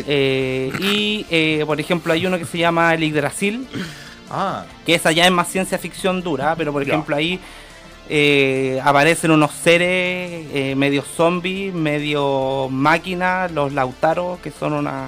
Eh, 0.07 0.71
y, 0.79 1.25
eh, 1.29 1.63
por 1.65 1.79
ejemplo, 1.79 2.13
hay 2.13 2.25
uno 2.25 2.37
que 2.37 2.45
se 2.45 2.57
llama 2.57 2.93
el 2.93 3.01
Yggdrasil, 3.03 3.67
Ah, 4.29 4.65
que 4.85 4.93
esa 4.93 5.11
ya 5.13 5.25
es 5.25 5.31
más 5.31 5.47
ciencia 5.47 5.77
ficción 5.77 6.21
dura, 6.21 6.53
pero 6.57 6.73
por 6.73 6.83
Ya. 6.85 6.93
ejemplo 6.93 7.15
ahí 7.15 7.39
eh, 8.09 8.79
aparecen 8.83 9.31
unos 9.31 9.51
seres 9.51 10.45
eh, 10.53 10.73
medio 10.77 11.01
zombies, 11.01 11.73
medio 11.73 12.67
máquinas, 12.69 13.51
los 13.51 13.73
lautaros, 13.73 14.39
que 14.39 14.51
son 14.51 14.73
una 14.73 15.07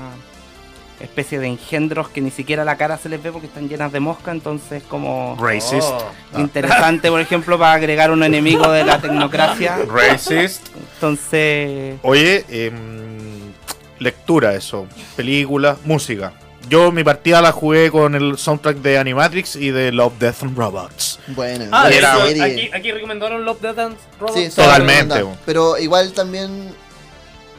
especie 0.99 1.39
de 1.39 1.47
engendros 1.47 2.09
que 2.09 2.21
ni 2.21 2.31
siquiera 2.31 2.63
la 2.65 2.75
cara 2.77 2.97
se 2.97 3.09
les 3.09 3.21
ve 3.21 3.31
porque 3.31 3.47
están 3.47 3.69
llenas 3.69 3.91
de 3.91 3.99
mosca, 3.99 4.31
entonces 4.31 4.83
como 4.83 5.37
Racist. 5.39 5.87
Oh. 6.33 6.39
interesante, 6.39 7.09
por 7.09 7.21
ejemplo, 7.21 7.57
para 7.57 7.73
agregar 7.73 8.11
un 8.11 8.23
enemigo 8.23 8.69
de 8.71 8.83
la 8.83 8.99
tecnocracia. 8.99 9.77
Racist. 9.87 10.67
Entonces, 10.95 11.95
Oye, 12.03 12.45
em, 12.49 13.51
lectura 13.99 14.53
eso, 14.55 14.87
película, 15.15 15.77
música. 15.85 16.33
Yo 16.67 16.91
mi 16.91 17.03
partida 17.03 17.41
la 17.41 17.51
jugué 17.51 17.89
con 17.89 18.13
el 18.13 18.37
soundtrack 18.37 18.77
de 18.77 18.99
Animatrix 18.99 19.55
y 19.55 19.71
de 19.71 19.91
Love, 19.91 20.13
Death 20.19 20.43
and 20.43 20.55
Robots. 20.57 21.19
Bueno, 21.27 21.65
Ah, 21.71 21.89
Era- 21.89 22.13
aquí, 22.43 22.69
aquí 22.71 22.91
recomendaron 22.91 23.43
Love, 23.43 23.61
Death 23.61 23.79
and 23.79 23.97
Robots. 24.19 24.39
Sí, 24.39 24.49
Totalmente. 24.55 25.25
Pero 25.45 25.77
igual 25.79 26.11
también, 26.13 26.69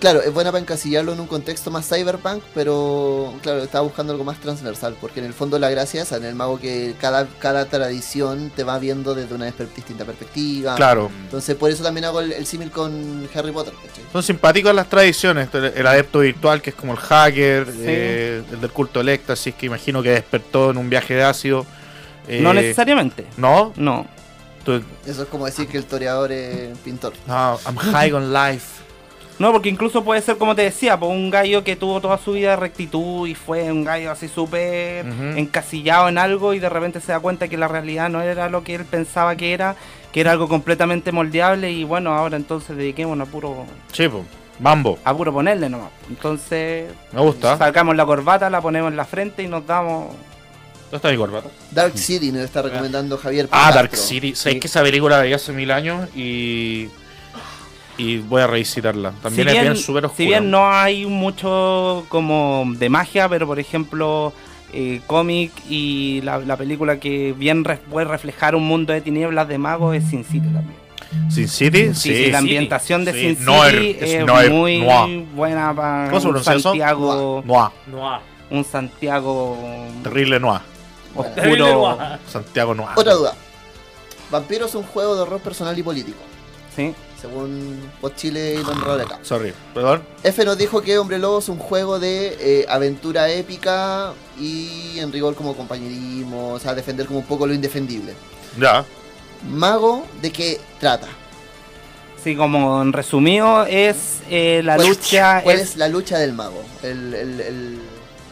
claro, 0.00 0.20
es 0.22 0.32
buena 0.32 0.50
para 0.50 0.60
encasillarlo 0.62 1.12
en 1.12 1.20
un 1.20 1.26
contexto 1.28 1.70
más 1.70 1.86
cyberpunk, 1.88 2.42
pero 2.54 3.32
claro, 3.42 3.62
estaba 3.62 3.84
buscando 3.84 4.12
algo 4.12 4.24
más 4.24 4.40
transversal, 4.40 4.96
porque 5.00 5.20
en 5.20 5.26
el 5.26 5.32
fondo 5.34 5.58
la 5.58 5.70
gracia 5.70 6.02
es 6.02 6.10
en 6.12 6.24
el 6.24 6.34
mago 6.34 6.58
que 6.58 6.94
cada, 7.00 7.26
cada 7.38 7.66
tradición 7.66 8.50
te 8.56 8.64
va 8.64 8.78
viendo 8.78 9.14
desde 9.14 9.34
una 9.34 9.46
distinta 9.46 10.04
perspectiva. 10.04 10.74
Claro. 10.74 11.10
Entonces 11.24 11.54
por 11.56 11.70
eso 11.70 11.82
también 11.84 12.06
hago 12.06 12.20
el, 12.20 12.32
el 12.32 12.46
símil 12.46 12.70
con 12.70 13.28
Harry 13.34 13.52
Potter. 13.52 13.74
¿cachai? 13.74 14.04
Son 14.12 14.22
simpáticas 14.22 14.74
las 14.74 14.88
tradiciones. 14.88 15.48
El, 15.54 15.64
el 15.66 15.86
adepto 15.86 16.20
virtual, 16.20 16.60
que 16.62 16.70
es 16.70 16.76
como 16.76 16.92
el 16.94 16.98
hacker, 16.98 17.66
eh, 17.80 18.42
el 18.50 18.60
del 18.60 18.70
culto 18.70 19.00
del 19.00 19.10
éxtasis, 19.10 19.54
que 19.54 19.66
imagino 19.66 20.02
que 20.02 20.10
despertó 20.10 20.70
en 20.70 20.78
un 20.78 20.88
viaje 20.90 21.14
de 21.14 21.22
ácido. 21.24 21.66
Eh, 22.26 22.40
no 22.42 22.52
necesariamente. 22.54 23.26
¿No? 23.36 23.72
No. 23.76 24.06
Tú- 24.64 24.82
Eso 25.06 25.22
es 25.22 25.28
como 25.28 25.46
decir 25.46 25.66
que 25.68 25.78
el 25.78 25.84
toreador 25.84 26.32
es 26.32 26.76
pintor. 26.78 27.12
no, 27.26 27.58
I'm 27.66 27.76
high 27.76 28.12
on 28.12 28.32
life. 28.32 28.80
No, 29.40 29.52
porque 29.52 29.68
incluso 29.70 30.04
puede 30.04 30.20
ser, 30.20 30.36
como 30.36 30.54
te 30.54 30.62
decía, 30.62 31.00
pues 31.00 31.10
un 31.10 31.30
gallo 31.30 31.64
que 31.64 31.74
tuvo 31.74 32.00
toda 32.00 32.18
su 32.18 32.32
vida 32.34 32.50
de 32.50 32.56
rectitud 32.56 33.26
y 33.26 33.34
fue 33.34 33.72
un 33.72 33.82
gallo 33.84 34.12
así 34.12 34.28
súper 34.28 35.04
encasillado 35.36 36.08
en 36.08 36.18
algo 36.18 36.54
y 36.54 36.58
de 36.60 36.68
repente 36.68 37.00
se 37.00 37.10
da 37.12 37.20
cuenta 37.20 37.48
que 37.48 37.56
la 37.56 37.66
realidad 37.66 38.08
no 38.10 38.20
era 38.20 38.48
lo 38.50 38.62
que 38.62 38.74
él 38.74 38.84
pensaba 38.84 39.34
que 39.36 39.52
era, 39.54 39.76
que 40.12 40.20
era 40.20 40.32
algo 40.32 40.46
completamente 40.46 41.10
moldeable 41.10 41.72
y 41.72 41.84
bueno, 41.84 42.12
ahora 42.14 42.36
entonces 42.36 42.76
dediquémonos 42.76 43.26
a 43.26 43.30
puro, 43.32 43.64
Chipo, 43.92 44.24
mambo. 44.60 44.98
a 45.04 45.16
puro 45.16 45.32
ponerle 45.32 45.70
nomás. 45.70 45.88
Entonces 46.10 46.90
Me 47.10 47.20
gusta. 47.22 47.56
sacamos 47.56 47.96
la 47.96 48.04
corbata, 48.04 48.50
la 48.50 48.60
ponemos 48.60 48.90
en 48.90 48.96
la 48.98 49.06
frente 49.06 49.42
y 49.42 49.48
nos 49.48 49.66
damos... 49.66 50.08
¿Dónde 50.90 50.96
está 50.96 51.10
mi 51.12 51.16
corbata? 51.16 51.48
Dark 51.70 51.96
City 51.96 52.30
nos 52.30 52.42
está 52.42 52.60
recomendando 52.60 53.16
Javier 53.16 53.48
Ah, 53.52 53.70
Castro. 53.72 53.74
Dark 53.82 53.96
City. 53.96 54.34
Sabéis 54.34 54.60
que 54.60 54.66
esa 54.66 54.82
película 54.82 55.16
la 55.16 55.22
vi 55.22 55.32
hace 55.32 55.52
mil 55.52 55.70
años 55.70 56.08
y. 56.16 56.88
Y 57.98 58.18
voy 58.18 58.40
a 58.42 58.46
revisitarla. 58.46 59.12
También 59.22 59.34
si 59.34 59.48
es 59.48 59.52
bien, 59.62 59.72
bien 59.72 59.76
súper 59.76 60.04
oscura. 60.06 60.16
si 60.16 60.26
bien 60.26 60.50
no 60.50 60.70
hay 60.70 61.04
mucho 61.06 62.04
como 62.08 62.64
de 62.76 62.88
magia, 62.88 63.28
pero 63.28 63.46
por 63.46 63.58
ejemplo 63.58 64.32
eh, 64.72 65.00
cómic 65.06 65.52
y 65.68 66.20
la, 66.22 66.38
la 66.38 66.56
película 66.56 66.98
que 66.98 67.32
bien 67.36 67.64
re- 67.64 67.76
puede 67.76 68.06
reflejar 68.06 68.54
un 68.54 68.66
mundo 68.66 68.92
de 68.92 69.00
tinieblas 69.00 69.48
de 69.48 69.58
magos 69.58 69.94
es 69.96 70.04
Sin 70.04 70.24
City 70.24 70.46
también. 70.48 70.80
Sin 71.28 71.48
City, 71.48 71.88
Sí, 71.88 71.94
sí. 72.14 72.24
sí, 72.26 72.30
la 72.30 72.38
ambientación 72.38 73.04
de 73.04 73.12
Sí, 73.12 73.20
Sin 73.20 73.30
City 73.36 73.44
noir, 73.44 73.96
es 74.00 74.10
es 74.14 74.24
noir, 74.24 74.50
muy 74.50 74.78
noir. 74.80 75.26
buena 75.34 75.74
para 75.74 76.08
¿Cómo 76.08 76.20
se 76.20 76.28
un? 76.28 76.42
Santiago, 76.62 77.42
Noir. 77.44 77.70
Noir. 77.88 78.20
un 78.50 78.64
Santiago 78.64 79.58
Terrible 80.04 80.38
Noir. 80.40 80.60
Terrible 81.34 81.62
oscuro. 81.64 81.96
noir. 81.96 82.18
Santiago 82.28 82.74
Noir. 82.74 82.90
Otra 82.94 83.14
duda. 83.14 83.34
Vampiro 84.30 84.66
es 84.66 84.74
un 84.76 84.84
juego 84.84 85.16
de 85.16 85.22
horror 85.22 85.40
personal 85.40 85.76
y 85.76 85.82
político, 85.82 86.18
Sí. 86.74 86.94
Según 87.20 87.78
Post 88.00 88.16
Chile 88.16 88.56
y 88.60 88.62
Don 88.62 88.80
Raúl 88.80 89.00
acá. 89.02 89.18
Sorry, 89.22 89.52
perdón. 89.74 90.02
F 90.22 90.44
nos 90.44 90.56
dijo 90.56 90.80
que 90.82 90.98
Hombre 90.98 91.18
Lobo 91.18 91.38
es 91.40 91.48
un 91.48 91.58
juego 91.58 91.98
de 91.98 92.36
eh, 92.40 92.66
aventura 92.68 93.28
épica 93.30 94.12
y 94.38 94.98
en 94.98 95.12
rigor 95.12 95.34
como 95.34 95.56
compañerismo, 95.56 96.52
o 96.54 96.58
sea, 96.58 96.74
defender 96.74 97.06
como 97.06 97.18
un 97.20 97.26
poco 97.26 97.46
lo 97.46 97.54
indefendible. 97.54 98.14
Ya. 98.58 98.84
Mago, 99.48 100.06
¿de 100.22 100.30
qué 100.32 100.60
trata? 100.78 101.08
Sí, 102.22 102.36
como 102.36 102.82
en 102.82 102.92
resumido 102.92 103.64
es 103.64 104.18
eh, 104.28 104.60
la 104.62 104.76
¿Cuál- 104.76 104.88
lucha, 104.88 105.40
¿Cuál 105.42 105.56
es 105.56 105.62
es 105.70 105.76
la 105.76 105.88
lucha 105.88 106.18
del 106.18 106.32
mago? 106.34 106.62
El, 106.82 107.14
el, 107.14 107.40
el, 107.40 107.78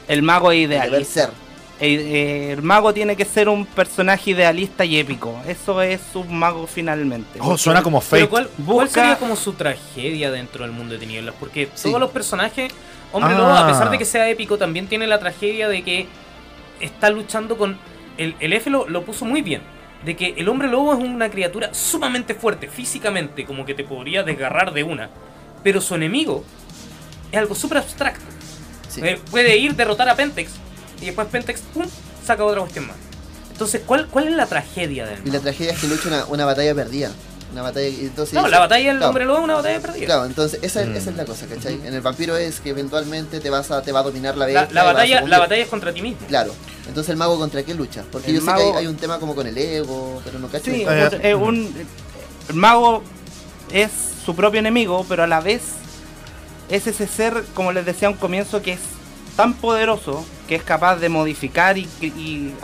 el 0.08 0.22
mago 0.22 0.52
el 0.52 0.68
deber 0.68 1.04
ser. 1.06 1.30
El, 1.80 2.00
eh, 2.00 2.52
el 2.52 2.62
mago 2.62 2.92
tiene 2.92 3.14
que 3.14 3.24
ser 3.24 3.48
un 3.48 3.64
personaje 3.64 4.30
idealista 4.32 4.84
y 4.84 4.98
épico. 4.98 5.40
Eso 5.46 5.80
es 5.80 6.00
un 6.14 6.36
mago 6.36 6.66
finalmente. 6.66 7.38
Oh, 7.40 7.56
suena 7.56 7.82
como 7.82 8.00
Pero 8.00 8.26
fake. 8.26 8.30
¿cuál, 8.30 8.50
Busca- 8.58 8.74
cuál 8.74 8.88
sería 8.90 9.16
como 9.18 9.36
su 9.36 9.52
tragedia 9.52 10.30
dentro 10.32 10.64
del 10.64 10.72
mundo 10.72 10.94
de 10.94 11.00
tinieblas? 11.00 11.34
Porque 11.38 11.68
Sí. 11.74 11.88
todos 11.88 12.00
los 12.00 12.10
personajes, 12.10 12.72
Hombre 13.10 13.32
Ah. 13.34 13.38
Lobo, 13.38 13.50
a 13.52 13.66
pesar 13.66 13.90
de 13.90 13.96
que 13.96 14.04
sea 14.04 14.28
épico, 14.28 14.58
también 14.58 14.86
tiene 14.86 15.06
la 15.06 15.18
tragedia 15.18 15.66
de 15.68 15.82
que 15.82 16.06
está 16.80 17.08
luchando 17.10 17.56
con... 17.56 17.78
El, 18.18 18.34
el 18.40 18.52
F 18.52 18.68
lo, 18.68 18.86
lo 18.86 19.02
puso 19.02 19.24
muy 19.24 19.40
bien. 19.40 19.62
De 20.04 20.14
que 20.14 20.34
el 20.36 20.46
hombre 20.48 20.68
lobo 20.68 20.92
es 20.92 20.98
una 20.98 21.30
criatura 21.30 21.72
sumamente 21.72 22.34
fuerte, 22.34 22.68
físicamente, 22.68 23.44
como 23.46 23.64
que 23.64 23.72
te 23.74 23.82
podría 23.82 24.24
desgarrar 24.24 24.72
de 24.74 24.82
una. 24.82 25.08
Pero 25.64 25.80
su 25.80 25.94
enemigo 25.94 26.44
es 27.32 27.38
algo 27.38 27.54
súper 27.54 27.78
abstracto. 27.78 28.24
Sí. 28.88 29.00
Eh, 29.02 29.18
puede 29.30 29.56
ir, 29.56 29.74
derrotar 29.74 30.08
a 30.10 30.14
Pentex, 30.14 30.50
y 31.00 31.06
después 31.06 31.28
Pentex, 31.28 31.60
¡pum!, 31.74 31.86
saca 32.24 32.44
otra 32.44 32.60
cuestión 32.60 32.86
más. 32.86 32.96
Entonces, 33.52 33.82
¿cuál, 33.84 34.06
cuál 34.08 34.28
es 34.28 34.34
la 34.34 34.46
tragedia 34.46 35.06
del 35.06 35.26
Y 35.26 35.30
la 35.30 35.40
tragedia 35.40 35.72
es 35.72 35.78
que 35.80 35.88
lucha 35.88 36.08
una, 36.08 36.24
una 36.26 36.44
batalla 36.44 36.74
perdida. 36.74 37.10
Una 37.52 37.62
batalla. 37.62 37.88
Entonces, 37.88 38.34
No, 38.34 38.46
la 38.46 38.58
batalla 38.58 38.88
del 38.88 38.96
Claro. 38.98 39.08
hombre 39.08 39.24
lobo 39.24 39.38
es 39.38 39.44
una 39.44 39.54
batalla 39.54 39.80
perdida. 39.80 40.04
Claro, 40.06 40.26
entonces 40.26 40.60
esa, 40.62 40.82
es- 40.82 40.88
Mm. 40.88 40.96
esa 40.96 41.10
es 41.10 41.16
la 41.16 41.24
cosa, 41.24 41.46
¿cachai? 41.46 41.80
En 41.84 41.94
el 41.94 42.00
vampiro 42.02 42.36
es 42.36 42.60
que 42.60 42.70
eventualmente 42.70 43.40
te 43.40 43.48
vas 43.50 43.70
a, 43.70 43.80
te 43.82 43.90
va 43.90 44.00
a 44.00 44.02
dominar 44.02 44.36
la 44.36 44.46
La, 44.46 44.60
bestia. 44.60 44.74
la 44.74 44.82
batalla, 44.84 45.20
la 45.22 45.38
batalla 45.38 45.62
es 45.62 45.68
contra 45.68 45.92
ti 45.92 46.02
mismo. 46.02 46.26
Claro. 46.28 46.54
Entonces 46.86 47.08
el 47.10 47.16
mago 47.16 47.38
contra 47.38 47.62
qué 47.62 47.74
lucha? 47.74 48.04
Porque 48.12 48.28
El 48.30 48.36
yo 48.36 48.40
sé 48.42 48.46
que 48.54 48.62
hay, 48.62 48.70
hay 48.76 48.86
un 48.86 48.96
tema 48.96 49.18
como 49.18 49.34
con 49.34 49.46
el 49.46 49.56
ego, 49.56 50.20
pero 50.24 50.38
no 50.38 50.48
cacho. 50.48 50.66
Sí. 50.70 50.84
Eh, 50.86 51.10
eh, 51.22 51.34
un- 51.34 51.74
el 52.50 52.54
mago 52.54 53.02
es 53.72 53.90
su 54.24 54.36
propio 54.36 54.60
enemigo, 54.60 55.04
pero 55.08 55.22
a 55.24 55.26
la 55.26 55.40
vez 55.40 55.62
es 56.68 56.86
ese 56.86 57.06
ser, 57.06 57.44
como 57.54 57.72
les 57.72 57.86
decía 57.86 58.08
a 58.08 58.10
un 58.10 58.16
comienzo, 58.18 58.60
que 58.62 58.74
es 58.74 58.80
tan 59.36 59.54
poderoso 59.54 60.22
que 60.48 60.54
es 60.56 60.62
capaz 60.62 60.96
de 60.96 61.08
modificar 61.08 61.76
y, 61.78 61.88
y 62.02 62.54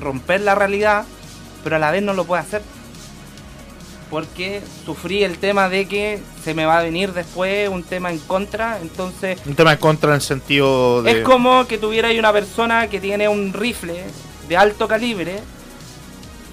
romper 0.00 0.40
la 0.42 0.54
realidad, 0.54 1.04
pero 1.64 1.76
a 1.76 1.78
la 1.78 1.90
vez 1.90 2.02
no 2.02 2.12
lo 2.12 2.24
puede 2.24 2.42
hacer. 2.42 2.62
Porque 4.10 4.60
sufrí 4.84 5.22
el 5.22 5.38
tema 5.38 5.68
de 5.68 5.86
que 5.86 6.20
se 6.42 6.52
me 6.52 6.66
va 6.66 6.78
a 6.80 6.82
venir 6.82 7.12
después 7.12 7.68
un 7.68 7.84
tema 7.84 8.10
en 8.10 8.18
contra, 8.18 8.78
entonces 8.82 9.38
Un 9.46 9.54
tema 9.54 9.72
en 9.72 9.78
contra 9.78 10.10
en 10.10 10.14
el 10.16 10.20
sentido 10.20 11.02
de. 11.04 11.12
es 11.12 11.24
como 11.24 11.66
que 11.68 11.78
tuviera 11.78 12.08
ahí 12.08 12.18
una 12.18 12.32
persona 12.32 12.88
que 12.88 12.98
tiene 12.98 13.28
un 13.28 13.52
rifle 13.52 14.02
de 14.48 14.56
alto 14.56 14.88
calibre, 14.88 15.38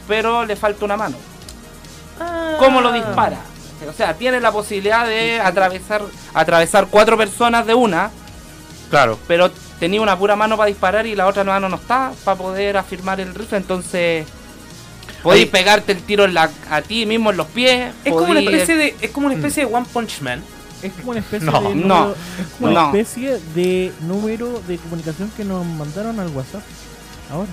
pero 0.07 0.45
le 0.45 0.55
falta 0.55 0.85
una 0.85 0.97
mano. 0.97 1.17
¿Cómo 2.59 2.81
lo 2.81 2.91
dispara? 2.91 3.39
O 3.89 3.93
sea, 3.93 4.13
tiene 4.15 4.39
la 4.39 4.51
posibilidad 4.51 5.07
de 5.07 5.39
atravesar, 5.39 6.03
atravesar 6.35 6.87
cuatro 6.91 7.17
personas 7.17 7.65
de 7.65 7.73
una, 7.73 8.11
Claro. 8.91 9.17
pero 9.27 9.49
tenía 9.79 10.01
una 10.01 10.17
pura 10.17 10.35
mano 10.35 10.57
para 10.57 10.67
disparar 10.67 11.05
y 11.05 11.15
la 11.15 11.27
otra 11.27 11.43
mano 11.43 11.69
no 11.69 11.75
está 11.75 12.11
para 12.23 12.37
poder 12.37 12.77
afirmar 12.77 13.19
el 13.19 13.33
rifle, 13.35 13.57
entonces 13.57 14.25
podéis 15.23 15.47
pegarte 15.47 15.91
el 15.91 16.01
tiro 16.03 16.25
en 16.25 16.33
la, 16.33 16.49
a 16.69 16.81
ti 16.81 17.05
mismo 17.05 17.31
en 17.31 17.37
los 17.37 17.47
pies. 17.47 17.93
Es 18.05 18.13
como 18.13 18.31
una 18.31 18.39
especie 18.39 18.75
de, 18.75 18.95
es 19.01 19.11
como 19.11 19.27
una 19.27 19.35
especie 19.35 19.65
de 19.65 19.73
One 19.73 19.85
Punch 19.91 20.21
Man. 20.21 20.41
Es 20.81 20.93
como 20.93 21.09
una 21.11 21.19
especie 21.21 21.49
No. 21.51 21.59
de 21.61 21.69
número, 21.75 21.87
No. 21.87 22.11
es 22.11 22.47
como 22.59 22.71
una 22.71 22.81
No. 22.81 22.87
especie 22.89 23.39
de 23.55 23.91
número 24.01 24.61
de 24.67 24.77
comunicación 24.77 25.31
que 25.35 25.43
nos 25.43 25.65
mandaron 25.65 26.19
al 26.19 26.27
WhatsApp. 26.29 26.61
Ahora. 27.31 27.49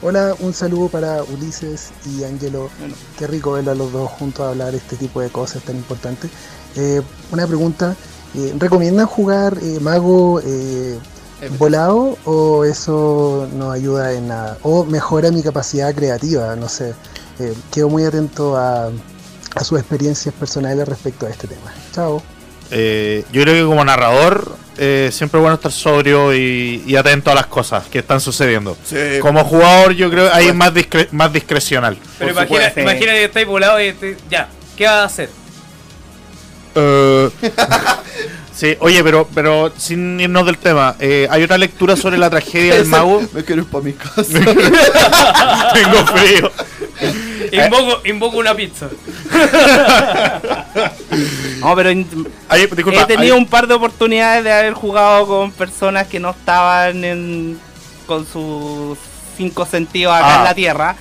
Hola, 0.00 0.34
un 0.38 0.52
saludo 0.54 0.88
para 0.88 1.22
Ulises 1.24 1.90
y 2.06 2.22
Angelo. 2.24 2.70
Bueno. 2.78 2.94
Qué 3.18 3.26
rico 3.26 3.52
verlo 3.52 3.72
a 3.72 3.74
los 3.74 3.90
dos 3.90 4.08
juntos 4.10 4.46
a 4.46 4.50
hablar 4.50 4.74
este 4.74 4.96
tipo 4.96 5.20
de 5.20 5.28
cosas 5.30 5.62
tan 5.62 5.76
importantes. 5.76 6.30
Eh, 6.76 7.00
una 7.32 7.46
pregunta, 7.46 7.96
eh, 8.36 8.54
¿recomiendan 8.58 9.06
jugar 9.06 9.56
eh, 9.60 9.78
mago 9.80 10.40
eh, 10.44 10.98
volado 11.58 12.18
o 12.24 12.64
eso 12.64 13.48
no 13.54 13.70
ayuda 13.72 14.12
en 14.12 14.28
nada? 14.28 14.58
¿O 14.62 14.84
mejora 14.84 15.30
mi 15.30 15.42
capacidad 15.42 15.94
creativa? 15.94 16.56
No 16.56 16.68
sé, 16.68 16.94
eh, 17.38 17.54
quedo 17.72 17.88
muy 17.88 18.04
atento 18.04 18.56
a, 18.56 18.90
a 19.54 19.64
sus 19.64 19.78
experiencias 19.78 20.34
personales 20.34 20.86
respecto 20.88 21.26
a 21.26 21.30
este 21.30 21.46
tema. 21.46 21.72
Chao. 21.92 22.22
Eh, 22.70 23.24
yo 23.32 23.42
creo 23.42 23.54
que 23.54 23.68
como 23.68 23.82
narrador 23.84 24.56
eh, 24.76 25.08
siempre 25.12 25.38
es 25.38 25.42
bueno 25.42 25.54
estar 25.54 25.72
sobrio 25.72 26.34
y, 26.34 26.82
y 26.86 26.96
atento 26.96 27.30
a 27.30 27.34
las 27.34 27.46
cosas 27.46 27.86
que 27.86 28.00
están 28.00 28.20
sucediendo. 28.20 28.76
Como 29.22 29.42
jugador 29.44 29.92
yo 29.92 30.10
creo 30.10 30.28
que 30.30 30.36
ahí 30.36 30.48
es 30.48 30.54
más, 30.54 30.72
discre- 30.74 31.08
más 31.12 31.32
discrecional. 31.32 31.96
Pero 32.18 32.32
imagina, 32.32 32.72
imagina 32.76 33.12
que 33.12 33.24
estáis 33.24 33.46
volado 33.46 33.80
y 33.80 33.94
ya, 34.28 34.48
¿qué 34.76 34.84
vas 34.84 34.94
a 34.94 35.04
hacer? 35.04 35.30
Eh, 36.74 37.30
sí, 38.58 38.76
oye, 38.80 39.02
pero, 39.04 39.28
pero 39.34 39.72
sin 39.76 40.18
irnos 40.20 40.44
del 40.46 40.58
tema, 40.58 40.96
eh, 40.98 41.26
hay 41.30 41.42
otra 41.44 41.56
lectura 41.58 41.96
sobre 41.96 42.18
la 42.18 42.28
tragedia 42.30 42.74
del 42.74 42.86
mago. 42.94 43.22
Me 43.32 43.44
quiero 43.44 43.62
ir 43.62 43.68
para 43.68 43.84
mi 43.84 43.92
casa. 43.92 44.22
Tengo 45.74 46.06
frío. 46.06 46.50
Invoco, 47.52 48.00
invoco 48.04 48.36
una 48.38 48.54
pizza. 48.54 48.88
No, 51.60 51.74
pero 51.74 51.90
disculpa, 51.90 53.02
he 53.02 53.06
tenido 53.06 53.36
un 53.36 53.46
par 53.46 53.66
de 53.66 53.74
oportunidades 53.74 54.44
de 54.44 54.52
haber 54.52 54.74
jugado 54.74 55.26
con 55.26 55.50
personas 55.52 56.06
que 56.06 56.20
no 56.20 56.30
estaban 56.30 57.02
en, 57.04 57.58
con 58.06 58.26
sus 58.26 58.96
cinco 59.36 59.66
sentidos 59.66 60.14
acá 60.14 60.34
Ah. 60.34 60.38
en 60.38 60.44
la 60.44 60.54
tierra 60.54 60.96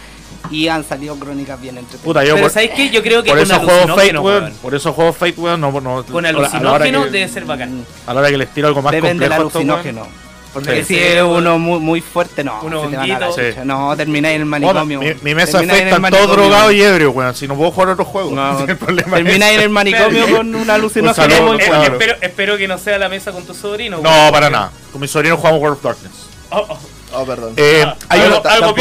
y 0.52 0.68
han 0.68 0.84
salido 0.84 1.16
crónicas 1.18 1.60
bien 1.60 1.78
entretenidas. 1.78 2.06
Puta, 2.06 2.24
yo 2.24 2.34
Pero 2.36 2.46
por, 2.46 2.52
¿sabéis 2.52 2.72
qué? 2.76 2.90
Yo 2.90 3.02
creo 3.04 3.24
que 3.24 3.30
por 3.30 3.38
con 3.40 3.44
eso 3.52 3.60
juego 3.60 3.80
Fate, 3.80 3.92
alucinógeno, 3.92 4.22
weón. 4.22 4.54
Por 4.62 4.76
eso 4.76 4.94
juego 4.94 5.14
Fate, 5.14 5.34
weón. 5.38 5.62
No, 5.62 5.72
no, 5.82 6.04
Con 6.06 6.26
alucinógeno 6.26 7.04
que- 7.06 7.10
debe 7.12 7.28
ser 7.28 7.46
bacán. 7.46 7.86
A 8.06 8.14
la 8.14 8.20
hora 8.22 8.30
que 8.30 8.38
les 8.38 8.54
tiro 8.54 8.68
algo 8.68 8.82
más 8.82 8.96
complejo 8.96 9.34
alucinógeno. 9.34 10.08
Porque 10.54 10.84
si 10.84 10.98
es 10.98 11.22
uno 11.22 11.60
muy, 11.60 11.80
muy 11.80 12.02
fuerte, 12.02 12.44
no. 12.44 12.60
Uno 12.64 12.82
te 12.88 12.96
van 12.98 13.12
a. 13.12 13.30
No, 13.66 13.96
termináis 13.96 14.38
en 14.38 14.42
el 14.42 14.48
Bueno, 14.50 14.74
manicomio. 14.74 15.00
mi, 15.02 15.14
mi 15.22 15.36
mesa 15.36 15.60
todos 15.62 16.00
manicomio. 16.00 16.28
drogados 16.28 16.74
y 16.74 16.82
ebrios, 16.82 17.14
weón. 17.14 17.36
Si 17.36 17.48
no 17.48 17.56
puedo 17.56 17.70
jugar 17.72 17.90
otros 17.90 18.08
juegos. 18.08 18.34
No, 18.34 18.66
termináis 18.66 19.56
en 19.58 19.62
el 19.62 19.70
manicomio 19.70 20.26
con 20.36 20.48
un 20.48 20.56
Un 20.56 20.70
alucinógeno 20.70 21.14
saludo, 21.30 21.54
muy 21.54 21.58
claro. 21.62 21.84
espero, 21.94 22.16
espero 22.22 22.58
que 22.58 22.68
no 22.68 22.78
sea 22.80 22.98
la 22.98 23.08
mesa 23.10 23.32
con 23.32 23.44
tu 23.46 23.54
sobrino. 23.54 23.98
No, 24.02 24.10
weón, 24.10 24.32
para 24.32 24.50
nada. 24.50 24.72
Con 24.92 25.00
mi 25.02 25.08
sobrino 25.08 25.38
jugamos 25.38 25.62
World 25.62 25.78
of 25.78 25.84
Darkness. 25.84 26.12
Oh, 26.50 26.66
oh. 26.70 26.80
Oh, 27.20 27.26
perdón. 27.26 27.54
Eh, 27.58 27.84
Ah, 27.86 27.96
hay, 28.10 28.20
algo- 28.22 28.40
una- 28.42 28.50
algo 28.52 28.74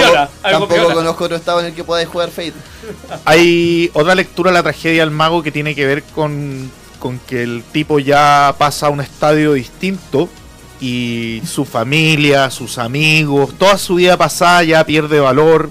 tampoco 0.42 0.74
algo 0.74 0.94
conozco 0.94 1.24
otro 1.24 1.36
estado 1.36 1.60
en 1.60 1.66
el 1.66 1.74
que 1.74 1.84
podáis 1.84 2.08
jugar 2.08 2.30
Fate. 2.30 2.52
hay 3.24 3.90
otra 3.94 4.14
lectura 4.14 4.50
de 4.50 4.54
la 4.56 4.62
tragedia 4.62 5.02
del 5.02 5.10
mago 5.10 5.42
que 5.42 5.50
tiene 5.50 5.74
que 5.74 5.86
ver 5.86 6.02
con, 6.14 6.70
con 6.98 7.18
que 7.20 7.42
el 7.42 7.62
tipo 7.72 7.98
ya 7.98 8.54
pasa 8.58 8.86
a 8.86 8.90
un 8.90 9.00
estadio 9.00 9.54
distinto 9.54 10.28
y 10.80 11.40
su 11.46 11.64
familia, 11.64 12.50
sus 12.50 12.76
amigos, 12.78 13.54
toda 13.58 13.78
su 13.78 13.94
vida 13.94 14.16
pasada 14.18 14.62
ya 14.64 14.84
pierde 14.84 15.18
valor, 15.20 15.70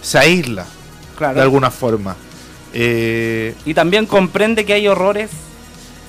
se 0.00 0.18
aísla 0.18 0.62
de 0.62 1.16
Claro. 1.18 1.42
alguna 1.42 1.70
forma. 1.70 2.16
Eh, 2.72 3.54
Y 3.64 3.74
también 3.74 4.06
comprende 4.06 4.64
que 4.64 4.72
hay 4.74 4.88
horrores 4.88 5.30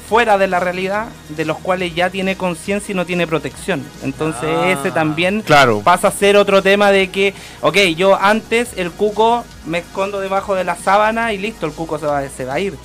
fuera 0.07 0.37
de 0.37 0.47
la 0.47 0.59
realidad 0.59 1.07
de 1.29 1.43
los 1.45 1.57
cuales 1.57 1.93
ya 1.93 2.09
tiene 2.09 2.37
conciencia 2.37 2.93
y 2.93 2.95
no 2.95 3.05
tiene 3.05 3.27
protección. 3.27 3.83
Entonces 4.03 4.49
Ah. 4.49 4.69
ese 4.71 4.91
también 4.91 5.41
claro, 5.41 5.81
pasa 5.83 6.07
a 6.07 6.11
ser 6.11 6.37
otro 6.37 6.61
tema 6.61 6.91
de 6.91 7.09
que, 7.09 7.33
ok, 7.61 7.77
yo 7.95 8.17
antes 8.19 8.69
el 8.77 8.91
cuco 8.91 9.43
me 9.65 9.79
escondo 9.79 10.19
debajo 10.21 10.55
de 10.55 10.63
la 10.63 10.75
sábana 10.75 11.33
y 11.33 11.37
listo, 11.37 11.65
el 11.65 11.73
cuco 11.73 11.99
se 11.99 12.05
va, 12.05 12.27
se 12.29 12.45
va 12.45 12.53
a 12.53 12.59
ir. 12.59 12.75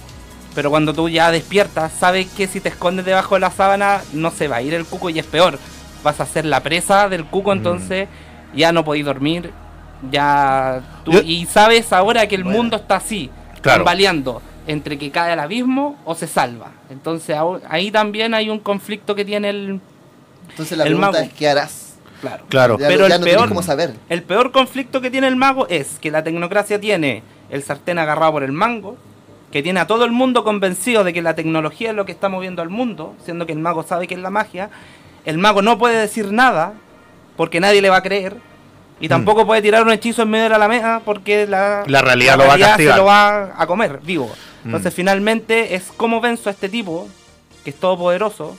Pero 0.54 0.68
cuando 0.70 0.92
tú 0.92 1.08
ya 1.08 1.30
despiertas, 1.30 1.92
sabes 1.98 2.26
que 2.26 2.46
si 2.46 2.60
te 2.60 2.68
escondes 2.70 3.04
debajo 3.06 3.36
de 3.36 3.40
la 3.40 3.50
sábana 3.50 4.02
no 4.12 4.30
se 4.30 4.48
va 4.48 4.56
a 4.56 4.62
ir 4.62 4.74
el 4.74 4.84
cuco 4.84 5.08
y 5.08 5.18
es 5.18 5.26
peor. 5.26 5.58
Vas 6.02 6.20
a 6.20 6.26
ser 6.26 6.44
la 6.44 6.60
presa 6.60 7.08
del 7.08 7.24
cuco, 7.24 7.50
Mm. 7.50 7.58
entonces 7.58 8.08
ya 8.54 8.72
no 8.72 8.84
podéis 8.84 9.04
dormir. 9.06 9.52
Ya 10.10 10.80
tú, 11.04 11.12
Yo- 11.12 11.22
y 11.22 11.46
sabes 11.46 11.92
ahora 11.92 12.26
que 12.26 12.34
el 12.34 12.42
Bueno. 12.44 12.58
mundo 12.58 12.76
está 12.76 12.96
así, 12.96 13.30
Claro. 13.60 13.78
tambaleando 13.78 14.42
entre 14.66 14.98
que 14.98 15.10
cae 15.10 15.32
al 15.32 15.40
abismo 15.40 15.96
o 16.04 16.14
se 16.14 16.26
salva. 16.26 16.70
Entonces 16.90 17.36
ahí 17.68 17.90
también 17.90 18.34
hay 18.34 18.48
un 18.50 18.58
conflicto 18.60 19.14
que 19.14 19.24
tiene 19.24 19.50
el 19.50 19.80
Entonces 20.50 20.76
la 20.78 20.84
El 20.84 20.90
pregunta 20.90 21.12
mago. 21.12 21.24
es: 21.24 21.32
¿qué 21.34 21.48
harás? 21.48 21.94
claro. 22.20 22.44
claro. 22.48 22.78
Ya, 22.78 22.86
Pero 22.88 23.08
ya 23.08 23.16
el 23.16 23.20
no 23.20 23.26
peor- 23.26 23.48
cómo 23.48 23.62
saber. 23.62 23.94
El 24.08 24.22
peor 24.22 24.52
conflicto 24.52 25.00
que 25.00 25.10
tiene 25.10 25.26
el 25.28 25.36
mago 25.36 25.66
es 25.68 25.98
que 26.00 26.10
la 26.10 26.22
tecnocracia 26.22 26.80
tiene 26.80 27.22
el 27.50 27.62
sartén 27.62 27.98
agarrado 27.98 28.32
por 28.32 28.42
el 28.44 28.52
mango, 28.52 28.96
que 29.50 29.62
tiene 29.62 29.80
a 29.80 29.86
todo 29.86 30.04
el 30.04 30.12
mundo 30.12 30.44
convencido 30.44 31.04
de 31.04 31.12
que 31.12 31.20
la 31.20 31.34
tecnología 31.34 31.90
es 31.90 31.96
lo 31.96 32.06
que 32.06 32.12
está 32.12 32.28
moviendo 32.28 32.62
al 32.62 32.70
mundo, 32.70 33.14
siendo 33.24 33.44
que 33.46 33.52
el 33.52 33.58
mago 33.58 33.82
sabe 33.82 34.06
que 34.06 34.14
es 34.14 34.20
la 34.20 34.30
magia. 34.30 34.70
El 35.24 35.38
mago 35.38 35.60
no 35.62 35.76
puede 35.78 35.98
decir 35.98 36.32
nada 36.32 36.72
porque 37.36 37.60
nadie 37.60 37.82
le 37.82 37.90
va 37.90 37.96
a 37.98 38.02
creer. 38.02 38.36
Y 39.02 39.08
tampoco 39.08 39.44
puede 39.46 39.60
tirar 39.62 39.82
un 39.82 39.90
hechizo 39.92 40.22
en 40.22 40.30
medio 40.30 40.44
de 40.44 40.50
la 40.50 40.56
alameda 40.56 41.02
porque 41.04 41.46
la, 41.46 41.82
La 41.86 42.00
realidad 42.02 42.38
lo 42.38 42.46
va 42.46 42.54
a 42.54 42.58
castigar. 42.58 42.94
se 42.94 42.98
lo 43.00 43.04
va 43.06 43.52
a 43.60 43.66
comer 43.66 43.98
vivo. 44.02 44.26
Mm. 44.62 44.68
Entonces 44.68 44.94
finalmente 44.94 45.74
es 45.74 45.92
cómo 45.96 46.20
venzo 46.20 46.48
a 46.48 46.52
este 46.52 46.68
tipo, 46.68 47.08
que 47.64 47.70
es 47.70 47.76
todopoderoso, 47.76 48.56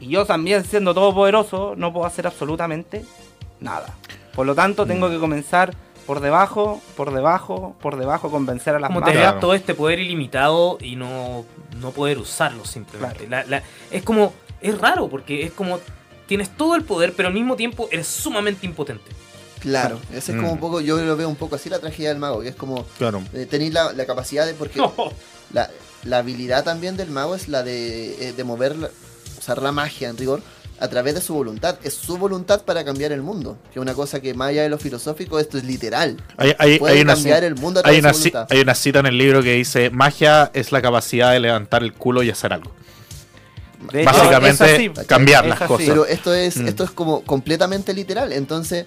y 0.00 0.08
yo 0.08 0.26
también 0.26 0.64
siendo 0.64 0.92
todopoderoso 0.94 1.74
no 1.76 1.92
puedo 1.92 2.06
hacer 2.06 2.26
absolutamente 2.26 3.04
nada. 3.60 3.94
Por 4.34 4.46
lo 4.46 4.54
tanto 4.54 4.84
tengo 4.84 5.08
Mm. 5.08 5.12
que 5.12 5.18
comenzar 5.20 5.74
por 6.06 6.18
debajo, 6.18 6.82
por 6.96 7.12
debajo, 7.12 7.76
por 7.80 7.96
debajo, 7.96 8.32
convencer 8.32 8.74
a 8.74 8.80
las 8.80 8.88
Como 8.90 9.02
tener 9.04 9.20
Claro. 9.20 9.38
todo 9.38 9.54
este 9.54 9.74
poder 9.74 10.00
ilimitado 10.00 10.76
y 10.80 10.96
no, 10.96 11.44
no 11.80 11.90
poder 11.92 12.18
usarlo 12.18 12.64
simplemente. 12.64 13.28
La- 13.28 13.44
la- 13.44 13.62
es 13.92 14.02
como, 14.02 14.32
es 14.60 14.76
raro 14.80 15.06
porque 15.08 15.44
es 15.44 15.52
como, 15.52 15.78
tienes 16.26 16.50
todo 16.56 16.74
el 16.74 16.82
poder, 16.82 17.12
pero 17.16 17.28
al 17.28 17.34
mismo 17.34 17.54
tiempo 17.54 17.88
eres 17.92 18.08
sumamente 18.08 18.66
impotente. 18.66 19.04
Claro, 19.62 19.98
ese 20.12 20.32
es 20.32 20.36
como 20.36 20.48
Mm. 20.48 20.52
un 20.54 20.58
poco, 20.60 20.80
yo 20.80 20.98
lo 20.98 21.16
veo 21.16 21.28
un 21.28 21.36
poco 21.36 21.54
así 21.56 21.70
la 21.70 21.78
tragedia 21.78 22.08
del 22.10 22.18
mago, 22.18 22.40
que 22.42 22.48
es 22.48 22.54
como 22.56 22.84
Claro. 22.98 23.22
eh, 23.32 23.46
tenéis 23.48 23.72
la, 23.72 23.92
la 23.92 24.04
capacidad 24.06 24.44
de, 24.44 24.54
porque 24.54 24.78
la, 25.52 25.70
la 26.04 26.18
habilidad 26.18 26.64
también 26.64 26.96
del 26.96 27.10
mago 27.10 27.34
es 27.34 27.48
la 27.48 27.62
de, 27.62 28.28
eh, 28.28 28.32
de 28.32 28.44
mover, 28.44 28.74
usar 29.38 29.62
la 29.62 29.70
magia 29.72 30.08
en 30.08 30.16
rigor 30.18 30.42
a 30.80 30.88
través 30.88 31.14
de 31.14 31.20
su 31.20 31.32
voluntad. 31.34 31.78
Es 31.84 31.94
su 31.94 32.18
voluntad 32.18 32.62
para 32.62 32.84
cambiar 32.84 33.12
el 33.12 33.22
mundo, 33.22 33.56
que 33.72 33.78
es 33.78 33.82
una 33.82 33.94
cosa 33.94 34.20
que 34.20 34.34
más 34.34 34.48
allá 34.48 34.62
de 34.64 34.68
lo 34.68 34.78
filosófico, 34.78 35.38
esto 35.38 35.56
es 35.58 35.62
literal. 35.64 36.16
Hay, 36.36 36.56
hay- 36.58 36.78
Puede 36.80 36.94
hay 36.96 37.02
una, 37.02 37.14
cambiar 37.14 37.44
el 37.44 37.54
mundo 37.54 37.80
a 37.84 37.88
hay, 37.88 38.00
una, 38.00 38.08
de 38.08 38.14
su 38.14 38.20
ci- 38.20 38.32
voluntad. 38.32 38.46
hay 38.50 38.60
una 38.62 38.74
cita 38.74 38.98
en 38.98 39.06
el 39.06 39.16
libro 39.16 39.42
que 39.44 39.52
dice, 39.54 39.90
magia 39.90 40.50
es 40.54 40.72
la 40.72 40.82
capacidad 40.82 41.30
de 41.30 41.38
levantar 41.38 41.84
el 41.84 41.92
culo 41.92 42.24
y 42.24 42.30
hacer 42.30 42.52
algo. 42.52 42.72
De 43.92 44.04
Básicamente, 44.04 44.64
así. 44.64 44.90
cambiar 45.06 45.44
las 45.46 45.60
cosas. 45.60 45.86
Pero 45.88 46.06
esto 46.06 46.32
es, 46.34 46.56
Mm. 46.56 46.68
esto 46.68 46.84
es 46.84 46.90
como 46.92 47.22
completamente 47.24 47.92
literal. 47.94 48.32
Entonces, 48.32 48.86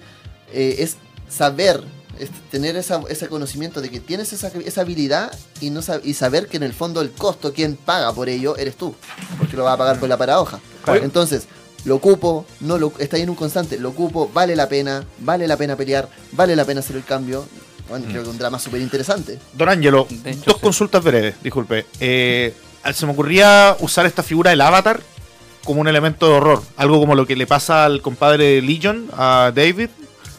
eh, 0.52 0.76
es 0.78 0.96
saber, 1.28 1.82
es 2.18 2.30
tener 2.50 2.76
esa, 2.76 3.00
ese 3.08 3.28
conocimiento 3.28 3.80
de 3.80 3.90
que 3.90 4.00
tienes 4.00 4.32
esa, 4.32 4.48
esa 4.48 4.80
habilidad 4.80 5.36
y, 5.60 5.70
no 5.70 5.82
sab- 5.82 6.00
y 6.04 6.14
saber 6.14 6.48
que 6.48 6.56
en 6.56 6.62
el 6.62 6.72
fondo 6.72 7.00
el 7.00 7.10
costo, 7.12 7.52
quien 7.52 7.76
paga 7.76 8.12
por 8.12 8.28
ello, 8.28 8.56
eres 8.56 8.76
tú. 8.76 8.94
Porque 9.38 9.56
lo 9.56 9.64
vas 9.64 9.74
a 9.74 9.78
pagar 9.78 10.00
por 10.00 10.08
la 10.08 10.16
paradoja. 10.16 10.60
Claro. 10.84 11.02
Entonces, 11.02 11.46
lo 11.84 11.96
ocupo, 11.96 12.46
no 12.60 12.78
lo, 12.78 12.92
está 12.98 13.16
ahí 13.16 13.22
en 13.22 13.30
un 13.30 13.36
constante, 13.36 13.78
lo 13.78 13.90
ocupo, 13.90 14.30
vale 14.32 14.56
la 14.56 14.68
pena, 14.68 15.04
vale 15.18 15.46
la 15.46 15.56
pena 15.56 15.76
pelear, 15.76 16.08
vale 16.32 16.56
la 16.56 16.64
pena 16.64 16.80
hacer 16.80 16.96
el 16.96 17.04
cambio. 17.04 17.46
Bueno, 17.88 18.06
creo 18.08 18.24
que 18.24 18.30
un 18.30 18.38
drama 18.38 18.58
súper 18.58 18.80
interesante. 18.80 19.38
Don 19.52 19.68
hecho, 19.68 20.08
dos 20.44 20.56
sí. 20.56 20.60
consultas 20.60 21.04
breves, 21.04 21.36
disculpe. 21.40 21.86
Eh, 22.00 22.52
se 22.92 23.06
me 23.06 23.12
ocurría 23.12 23.76
usar 23.78 24.06
esta 24.06 24.24
figura 24.24 24.50
del 24.50 24.60
avatar 24.60 25.00
como 25.64 25.80
un 25.80 25.86
elemento 25.86 26.26
de 26.26 26.32
horror. 26.32 26.62
Algo 26.76 26.98
como 26.98 27.14
lo 27.14 27.26
que 27.26 27.36
le 27.36 27.46
pasa 27.46 27.84
al 27.84 28.02
compadre 28.02 28.44
de 28.44 28.62
Legion, 28.62 29.08
a 29.16 29.52
David. 29.54 29.90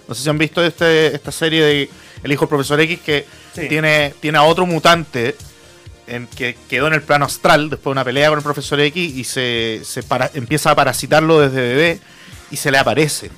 No 0.08 0.16
sé 0.16 0.24
si 0.24 0.30
han 0.30 0.38
visto 0.38 0.64
este, 0.64 1.16
esta 1.16 1.32
serie 1.32 1.64
de 1.64 1.90
El 2.24 2.32
hijo 2.32 2.42
del 2.42 2.50
profesor 2.50 2.80
X 2.82 3.00
que 3.06 3.26
Sí. 3.54 3.68
tiene, 3.68 4.14
tiene 4.20 4.38
a 4.38 4.44
otro 4.44 4.66
mutante 4.66 5.36
en 6.08 6.28
que 6.28 6.56
quedó 6.70 6.88
en 6.88 6.94
el 6.94 7.02
plano 7.02 7.26
astral 7.26 7.70
después 7.70 7.86
de 7.86 7.92
una 7.92 8.06
pelea 8.06 8.30
con 8.30 8.38
el 8.40 8.44
profesor 8.44 8.80
X 8.80 9.16
y 9.16 9.24
se, 9.24 9.82
se 9.84 10.04
para- 10.04 10.30
empieza 10.34 10.72
a 10.72 10.76
parasitarlo 10.76 11.40
desde 11.40 11.62
bebé 11.62 12.00
y 12.52 12.58
se 12.58 12.72
le 12.72 12.78
aparece. 12.78 13.30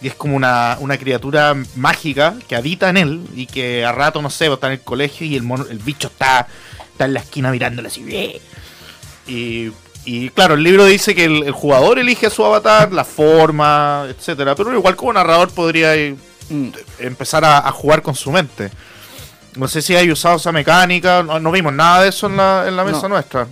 Y 0.00 0.08
es 0.08 0.14
como 0.14 0.36
una, 0.36 0.76
una 0.80 0.96
criatura 0.98 1.54
mágica 1.74 2.36
que 2.48 2.54
habita 2.56 2.88
en 2.90 2.96
él 2.96 3.26
y 3.34 3.46
que 3.46 3.84
a 3.84 3.92
rato, 3.92 4.22
no 4.22 4.30
sé, 4.30 4.46
está 4.52 4.68
en 4.68 4.74
el 4.74 4.80
colegio 4.80 5.26
y 5.26 5.36
el, 5.36 5.42
mono- 5.42 5.66
el 5.70 5.78
bicho 5.78 6.08
está, 6.08 6.46
está 6.92 7.04
en 7.06 7.14
la 7.14 7.20
esquina 7.20 7.50
mirándole 7.50 7.88
así. 7.88 8.02
"Bleh". 8.02 8.40
Y, 9.26 9.70
y 10.06 10.30
claro, 10.30 10.54
el 10.54 10.62
libro 10.62 10.84
dice 10.86 11.14
que 11.14 11.24
el, 11.26 11.42
el 11.42 11.52
jugador 11.52 11.98
elige 11.98 12.26
a 12.26 12.30
su 12.30 12.44
avatar, 12.44 12.92
la 12.92 13.04
forma, 13.04 14.06
etcétera 14.08 14.54
Pero 14.54 14.72
igual 14.72 14.96
como 14.96 15.12
narrador 15.12 15.50
podría 15.50 15.94
eh, 15.94 16.16
Mm. 16.48 16.68
empezar 17.00 17.44
a, 17.44 17.58
a 17.58 17.72
jugar 17.72 18.02
con 18.02 18.14
su 18.14 18.30
mente. 18.30 18.70
No 19.56 19.66
sé 19.66 19.82
si 19.82 19.96
hay 19.96 20.12
usado 20.12 20.36
esa 20.36 20.52
mecánica, 20.52 21.24
no, 21.24 21.40
no 21.40 21.50
vimos 21.50 21.72
nada 21.72 22.02
de 22.04 22.10
eso 22.10 22.28
en 22.28 22.36
la, 22.36 22.66
en 22.68 22.76
la 22.76 22.84
mesa 22.84 23.02
No. 23.02 23.08
nuestra. 23.08 23.48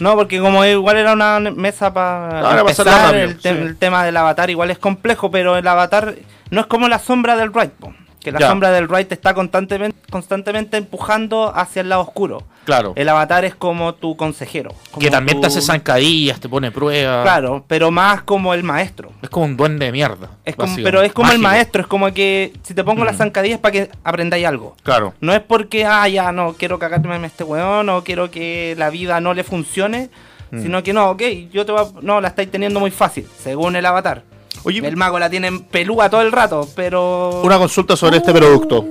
No, 0.00 0.16
porque 0.16 0.38
como 0.38 0.62
igual 0.66 0.98
era 0.98 1.14
una 1.14 1.40
mesa 1.40 1.94
para 1.94 2.42
rápido, 2.42 3.12
el, 3.12 3.38
te- 3.38 3.54
sí. 3.54 3.58
el 3.62 3.76
tema 3.78 4.04
del 4.04 4.16
avatar 4.18 4.50
igual 4.50 4.70
es 4.70 4.78
complejo, 4.78 5.30
pero 5.30 5.56
el 5.56 5.66
avatar 5.66 6.14
no 6.50 6.60
es 6.60 6.66
como 6.66 6.88
la 6.88 6.98
sombra 6.98 7.36
del 7.36 7.54
right, 7.54 7.72
que 8.20 8.30
la 8.32 8.38
Ya. 8.38 8.48
sombra 8.48 8.70
del 8.70 8.88
right 8.88 9.08
te 9.08 9.14
está 9.14 9.32
constantemente, 9.34 9.98
constantemente 10.10 10.76
empujando 10.76 11.50
hacia 11.56 11.80
el 11.82 11.88
lado 11.88 12.02
oscuro. 12.02 12.42
Claro. 12.64 12.92
El 12.94 13.08
avatar 13.08 13.44
es 13.46 13.54
como 13.54 13.94
tu 13.94 14.16
consejero. 14.16 14.70
como 14.90 15.00
que 15.02 15.10
también 15.10 15.38
tu- 15.38 15.40
te 15.40 15.46
hace 15.46 15.62
zancadillas, 15.62 16.38
te 16.38 16.48
pone 16.48 16.70
pruebas. 16.70 17.22
Claro, 17.22 17.64
pero 17.66 17.90
más 17.90 18.22
como 18.22 18.52
el 18.54 18.62
maestro. 18.62 19.10
Es 19.22 19.30
como 19.30 19.46
un 19.46 19.56
duende 19.56 19.86
de 19.86 19.92
mierda. 19.92 20.30
Es 20.44 20.54
como, 20.54 20.66
básicamente. 20.68 20.82
pero 20.84 21.02
es 21.02 21.12
como 21.12 21.32
el 21.32 21.38
maestro, 21.38 21.80
es 21.80 21.86
como 21.88 22.12
que 22.12 22.52
si 22.62 22.74
te 22.74 22.84
pongo 22.84 23.04
las 23.04 23.14
Mm. 23.14 23.18
zancadillas 23.18 23.58
para 23.58 23.72
que 23.72 23.90
aprendáis 24.04 24.46
algo. 24.46 24.76
Claro. 24.82 25.14
No 25.20 25.32
es 25.32 25.40
porque, 25.40 25.84
ah, 25.86 26.06
ya, 26.08 26.30
no, 26.32 26.52
quiero 26.52 26.78
cagarme 26.78 27.14
a 27.14 27.26
este 27.26 27.44
weón 27.44 27.88
o 27.88 28.04
quiero 28.04 28.30
que 28.30 28.74
la 28.78 28.90
vida 28.90 29.20
no 29.20 29.32
le 29.34 29.42
funcione, 29.42 30.10
Mm. 30.50 30.62
sino 30.62 30.82
que 30.82 30.92
no, 30.92 31.10
ok, 31.10 31.22
yo 31.52 31.64
te 31.64 31.72
voy 31.72 31.80
a- 31.82 32.00
No, 32.02 32.20
la 32.20 32.28
estáis 32.28 32.50
teniendo 32.50 32.78
muy 32.80 32.90
fácil, 32.90 33.26
según 33.42 33.74
el 33.76 33.86
avatar. 33.86 34.22
Oye, 34.62 34.86
El 34.86 34.96
mago 34.96 35.18
la 35.18 35.30
tiene 35.30 35.46
en 35.48 35.60
pelúa 35.62 36.10
todo 36.10 36.20
el 36.22 36.32
rato, 36.32 36.68
pero... 36.76 37.40
una 37.42 37.58
consulta 37.58 37.96
sobre 37.96 38.18
este 38.18 38.32
producto. 38.32 38.84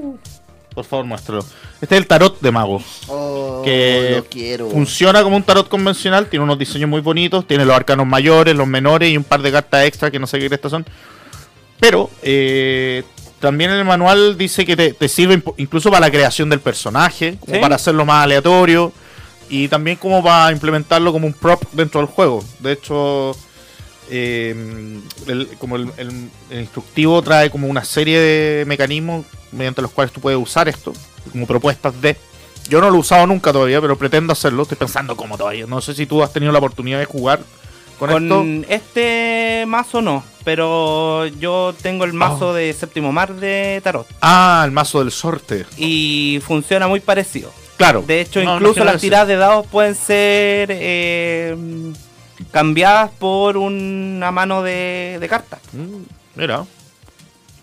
Por 0.73 0.85
favor, 0.85 1.05
muéstralo. 1.05 1.43
Este 1.81 1.95
es 1.95 2.01
el 2.01 2.07
tarot 2.07 2.39
de 2.41 2.51
mago. 2.51 2.81
Oh, 3.07 3.61
Que 3.63 4.13
lo 4.17 4.25
quiero. 4.25 4.69
Funciona 4.69 5.23
como 5.23 5.35
un 5.35 5.43
tarot 5.43 5.67
convencional, 5.67 6.27
tiene 6.27 6.43
unos 6.43 6.57
diseños 6.59 6.89
muy 6.89 7.01
bonitos, 7.01 7.45
tiene 7.47 7.65
los 7.65 7.75
arcanos 7.75 8.05
mayores, 8.07 8.55
los 8.55 8.67
menores 8.67 9.11
y 9.11 9.17
un 9.17 9.23
par 9.23 9.41
de 9.41 9.51
cartas 9.51 9.85
extra 9.85 10.09
que 10.11 10.19
no 10.19 10.27
sé 10.27 10.39
qué 10.39 10.47
estas 10.53 10.71
son. 10.71 10.85
Pero 11.79 12.09
eh, 12.21 13.03
también 13.39 13.71
en 13.71 13.77
el 13.77 13.85
manual 13.85 14.37
dice 14.37 14.65
que 14.65 14.75
te, 14.75 14.93
te 14.93 15.07
sirve 15.07 15.41
incluso 15.57 15.89
para 15.89 16.01
la 16.07 16.11
creación 16.11 16.49
del 16.49 16.59
personaje, 16.59 17.37
como 17.39 17.55
¿Sí? 17.55 17.59
para 17.61 17.75
hacerlo 17.75 18.05
más 18.05 18.23
aleatorio. 18.23 18.91
y 19.49 19.67
también 19.67 19.97
como 19.97 20.21
va 20.21 20.47
a 20.47 20.51
implementarlo 20.51 21.11
como 21.11 21.25
un 21.27 21.33
prop 21.33 21.61
dentro 21.73 21.99
del 22.01 22.09
juego. 22.09 22.43
De 22.59 22.73
hecho, 22.73 23.35
eh, 24.09 24.55
el- 25.27 25.47
como 25.57 25.75
el, 25.75 25.91
el- 25.97 26.29
el 26.49 26.59
instructivo 26.61 27.21
trae 27.21 27.49
como 27.49 27.67
una 27.67 27.83
serie 27.85 28.19
de 28.19 28.65
mecanismos 28.65 29.25
mediante 29.51 29.81
los 29.81 29.91
cuales 29.91 30.11
tú 30.13 30.19
puedes 30.21 30.39
usar 30.41 30.67
esto, 30.69 30.93
como 31.31 31.45
propuestas 31.47 31.99
de... 32.01 32.15
Yo 32.69 32.81
no 32.81 32.89
lo 32.91 32.97
he 32.97 32.99
usado 32.99 33.25
nunca 33.25 33.51
todavía, 33.51 33.81
pero 33.81 33.97
pretendo 33.97 34.31
hacerlo. 34.33 34.61
Estoy 34.63 34.77
pensando 34.77 35.15
cómo 35.17 35.37
todavía. 35.39 35.65
No 35.65 35.81
sé 35.81 35.95
si 35.95 36.05
tú 36.05 36.21
has 36.21 36.31
tenido 36.31 36.51
la 36.51 36.59
oportunidad 36.59 36.99
de 36.99 37.05
jugar 37.05 37.39
con, 37.97 38.09
esto. 38.11 38.37
Con 38.37 38.65
este 38.69 39.63
mazo 39.67 40.01
no, 40.03 40.23
pero 40.45 41.25
yo 41.25 41.73
tengo 41.81 42.05
el 42.05 42.13
mazo 42.13 42.53
de 42.53 42.71
séptimo 42.73 43.11
mar 43.11 43.33
de 43.33 43.81
tarot 43.83 44.05
Ah, 44.21 44.61
el 44.65 44.71
mazo 44.71 44.99
del 44.99 45.11
sorte. 45.11 45.65
y 45.77 46.39
funciona 46.45 46.87
muy 46.87 46.99
parecido. 46.99 47.51
Claro. 47.75 48.03
De 48.05 48.21
hecho, 48.21 48.43
No, 48.43 48.55
incluso 48.55 48.79
no 48.81 48.85
las 48.85 49.01
tiradas 49.01 49.27
de 49.29 49.35
dados 49.37 49.65
pueden 49.67 49.95
ser 49.95 50.69
eh, 50.71 51.55
cambiadas 52.51 53.11
por 53.11 53.57
una 53.57 54.31
mano 54.31 54.61
de, 54.63 55.17
de 55.19 55.27
cartas. 55.27 55.59
Mm, 55.73 56.03
Mira. 56.35 56.65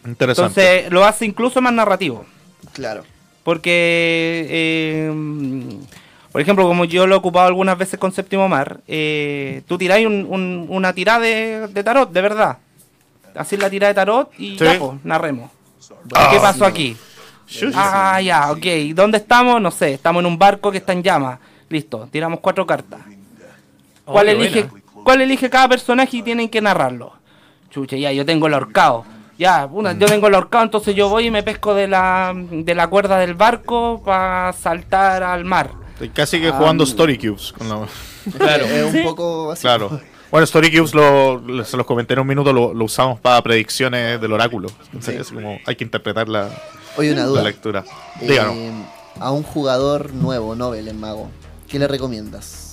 Interesante. 0.07 0.61
Entonces 0.61 0.93
lo 0.93 1.05
hace 1.05 1.25
incluso 1.27 1.61
más 1.61 1.73
narrativo. 1.73 2.25
Claro. 2.73 3.05
Porque, 3.43 4.47
eh, 4.49 5.13
por 6.33 6.41
ejemplo, 6.41 6.67
como 6.67 6.85
yo 6.85 7.07
lo 7.07 7.15
he 7.15 7.19
ocupado 7.19 7.47
algunas 7.47 7.79
veces 7.79 7.99
con 7.99 8.13
Séptimo 8.13 8.49
Mar, 8.49 8.81
eh, 8.87 9.63
tú 9.67 9.79
tiráis 9.79 10.07
un- 10.07 10.27
un- 10.29 10.67
una 10.69 10.93
tirada 10.93 11.21
de, 11.21 11.69
de 11.69 11.85
tarot, 11.85 12.11
de 12.13 12.21
verdad. 12.21 12.59
Así 13.35 13.57
la 13.57 13.71
tirada 13.71 13.89
de 13.93 13.95
tarot 13.95 14.31
y 14.39 14.59
Sí. 14.59 14.65
ya, 14.65 14.79
pues, 14.79 14.93
narremos. 15.05 15.51
Ah, 16.15 16.29
¿Qué 16.33 16.39
pasó 16.41 16.65
aquí? 16.65 16.97
Ah, 17.75 18.21
ya, 18.21 18.51
ok. 18.51 18.67
¿Dónde 18.95 19.19
estamos? 19.19 19.61
No 19.61 19.71
sé, 19.71 19.95
estamos 19.95 20.21
en 20.21 20.27
un 20.27 20.39
barco 20.39 20.71
que 20.73 20.79
está 20.79 20.93
en 20.93 21.03
llamas. 21.03 21.39
Listo, 21.69 22.09
tiramos 22.11 22.41
cuatro 22.41 22.67
cartas. 22.67 23.01
¿Cuál, 24.07 24.29
Oh, 24.29 24.31
qué 24.31 24.37
elige. 24.37 24.69
¿Cuál 25.05 25.21
elige 25.21 25.51
cada 25.51 25.69
personaje 25.69 26.17
y 26.17 26.23
tienen 26.23 26.49
que 26.49 26.61
narrarlo? 26.61 27.13
Chucha, 27.71 27.97
ya, 27.97 28.11
yo 28.13 28.25
tengo 28.25 28.47
el 28.47 28.55
ahorcado. 28.55 29.05
Ya, 29.39 29.67
una, 29.71 29.93
yo 29.93 30.07
tengo 30.07 30.29
el 30.29 30.35
ahorcado, 30.35 30.65
entonces 30.65 30.95
yo 30.95 31.11
voy 31.11 31.27
y 31.27 31.31
me 31.31 31.43
pesco 31.43 31.75
de 31.75 31.87
la, 31.89 32.33
de 32.35 32.75
la 32.75 32.89
cuerda 32.89 33.19
del 33.19 33.35
barco 33.35 34.01
para 34.03 34.53
saltar 34.55 35.23
al 35.23 35.45
mar. 35.45 35.71
Estoy 35.93 36.09
casi 36.09 36.41
que 36.41 36.51
jugando 36.51 36.85
Story 36.85 37.19
Cubes. 37.19 37.53
Con 37.53 37.69
la... 37.69 37.87
Claro. 38.39 38.65
Es 38.65 38.95
un 38.95 39.03
poco 39.05 39.53
así. 39.53 39.61
Claro. 39.63 40.01
Bueno, 40.31 40.45
Story 40.45 40.75
Cubes, 40.77 40.95
lo, 40.95 41.37
lo- 41.39 41.65
se 41.65 41.77
los 41.77 41.87
comenté 41.87 42.15
en 42.15 42.21
un 42.21 42.27
minuto, 42.27 42.53
lo, 42.53 42.73
lo 42.75 42.85
usamos 42.87 43.21
para 43.21 43.41
predicciones 43.43 44.21
del 44.21 44.33
oráculo. 44.33 44.69
Entonces, 44.87 45.21
es 45.21 45.31
como 45.33 45.59
hay 45.67 45.77
que 45.77 45.85
interpretar 45.85 46.29
la, 46.29 46.49
Oye, 46.97 47.13
una 47.13 47.25
duda. 47.25 47.43
la 47.43 47.49
lectura. 47.49 47.85
Eh, 48.23 48.41
a 49.21 49.31
un 49.31 49.43
jugador 49.45 50.13
nuevo, 50.15 50.55
novel 50.57 50.89
en 50.89 50.99
mago, 50.99 51.31
¿qué 51.69 51.79
le 51.79 51.87
recomiendas? 51.89 52.66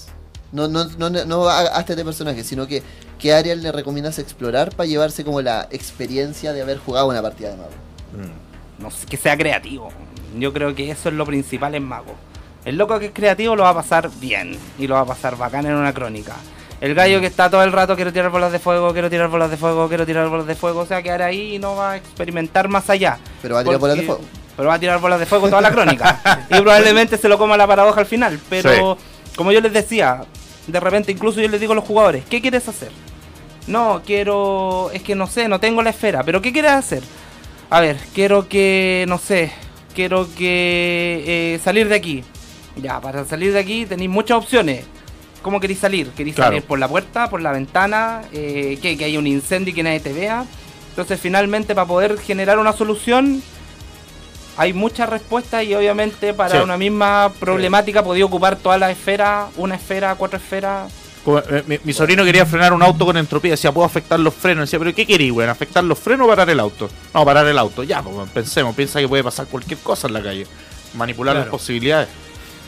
No, 0.53 0.67
no, 0.67 0.85
no, 0.85 1.09
no 1.09 1.49
hasta 1.49 1.93
este 1.93 2.05
personaje, 2.05 2.43
sino 2.43 2.67
que 2.67 2.83
¿qué 3.19 3.33
área 3.33 3.55
le 3.55 3.71
recomiendas 3.71 4.19
explorar 4.19 4.73
para 4.75 4.87
llevarse 4.87 5.25
como 5.25 5.41
la 5.41 5.67
experiencia 5.71 6.53
de 6.53 6.61
haber 6.61 6.77
jugado 6.77 7.07
una 7.07 7.21
partida 7.21 7.49
de 7.49 7.57
mago? 7.57 7.71
No 8.79 8.91
sé, 8.91 9.05
que 9.07 9.17
sea 9.17 9.35
creativo. 9.35 9.89
Yo 10.37 10.53
creo 10.53 10.75
que 10.75 10.91
eso 10.91 11.09
es 11.09 11.15
lo 11.15 11.25
principal 11.25 11.75
en 11.75 11.83
Mago. 11.83 12.15
El 12.65 12.77
loco 12.77 12.97
que 12.99 13.07
es 13.07 13.11
creativo 13.11 13.55
lo 13.55 13.63
va 13.63 13.69
a 13.69 13.73
pasar 13.73 14.09
bien 14.19 14.57
y 14.79 14.87
lo 14.87 14.95
va 14.95 15.01
a 15.01 15.05
pasar 15.05 15.37
bacán 15.37 15.65
en 15.65 15.73
una 15.73 15.93
crónica. 15.93 16.35
El 16.81 16.95
gallo 16.95 17.19
que 17.19 17.27
está 17.27 17.49
todo 17.49 17.63
el 17.63 17.71
rato 17.71 17.95
quiero 17.95 18.11
tirar 18.11 18.29
bolas 18.29 18.51
de 18.51 18.59
fuego, 18.59 18.93
quiero 18.93 19.09
tirar 19.09 19.29
bolas 19.29 19.49
de 19.49 19.57
fuego, 19.57 19.87
quiero 19.87 20.05
tirar 20.05 20.27
bolas 20.27 20.47
de 20.47 20.55
fuego, 20.55 20.81
o 20.81 20.85
sea, 20.85 21.01
quedar 21.01 21.21
ahí 21.21 21.55
y 21.55 21.59
no 21.59 21.75
va 21.75 21.91
a 21.91 21.97
experimentar 21.97 22.67
más 22.67 22.89
allá. 22.89 23.19
Pero 23.41 23.55
va 23.55 23.61
a 23.61 23.63
tirar 23.63 23.79
bolas 23.79 23.97
de 23.97 24.03
fuego. 24.03 24.21
Pero 24.55 24.67
va 24.69 24.75
a 24.75 24.79
tirar 24.79 24.99
bolas 24.99 25.19
de 25.19 25.25
fuego 25.25 25.49
toda 25.49 25.61
la 25.61 25.71
crónica. 25.71 26.45
y 26.49 26.61
probablemente 26.61 27.17
se 27.17 27.27
lo 27.27 27.37
coma 27.37 27.57
la 27.57 27.67
paradoja 27.67 27.99
al 27.99 28.05
final. 28.05 28.39
Pero 28.49 28.97
como 29.35 29.51
yo 29.51 29.61
les 29.61 29.73
decía, 29.73 30.25
de 30.67 30.79
repente 30.79 31.11
incluso 31.11 31.41
yo 31.41 31.47
les 31.49 31.59
digo 31.59 31.73
a 31.73 31.75
los 31.75 31.85
jugadores, 31.85 32.23
¿qué 32.29 32.41
quieres 32.41 32.67
hacer? 32.67 32.91
No, 33.67 34.01
quiero... 34.05 34.89
Es 34.93 35.01
que 35.03 35.15
no 35.15 35.27
sé, 35.27 35.47
no 35.47 35.59
tengo 35.59 35.81
la 35.81 35.91
esfera. 35.91 36.23
¿Pero 36.23 36.41
qué 36.41 36.51
quieres 36.51 36.71
hacer? 36.71 37.01
A 37.69 37.79
ver, 37.79 37.97
quiero 38.13 38.47
que... 38.49 39.05
No 39.07 39.17
sé. 39.17 39.51
Quiero 39.95 40.27
que... 40.35 41.23
eh, 41.55 41.59
salir 41.63 41.87
de 41.87 41.95
aquí. 41.95 42.23
Ya, 42.75 42.99
para 42.99 43.23
salir 43.25 43.53
de 43.53 43.59
aquí 43.59 43.85
tenéis 43.85 44.09
muchas 44.09 44.37
opciones. 44.37 44.83
¿Cómo 45.41 45.59
queréis 45.59 45.79
salir? 45.79 46.09
¿Queréis 46.09 46.35
Claro. 46.35 46.51
salir 46.51 46.63
por 46.63 46.79
la 46.79 46.87
puerta, 46.87 47.29
por 47.29 47.41
la 47.41 47.51
ventana? 47.51 48.21
Eh. 48.33 48.77
¿Que 48.81 48.97
hay 49.03 49.17
un 49.17 49.27
incendio 49.27 49.71
y 49.71 49.75
que 49.75 49.83
nadie 49.83 49.99
te 49.99 50.11
vea? 50.13 50.45
Entonces 50.89 51.19
finalmente 51.19 51.73
para 51.73 51.87
poder 51.87 52.17
generar 52.19 52.59
una 52.59 52.73
solución 52.73 53.41
hay 54.57 54.73
muchas 54.73 55.09
respuestas 55.09 55.63
y 55.63 55.73
obviamente 55.75 56.33
para 56.33 56.57
Sí. 56.57 56.63
una 56.63 56.77
misma 56.77 57.31
problemática 57.39 58.03
podía 58.03 58.25
ocupar 58.25 58.55
todas 58.55 58.79
las 58.79 58.91
esferas, 58.91 59.49
una 59.57 59.75
esfera, 59.75 60.15
cuatro 60.15 60.37
esferas. 60.37 60.91
Como, 61.25 61.39
eh, 61.39 61.63
mi, 61.67 61.79
mi 61.83 61.93
sobrino 61.93 62.25
quería 62.25 62.45
frenar 62.45 62.73
un 62.73 62.83
auto 62.83 63.05
con 63.05 63.15
entropía. 63.15 63.51
Decía, 63.51 63.71
¿puedo 63.71 63.85
afectar 63.85 64.19
los 64.19 64.33
frenos? 64.33 64.63
Decía, 64.69 64.77
¿pero 64.79 64.93
qué 64.93 65.05
querí, 65.07 65.31
weón? 65.31 65.49
¿Afectar 65.49 65.83
los 65.83 65.97
frenos 65.97 66.25
o 66.25 66.29
parar 66.29 66.49
el 66.49 66.59
auto? 66.59 66.89
No, 67.13 67.23
parar 67.23 67.47
el 67.47 67.57
auto. 67.57 67.83
Ya, 67.83 68.01
pues, 68.01 68.29
pensemos. 68.31 68.75
Piensa 68.75 68.99
que 68.99 69.07
puede 69.07 69.23
pasar 69.23 69.45
cualquier 69.47 69.79
cosa 69.79 70.07
en 70.07 70.13
la 70.13 70.21
calle. 70.21 70.45
Manipular 70.95 71.35
las 71.35 71.47
posibilidades. 71.47 72.09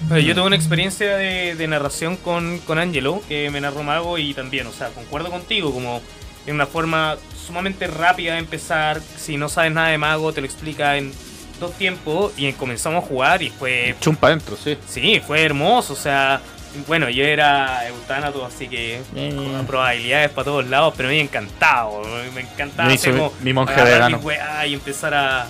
Yo 0.09 0.33
tuve 0.36 0.45
una 0.47 0.55
experiencia 0.55 1.15
de, 1.17 1.55
de 1.55 1.67
narración 1.67 2.15
con, 2.17 2.59
con 2.59 2.79
Angelo, 2.79 3.21
que 3.27 3.49
me 3.49 3.59
narró 3.61 3.83
Mago, 3.83 4.17
y 4.17 4.33
también, 4.33 4.67
o 4.67 4.71
sea, 4.71 4.88
concuerdo 4.89 5.29
contigo, 5.29 5.73
como 5.73 6.01
en 6.47 6.55
una 6.55 6.65
forma 6.65 7.17
sumamente 7.45 7.88
rápida 7.88 8.33
de 8.33 8.39
empezar. 8.39 9.01
Si 9.17 9.36
no 9.38 9.49
sabes 9.49 9.71
nada 9.73 9.89
de 9.89 9.97
Mago, 9.97 10.31
te 10.33 10.41
lo 10.41 10.47
explica 10.47 10.97
en 10.97 11.11
dos 11.60 11.74
tiempos, 11.74 12.34
y 12.38 12.51
comenzamos 12.53 13.03
a 13.03 13.08
jugar, 13.08 13.41
y 13.43 13.49
fue. 13.49 13.95
Chumpa 14.01 14.28
adentro, 14.28 14.58
sí. 14.62 14.78
Sí, 14.88 15.22
fue 15.26 15.41
hermoso, 15.43 15.93
o 15.93 15.97
sea. 15.97 16.41
Bueno, 16.88 17.10
yo 17.10 17.24
era 17.24 17.88
eutánato, 17.88 18.45
así 18.45 18.68
que 18.68 18.99
Eh. 19.16 19.34
con 19.34 19.66
probabilidades 19.66 20.30
para 20.32 20.43
todos 20.43 20.68
lados, 20.68 20.93
pero 20.97 21.08
me 21.08 21.22
encantaba, 21.22 21.89
me 22.34 22.41
encantaba 22.41 22.89
Me 22.89 22.97
como 22.99 23.32
mi 23.41 23.53
monje 23.53 23.74
mis 24.10 24.22
weas 24.26 24.68
y 24.68 24.74
empezar 24.74 25.14
a, 25.14 25.47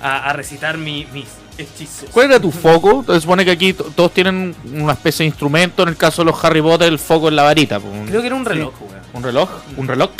a, 0.00 0.30
a 0.30 0.32
recitar 0.34 0.78
mi- 0.78 1.04
mis 1.12 1.26
hechizos. 1.58 2.08
¿Cuál 2.12 2.26
era 2.26 2.38
tu 2.38 2.52
foco? 2.52 3.04
Se 3.12 3.20
supone 3.20 3.44
que 3.44 3.50
aquí 3.50 3.72
to- 3.72 3.90
todos 3.96 4.12
tienen 4.14 4.54
una 4.72 4.92
especie 4.92 5.24
de 5.24 5.30
instrumento. 5.30 5.82
En 5.82 5.88
el 5.88 5.96
caso 5.96 6.22
de 6.22 6.30
los 6.30 6.44
Harry 6.44 6.62
Potter, 6.62 6.86
el 6.86 7.00
foco 7.00 7.26
es 7.26 7.34
la 7.34 7.42
varita. 7.42 7.80
Creo 8.06 8.20
que 8.20 8.26
era 8.28 8.36
un 8.36 8.44
reloj. 8.44 8.72
¿Un 9.14 9.22
reloj? 9.24 9.50
¿Un 9.76 9.88
reloj? 9.88 10.10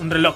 Un 0.00 0.10
reloj. 0.10 0.34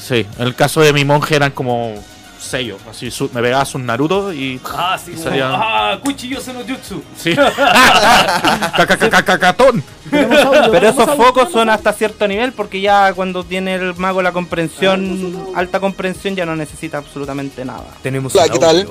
Sí. 0.00 0.26
En 0.36 0.48
el 0.48 0.56
caso 0.56 0.80
de 0.80 0.92
mi 0.92 1.04
monje 1.04 1.36
eran 1.36 1.52
como 1.52 1.94
sellos. 2.42 2.80
Así, 2.90 3.10
su- 3.10 3.30
me 3.32 3.40
pegabas 3.42 3.74
un 3.74 3.86
Naruto 3.86 4.32
y. 4.32 4.60
Ah, 4.64 4.98
sí, 5.02 5.12
y 5.14 5.18
salía- 5.18 5.50
ah, 5.52 5.98
cuchillo 6.02 6.38
no 6.52 6.60
jutsu. 6.60 7.02
Sí. 7.16 7.34
Cacacacacatón. 8.76 9.82
Pero 10.10 10.88
esos 10.88 11.16
focos 11.16 11.50
son 11.52 11.70
hasta 11.70 11.92
cierto 11.92 12.26
nivel 12.28 12.52
porque 12.52 12.80
ya 12.80 13.12
cuando 13.14 13.44
tiene 13.44 13.74
el 13.74 13.94
mago 13.96 14.22
la 14.22 14.32
comprensión, 14.32 15.52
alta 15.54 15.80
comprensión, 15.80 16.36
ya 16.36 16.44
no 16.46 16.54
necesita 16.56 16.98
absolutamente 16.98 17.64
nada. 17.64 17.86
Tenemos 18.02 18.34
Hola, 18.34 18.48
¿qué 18.48 18.58
tal? 18.58 18.88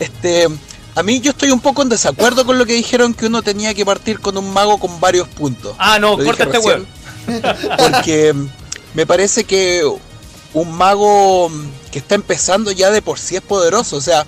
Este, 0.00 0.48
a 0.94 1.02
mí 1.02 1.20
yo 1.20 1.30
estoy 1.30 1.50
un 1.50 1.60
poco 1.60 1.82
en 1.82 1.88
desacuerdo 1.88 2.44
con 2.44 2.58
lo 2.58 2.66
que 2.66 2.74
dijeron 2.74 3.14
que 3.14 3.26
uno 3.26 3.42
tenía 3.42 3.74
que 3.74 3.84
partir 3.84 4.18
con 4.20 4.36
un 4.36 4.52
mago 4.52 4.78
con 4.78 4.98
varios 5.00 5.28
puntos. 5.28 5.74
Ah, 5.78 5.98
no, 5.98 6.16
corta 6.18 6.44
este 6.44 6.58
weón. 6.58 6.86
Porque 7.78 8.34
me 8.94 9.06
parece 9.06 9.44
que 9.44 9.82
un 10.54 10.72
mago 10.72 11.50
que 11.90 11.98
está 11.98 12.14
empezando 12.14 12.70
ya 12.72 12.90
de 12.90 13.02
por 13.02 13.18
sí 13.18 13.36
es 13.36 13.42
poderoso. 13.42 13.96
O 13.96 14.00
sea, 14.00 14.26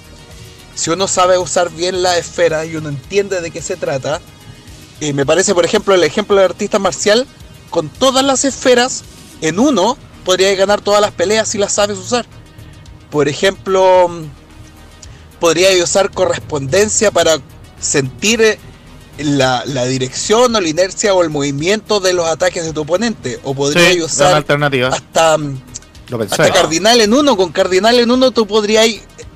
si 0.74 0.90
uno 0.90 1.06
sabe 1.08 1.38
usar 1.38 1.70
bien 1.70 2.02
la 2.02 2.18
esfera 2.18 2.64
y 2.64 2.76
uno 2.76 2.88
entiende 2.88 3.40
de 3.40 3.50
qué 3.50 3.62
se 3.62 3.76
trata, 3.76 4.20
eh, 5.00 5.12
me 5.12 5.26
parece, 5.26 5.54
por 5.54 5.64
ejemplo, 5.64 5.94
el 5.94 6.04
ejemplo 6.04 6.36
del 6.36 6.46
artista 6.46 6.78
marcial, 6.78 7.26
con 7.70 7.88
todas 7.88 8.24
las 8.24 8.44
esferas 8.44 9.02
en 9.40 9.58
uno, 9.58 9.98
podría 10.24 10.54
ganar 10.54 10.80
todas 10.80 11.00
las 11.00 11.10
peleas 11.12 11.48
si 11.48 11.58
las 11.58 11.72
sabes 11.72 11.98
usar. 11.98 12.24
Por 13.10 13.28
ejemplo, 13.28 14.10
podría 15.40 15.70
usar 15.82 16.10
correspondencia 16.10 17.10
para 17.10 17.38
sentir 17.80 18.40
eh, 18.40 18.58
la, 19.18 19.62
la 19.66 19.84
dirección 19.84 20.56
o 20.56 20.60
la 20.60 20.68
inercia 20.68 21.14
o 21.14 21.22
el 21.22 21.30
movimiento 21.30 22.00
de 22.00 22.12
los 22.14 22.26
ataques 22.26 22.64
de 22.64 22.72
tu 22.72 22.80
oponente. 22.80 23.38
O 23.44 23.54
podría 23.54 23.92
Sí, 23.92 24.02
usar 24.02 24.34
hasta, 24.92 25.38
Lo 26.08 26.18
pensé. 26.18 26.34
hasta 26.42 26.52
cardinal 26.54 27.00
en 27.00 27.12
uno. 27.14 27.36
Con 27.36 27.52
cardinal 27.52 27.98
en 27.98 28.10
uno 28.10 28.30
tú 28.30 28.46
podrías 28.46 28.86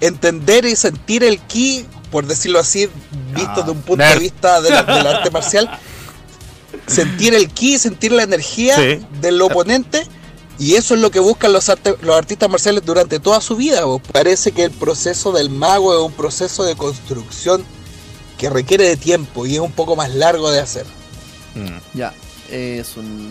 entender 0.01 0.65
y 0.67 0.77
sentir 0.77 1.25
el 1.25 1.39
ki, 1.41 1.87
por 2.11 2.27
decirlo 2.27 2.59
así, 2.59 2.89
visto 3.35 3.61
Ah, 3.61 3.63
de 3.63 3.71
un 3.71 3.83
punto 3.83 3.97
nerd. 4.05 4.15
de 4.15 4.21
vista 4.21 4.61
de 4.61 4.71
la- 4.71 4.83
del 4.83 5.07
arte 5.07 5.31
marcial. 5.31 5.79
Sentir 6.87 7.35
el 7.35 7.49
ki, 7.51 7.79
sentir 7.79 8.13
la 8.13 8.23
energía 8.23 8.77
Sí. 8.77 9.05
del 9.21 9.41
oponente. 9.43 10.07
Y 10.61 10.75
eso 10.75 10.95
es 10.95 11.01
lo 11.01 11.11
que 11.13 11.21
buscan 11.21 11.53
los, 11.53 11.69
arte- 11.69 11.95
los 12.03 12.17
artistas 12.17 12.51
marciales 12.51 12.85
durante 12.85 13.21
toda 13.21 13.41
su 13.41 13.55
vida. 13.55 13.83
Parece 14.13 14.51
que 14.53 14.65
el 14.65 14.71
proceso 14.73 15.31
del 15.33 15.51
mago 15.51 15.95
es 15.97 16.01
un 16.05 16.13
proceso 16.13 16.65
de 16.65 16.75
construcción 16.75 17.65
que 18.39 18.51
requiere 18.51 18.85
de 18.89 18.97
tiempo 18.97 19.47
y 19.47 19.55
es 19.55 19.61
un 19.61 19.71
poco 19.73 19.95
más 19.95 20.13
largo 20.15 20.51
de 20.51 20.61
hacer. 20.61 20.85
Mm. 21.55 21.97
Ya, 21.99 22.13
es 22.51 22.97
un... 22.97 23.31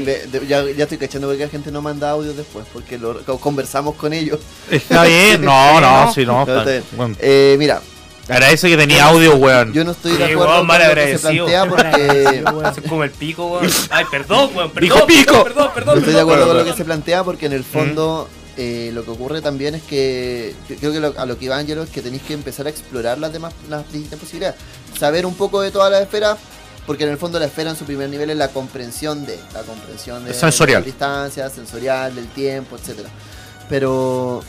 de- 0.00 0.26
de- 0.26 0.46
ya, 0.46 0.64
ya 0.64 0.84
estoy 0.84 0.98
cachando 0.98 1.28
porque 1.28 1.44
la 1.44 1.50
gente 1.50 1.70
no 1.70 1.82
manda 1.82 2.10
audios 2.10 2.36
después, 2.36 2.64
porque 2.72 2.96
lo 2.98 3.22
co- 3.24 3.38
conversamos 3.38 3.94
con 3.96 4.12
ellos. 4.12 4.40
Está 4.70 5.04
bien, 5.04 5.44
no, 5.44 5.80
no, 5.80 6.04
no. 6.06 6.12
sí, 6.14 6.24
no. 6.24 6.40
Está- 6.42 6.82
bueno, 6.92 7.14
Eh, 7.20 7.56
mira, 7.58 7.80
Agradece 8.28 8.68
que 8.68 8.76
tenía 8.76 9.06
audio, 9.06 9.34
weón. 9.34 9.72
Yo 9.72 9.84
no 9.84 9.90
estoy 9.90 10.12
de 10.12 10.18
Sí, 10.18 10.22
acuerdo 10.32 10.44
weón, 10.46 10.58
con 10.58 10.66
mal 10.68 10.78
lo 10.80 10.94
que 10.94 11.18
se 11.18 11.26
agradecido. 11.28 11.44
plantea 11.46 11.68
porque 11.68 12.44
como 12.88 13.04
el 13.04 13.10
pico, 13.10 13.46
weón. 13.46 13.70
Ay, 13.90 14.04
perdón, 14.10 14.50
weón. 14.54 14.70
Perdón, 14.70 14.80
Dijo 14.80 15.06
pico. 15.06 15.42
Perdón, 15.44 15.44
perdón, 15.44 15.70
perdón. 15.74 15.94
no 15.94 15.98
estoy 15.98 16.12
de 16.14 16.18
perdón, 16.18 16.20
acuerdo 16.30 16.46
con 16.48 16.56
lo 16.58 16.64
que 16.64 16.72
se 16.76 16.84
plantea 16.84 17.24
porque 17.24 17.46
en 17.46 17.52
el 17.52 17.64
fondo 17.64 18.28
eh, 18.56 18.90
lo 18.94 19.04
que 19.04 19.10
ocurre 19.10 19.40
también 19.42 19.74
es 19.74 19.82
que 19.82 20.54
que- 20.68 20.76
creo 20.76 20.92
que 20.92 21.00
lo- 21.00 21.14
a 21.18 21.26
lo 21.26 21.36
que 21.36 21.46
iba 21.46 21.56
Angelo 21.56 21.82
es 21.82 21.90
que 21.90 22.00
tenéis 22.00 22.22
que 22.22 22.34
empezar 22.34 22.66
a 22.66 22.70
explorar 22.70 23.18
las 23.18 23.32
demás 23.32 23.54
las 23.68 23.90
distintas 23.92 24.20
posibilidades, 24.20 24.56
saber 24.98 25.26
un 25.26 25.34
poco 25.34 25.60
de 25.60 25.70
todas 25.72 25.90
las 25.90 26.02
esferas. 26.02 26.38
Porque 26.86 27.04
en 27.04 27.10
el 27.10 27.16
fondo 27.18 27.38
la 27.38 27.46
esfera 27.46 27.70
en 27.70 27.76
su 27.76 27.84
primer 27.84 28.08
nivel 28.10 28.30
es 28.30 28.36
la 28.36 28.48
comprensión 28.48 29.24
de 29.24 29.38
la 29.54 29.60
comprensión 29.62 30.24
de, 30.24 30.34
Sensorial. 30.34 30.82
de 30.82 30.88
la 30.88 30.92
distancia, 30.92 31.48
sensorial, 31.48 32.14
del 32.14 32.26
tiempo, 32.28 32.76
etcétera. 32.76 33.08
Pero 33.68 34.42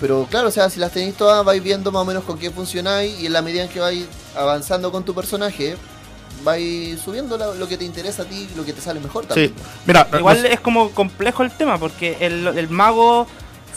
pero 0.00 0.26
claro, 0.28 0.48
o 0.48 0.50
sea, 0.50 0.68
si 0.68 0.80
las 0.80 0.90
tenéis 0.90 1.14
todas 1.14 1.44
vais 1.44 1.62
viendo 1.62 1.92
más 1.92 2.02
o 2.02 2.04
menos 2.04 2.24
con 2.24 2.36
qué 2.36 2.50
funcionáis 2.50 3.20
y 3.20 3.26
en 3.26 3.32
la 3.32 3.40
medida 3.42 3.62
en 3.62 3.68
que 3.68 3.78
vais 3.78 4.04
avanzando 4.36 4.90
con 4.90 5.04
tu 5.04 5.14
personaje 5.14 5.76
vais 6.42 6.98
subiendo 7.00 7.38
la- 7.38 7.54
lo 7.54 7.68
que 7.68 7.76
te 7.76 7.84
interesa 7.84 8.22
a 8.22 8.24
ti, 8.26 8.48
lo 8.56 8.64
que 8.64 8.72
te 8.72 8.80
sale 8.80 8.98
mejor 8.98 9.26
también. 9.26 9.50
Sí. 9.56 9.62
Mira, 9.86 10.08
Igual 10.18 10.42
no- 10.42 10.48
es 10.48 10.58
como 10.58 10.90
complejo 10.90 11.44
el 11.44 11.52
tema, 11.52 11.78
porque 11.78 12.16
el, 12.20 12.48
el 12.48 12.68
mago 12.68 13.28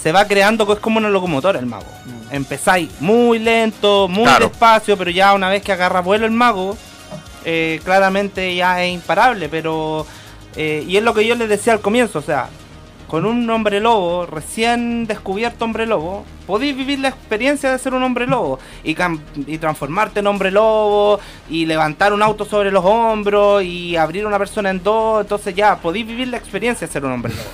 se 0.01 0.11
va 0.11 0.25
creando, 0.25 0.71
es 0.73 0.79
como 0.79 0.97
una 0.97 1.09
locomotora 1.09 1.59
el 1.59 1.67
mago. 1.67 1.86
Mm. 2.05 2.36
Empezáis 2.36 2.89
muy 2.99 3.38
lento, 3.38 4.07
muy 4.07 4.23
Claro. 4.23 4.49
despacio, 4.49 4.97
pero 4.97 5.11
ya 5.11 5.33
una 5.36 5.49
vez 5.49 5.61
que 5.61 5.71
agarra 5.73 5.99
vuelo 6.01 6.25
el 6.25 6.31
mago, 6.31 6.75
eh, 7.46 7.80
claramente 7.84 8.54
ya 8.56 8.84
es 8.84 8.93
imparable, 8.93 9.48
pero... 9.50 10.06
eh, 10.56 10.84
y 10.88 10.98
es 10.98 11.04
lo 11.04 11.14
que 11.14 11.26
yo 11.26 11.36
les 11.36 11.48
decía 11.48 11.74
al 11.74 11.82
comienzo, 11.82 12.20
o 12.20 12.22
sea, 12.22 12.50
con 13.08 13.26
un 13.26 13.48
hombre 13.50 13.80
lobo, 13.80 14.26
recién 14.26 15.06
descubierto 15.06 15.64
hombre 15.64 15.86
lobo, 15.86 16.26
podéis 16.48 16.76
vivir 16.76 17.00
la 17.00 17.10
experiencia 17.10 17.72
de 17.72 17.78
ser 17.78 17.93
un 17.93 18.02
hombre 18.04 18.26
lobo 18.26 18.58
y, 18.84 18.96
y 19.48 19.58
transformarte 19.60 20.22
en 20.22 20.28
hombre 20.28 20.50
lobo 20.50 21.20
y 21.50 21.66
levantar 21.66 22.14
un 22.14 22.24
auto 22.24 22.46
sobre 22.46 22.72
los 22.72 22.84
hombros 22.84 23.64
y 23.64 23.96
abrir 23.96 24.26
una 24.26 24.39
persona 24.39 24.72
en 24.72 24.82
dos, 24.82 25.22
entonces 25.22 25.54
ya, 25.54 25.78
podéis 25.78 26.08
vivir 26.08 26.30
la 26.30 26.38
experiencia 26.38 26.88
de 26.88 26.93
ser 26.93 27.06
un 27.06 27.12
hombre 27.12 27.32
lobo. 27.32 27.50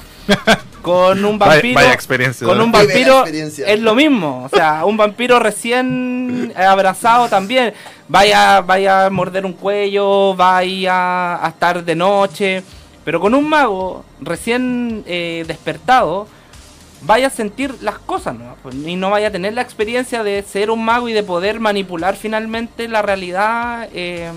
Con 0.81 1.23
un 1.23 1.37
vampiro, 1.37 1.75
vaya 1.75 1.93
experiencia, 1.93 2.47
con 2.47 2.59
un 2.59 2.71
vampiro 2.71 3.25
es 3.25 3.79
lo 3.79 3.95
mismo, 3.95 4.43
o 4.45 4.49
sea, 4.49 4.85
un 4.85 4.97
vampiro 4.97 5.39
recién 5.39 6.53
abrazado 6.55 7.29
también, 7.29 7.73
vaya, 8.07 8.61
vaya 8.61 9.05
a 9.05 9.09
morder 9.09 9.45
un 9.45 9.53
cuello, 9.53 10.35
vaya 10.35 11.43
a 11.43 11.49
estar 11.49 11.83
de 11.83 11.95
noche, 11.95 12.63
pero 13.05 13.19
con 13.19 13.35
un 13.35 13.47
mago 13.47 14.03
recién 14.19 15.03
eh, 15.05 15.43
despertado, 15.47 16.27
vaya 17.03 17.27
a 17.27 17.31
sentir 17.31 17.75
las 17.81 17.97
cosas 17.97 18.35
¿no? 18.35 18.55
Pues, 18.61 18.75
y 18.75 18.95
no 18.95 19.09
vaya 19.09 19.29
a 19.29 19.31
tener 19.31 19.53
la 19.53 19.61
experiencia 19.61 20.23
de 20.23 20.43
ser 20.43 20.69
un 20.69 20.85
mago 20.85 21.09
y 21.09 21.13
de 21.13 21.23
poder 21.23 21.59
manipular 21.59 22.15
finalmente 22.15 22.87
la 22.87 23.01
realidad 23.01 23.89
eh, 23.93 24.31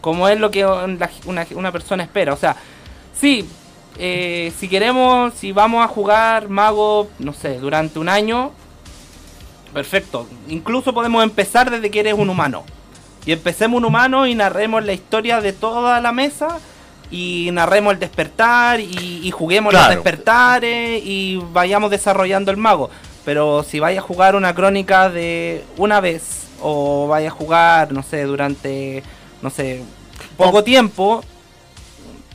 como 0.00 0.28
es 0.28 0.38
lo 0.38 0.50
que 0.50 0.64
una, 0.64 1.46
una 1.54 1.72
persona 1.72 2.02
espera. 2.02 2.32
O 2.32 2.36
sea, 2.36 2.56
sí, 3.18 3.48
eh, 3.98 4.52
si 4.58 4.68
queremos, 4.68 5.34
si 5.34 5.52
vamos 5.52 5.84
a 5.84 5.88
jugar 5.88 6.48
mago, 6.48 7.08
no 7.18 7.32
sé, 7.32 7.58
durante 7.58 7.98
un 7.98 8.08
año, 8.08 8.52
perfecto. 9.72 10.26
Incluso 10.48 10.92
podemos 10.94 11.22
empezar 11.22 11.70
desde 11.70 11.90
que 11.90 12.00
eres 12.00 12.14
un 12.14 12.30
humano. 12.30 12.64
Y 13.26 13.32
empecemos 13.32 13.78
un 13.78 13.84
humano 13.84 14.26
y 14.26 14.34
narremos 14.34 14.84
la 14.84 14.92
historia 14.92 15.40
de 15.40 15.52
toda 15.52 16.00
la 16.00 16.12
mesa 16.12 16.58
y 17.10 17.50
narremos 17.52 17.92
el 17.94 17.98
despertar 17.98 18.80
y, 18.80 19.20
y 19.22 19.30
juguemos 19.30 19.70
Claro. 19.70 19.86
los 19.86 19.94
despertares 19.96 21.02
y 21.04 21.38
vayamos 21.52 21.90
desarrollando 21.90 22.50
el 22.50 22.56
mago. 22.56 22.90
Pero 23.24 23.62
si 23.62 23.78
vaya 23.80 24.00
a 24.00 24.02
jugar 24.02 24.36
una 24.36 24.54
crónica 24.54 25.10
de 25.10 25.64
una 25.76 26.00
vez 26.00 26.46
o 26.62 27.06
vaya 27.08 27.28
a 27.28 27.32
jugar, 27.32 27.92
no 27.92 28.02
sé, 28.02 28.22
durante, 28.22 29.02
no 29.42 29.50
sé, 29.50 29.82
poco 30.38 30.64
tiempo, 30.64 31.22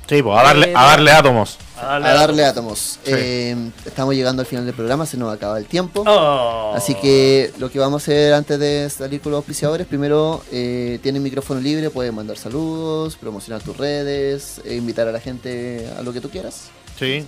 Sí, 0.07 0.21
pues, 0.21 0.37
a 0.37 0.43
darle, 0.43 0.67
Eh, 0.67 0.73
a 0.75 0.83
darle 0.85 1.11
átomos. 1.11 1.57
A 1.77 1.99
darle 1.99 2.45
átomos. 2.45 2.99
Sí. 3.03 3.11
Eh, 3.13 3.71
estamos 3.85 4.15
llegando 4.15 4.41
al 4.41 4.45
final 4.45 4.65
del 4.65 4.75
programa, 4.75 5.05
se 5.05 5.17
nos 5.17 5.33
acaba 5.33 5.57
el 5.57 5.65
tiempo. 5.65 6.03
Oh. 6.05 6.73
Así 6.75 6.95
que 6.95 7.51
lo 7.57 7.69
que 7.69 7.79
vamos 7.79 8.01
a 8.01 8.03
hacer 8.03 8.33
antes 8.33 8.59
de 8.59 8.89
salir 8.89 9.21
con 9.21 9.31
los 9.31 9.39
auspiciadores, 9.39 9.87
primero 9.87 10.43
eh, 10.51 10.99
tienen 11.01 11.23
micrófono 11.23 11.59
libre, 11.59 11.89
pueden 11.89 12.15
mandar 12.15 12.37
saludos, 12.37 13.15
promocionar 13.15 13.61
tus 13.61 13.75
redes, 13.75 14.61
e 14.65 14.75
invitar 14.75 15.07
a 15.07 15.11
la 15.11 15.19
gente 15.19 15.89
a 15.97 16.01
lo 16.03 16.13
que 16.13 16.21
tú 16.21 16.29
quieras. 16.29 16.69
Sí. 16.97 17.25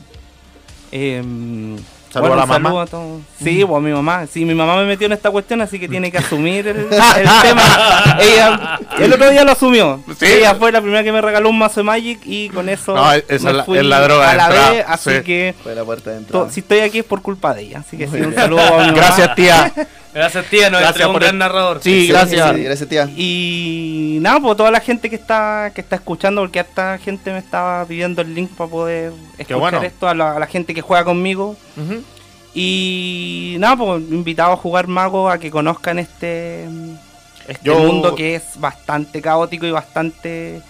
Saludo 2.16 2.34
a 2.34 2.36
la 2.38 2.46
mamá. 2.46 2.70
saludo 2.70 2.88
todos. 2.88 3.22
Sí, 3.44 3.64
pues 3.66 3.78
a 3.78 3.82
mi 3.82 3.92
mamá. 3.92 4.26
Sí, 4.32 4.46
mi 4.46 4.56
mamá 4.56 4.76
me 4.78 4.86
metió 4.86 5.06
en 5.08 5.14
esta 5.14 5.30
cuestión, 5.32 5.62
así 5.62 5.80
que 5.80 5.88
tiene 5.88 6.12
que 6.12 6.18
asumir 6.18 6.68
el, 6.68 6.78
el 6.92 7.30
tema. 7.42 7.64
Ella, 8.20 8.80
el 9.00 9.14
otro 9.14 9.30
día 9.30 9.44
lo 9.44 9.52
asumió. 9.52 10.02
Sí. 10.18 10.26
Ella 10.26 10.56
fue 10.56 10.72
la 10.72 10.82
primera 10.82 11.04
que 11.04 11.12
me 11.12 11.22
regaló 11.22 11.50
un 11.50 11.58
mazo 11.60 11.82
de 11.82 11.84
Magic 11.84 12.20
y 12.24 12.50
con 12.50 12.70
eso 12.70 12.96
No, 12.96 13.12
esa 13.14 13.26
me 13.30 13.36
es 13.36 13.44
la- 13.58 13.64
fui 13.66 13.78
es 13.78 13.86
la 13.86 14.02
droga 14.02 14.30
a 14.32 14.36
la 14.36 14.46
entrada, 14.46 14.72
vez, 14.72 14.86
así 14.88 15.10
sí. 15.18 15.22
que 15.24 15.56
Fue 15.62 15.76
la 15.76 15.84
puerta 15.84 16.10
de 16.12 16.18
entrada. 16.18 16.46
to- 16.46 16.52
si 16.52 16.60
estoy 16.62 16.80
aquí 16.80 17.00
es 17.00 17.06
por 17.06 17.22
culpa 17.22 17.54
de 17.54 17.62
ella. 17.64 17.80
Así 17.86 17.98
que 17.98 18.08
sí, 18.08 18.18
un 18.22 18.34
saludo 18.34 18.62
a 18.62 18.72
mi 18.72 18.78
mamá. 18.88 18.92
Gracias, 18.94 19.36
tía. 19.36 19.72
Gracias, 20.16 20.46
tía, 20.46 20.70
nos 20.70 20.80
Gracias 20.80 20.92
entregó 20.96 21.10
un 21.10 21.14
por 21.16 21.22
gran 21.24 21.36
el- 21.36 21.40
narrador. 21.40 21.80
Sí, 21.84 22.08
gracias. 22.08 22.56
Sí, 22.56 22.64
gracias, 22.64 22.90
tía. 22.90 23.10
Y 23.18 24.18
nada, 24.22 24.40
pues 24.40 24.56
toda 24.58 24.72
la 24.72 24.80
gente 24.80 25.10
que 25.10 25.18
está 25.18 25.72
que 25.76 25.82
está 25.82 25.98
escuchando, 25.98 26.42
porque 26.42 26.60
esta 26.62 26.98
gente 26.98 27.32
me 27.34 27.38
estaba 27.40 27.86
pidiendo 27.86 28.22
el 28.22 28.34
link 28.34 28.50
para 28.52 28.70
poder 28.70 29.12
escuchar 29.38 29.60
bueno. 29.60 29.84
esto, 29.84 30.08
a 30.08 30.16
la, 30.16 30.32
a 30.38 30.40
la 30.40 30.48
gente 30.48 30.74
que 30.74 30.82
juega 30.82 31.04
conmigo. 31.04 31.58
Y 32.54 33.58
nada, 33.60 33.76
pues 33.76 34.02
invitado 34.10 34.54
a 34.54 34.58
jugar 34.58 34.88
mago 34.88 35.30
a 35.30 35.38
que 35.38 35.52
conozcan 35.52 36.00
este, 36.00 36.64
este 37.48 37.60
Yo- 37.66 37.80
mundo 37.80 38.16
que 38.16 38.36
es 38.36 38.44
bastante 38.58 39.22
caótico 39.22 39.66
y 39.66 39.72
bastante 39.72 40.62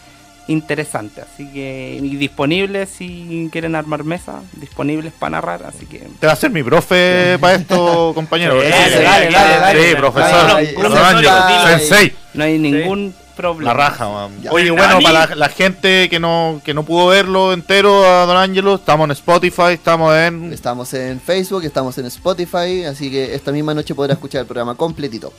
interesante. 0.48 1.22
Así 1.22 1.48
que, 1.52 2.00
y 2.02 2.16
disponibles 2.16 2.90
si 2.90 3.50
quieren 3.52 3.76
armar 3.76 4.04
mesa, 4.04 4.42
disponibles 4.54 5.14
para 5.14 5.32
narrar. 5.32 5.64
Así 5.66 5.86
que, 5.86 6.08
Te 6.20 6.28
va 6.28 6.34
a 6.34 6.36
ser 6.36 6.52
mi 6.52 6.64
profe 6.64 7.38
para 7.40 7.56
esto, 7.56 8.12
compañero. 8.16 8.62
Sí, 8.62 8.68
Sí, 8.68 8.72
dale, 8.74 8.98
sí, 8.98 9.04
dale, 9.04 9.28
sí, 9.28 9.34
dale, 9.34 9.56
dale. 9.58 9.90
Sí, 9.90 9.96
profesor. 9.96 11.80
Sensei. 11.80 12.14
no 12.34 12.44
hay 12.44 12.58
ningún 12.60 13.14
problema. 13.36 13.74
La 13.74 13.78
raja, 13.90 14.10
man. 14.10 14.32
Oye, 14.50 14.72
bueno, 14.72 15.00
para 15.02 15.28
la, 15.28 15.36
la 15.36 15.50
gente 15.50 16.10
que 16.10 16.20
no, 16.20 16.62
que 16.64 16.74
no 16.74 16.84
pudo 16.84 17.08
verlo 17.08 17.54
entero 17.54 18.06
a 18.06 18.26
Don 18.26 18.38
Ángelo, 18.38 18.76
estamos 18.76 19.06
en 19.06 19.12
Spotify, 19.12 19.74
estamos 19.74 20.16
en... 20.16 20.54
Estamos 20.54 20.94
en 20.94 21.20
Facebook, 21.20 21.64
estamos 21.66 21.98
en 21.98 22.06
Spotify, 22.06 22.86
así 22.86 23.12
que 23.12 23.36
esta 23.36 23.52
misma 23.52 23.74
noche 23.74 23.94
podrá 23.94 24.14
escuchar 24.14 24.42
el 24.42 24.48
programa 24.48 24.76
completito. 24.76 25.34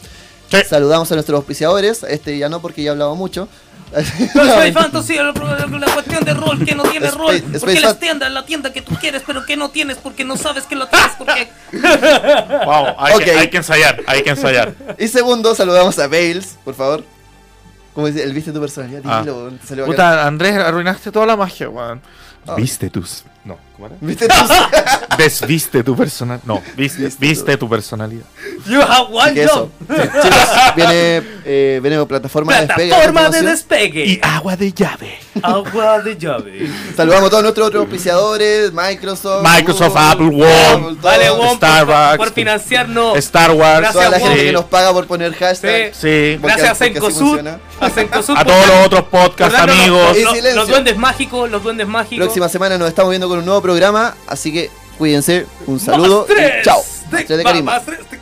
Sí. 0.51 0.59
Saludamos 0.69 1.11
a 1.11 1.15
nuestros 1.15 1.37
auspiciadores, 1.39 2.03
este 2.05 2.39
ya 2.39 2.49
no 2.49 2.61
porque 2.61 2.83
ya 2.83 2.89
he 2.89 2.93
hablado 2.93 3.15
mucho. 3.17 3.49
No, 4.35 4.43
Space 4.43 4.73
Fantasy, 4.73 5.15
la, 5.15 5.33
la 5.33 5.95
cuestión 5.95 6.25
de 6.25 6.35
rol 6.35 6.65
que 6.65 6.75
no 6.75 6.83
tiene 6.85 7.07
Space- 7.07 7.17
rol. 7.19 7.35
Space 7.37 7.61
Porque 7.61 7.81
la 7.81 7.89
Fan- 7.91 7.99
tienda, 8.01 8.29
la 8.29 8.45
tienda 8.45 8.73
que 8.73 8.83
tú 8.83 8.95
quieres, 8.97 9.23
pero 9.25 9.47
que 9.47 9.57
no 9.57 9.71
tienes 9.71 9.97
porque 9.99 10.25
no 10.25 10.37
sabes 10.37 10.65
que 10.65 10.75
la 10.75 10.89
tienes. 10.91 11.13
Porque 11.17 11.49
Wow, 12.67 12.95
hay, 12.99 13.19
que, 13.25 13.31
hay 13.31 13.49
que 13.49 13.57
ensayar, 13.59 14.01
hay 14.07 14.23
que 14.23 14.31
ensayar. 14.31 14.75
Y 14.99 15.07
segundo, 15.09 15.55
saludamos 15.55 15.99
a 16.01 16.09
Bales, 16.09 16.57
por 16.65 16.75
favor. 16.75 17.05
¿Cómo 17.95 18.09
dice? 18.09 18.25
El 18.25 18.33
viste 18.35 18.53
tu 18.53 18.61
personalidad, 18.61 19.03
Ah. 19.05 19.21
dilo. 19.23 19.87
Puta, 19.87 20.27
Andrés, 20.27 20.57
arruinaste 20.57 21.11
toda 21.13 21.25
la 21.27 21.37
magia, 21.37 21.69
weón. 21.69 22.03
Ah. 22.47 22.55
Viste 22.57 22.91
tus... 22.91 23.25
No, 23.47 23.57
¿cómo 23.77 23.87
era? 23.87 23.97
¿Viste 24.01 24.27
tu 25.85 25.97
personalidad. 25.97 26.45
No, 26.47 26.61
viste, 26.77 27.05
Viste 27.05 27.25
viste 27.27 27.57
tu 27.57 27.69
personalidad. 27.69 28.25
you 28.67 28.81
have 28.81 29.07
one 29.13 29.35
Que 29.35 29.47
job. 29.47 29.71
Sí, 29.89 29.95
chicos, 30.03 30.75
viene, 30.75 31.23
eh, 31.45 31.79
viene 31.81 32.05
plataforma 32.07 32.55
de 32.55 32.67
despegue. 32.67 32.89
Plataforma 32.89 33.31
de 33.31 33.43
despegue. 33.43 34.05
Y 34.07 34.21
agua 34.21 34.57
de 34.57 34.73
llave. 34.73 35.19
agua 35.43 36.01
de 36.01 36.17
llave. 36.17 36.69
Saludamos 36.97 37.29
a 37.29 37.31
todos 37.31 37.43
nuestros 37.45 37.69
otros 37.69 37.83
auspiciadores, 37.83 38.73
Microsoft, 38.73 39.47
Microsoft, 39.49 40.17
Google, 40.19 40.47
Apple, 40.53 40.83
todo. 40.97 40.97
Vale, 41.03 41.31
Wom, 41.31 41.47
por, 41.47 41.57
Starbucks. 41.57 42.17
por 42.17 42.33
financiarnos. 42.33 43.17
Star 43.19 43.53
Wars. 43.53 43.79
Gracias, 43.81 43.93
Toda 43.95 44.11
la 44.11 44.19
gente 44.19 44.41
sí. 44.41 44.47
que 44.47 44.53
nos 44.53 44.65
paga 44.65 44.93
por 44.93 45.07
poner 45.07 45.33
hashtag. 45.35 45.95
Sí. 45.95 46.01
Sí. 46.01 46.39
Porque- 46.41 46.57
Gracias 46.57 46.71
a 46.73 46.75
Sencosud. 46.75 47.47
A 47.79 47.91
Sencosud 47.91 48.35
A 48.37 48.45
por- 48.45 48.53
todos 48.53 48.67
los 48.67 48.87
otros 48.87 49.03
por 49.05 49.29
podcast 49.31 49.53
darnos 49.53 49.77
los- 49.77 49.87
amigos. 50.17 50.43
Los, 50.43 50.55
los 50.55 50.69
duendes 50.69 50.97
mágicos, 50.97 51.51
los 51.51 51.63
duendes 51.63 51.87
mágicos. 51.87 52.25
Próxima 52.27 52.49
semana 52.49 52.77
nos 52.79 52.89
estamos 52.89 53.11
viendo 53.11 53.29
con 53.29 53.36
un 53.39 53.45
nuevo 53.45 53.61
programa, 53.63 54.17
así 54.27 54.53
que 54.53 54.71
cuídense, 54.99 55.47
un 55.67 55.79
saludo 55.81 56.21
Más 56.21 56.27
tres 56.37 56.53
y 56.61 56.65
chao. 56.65 56.83
de- 57.11 57.25
Más 57.63 57.85
tres 57.85 57.99
de 58.11 58.19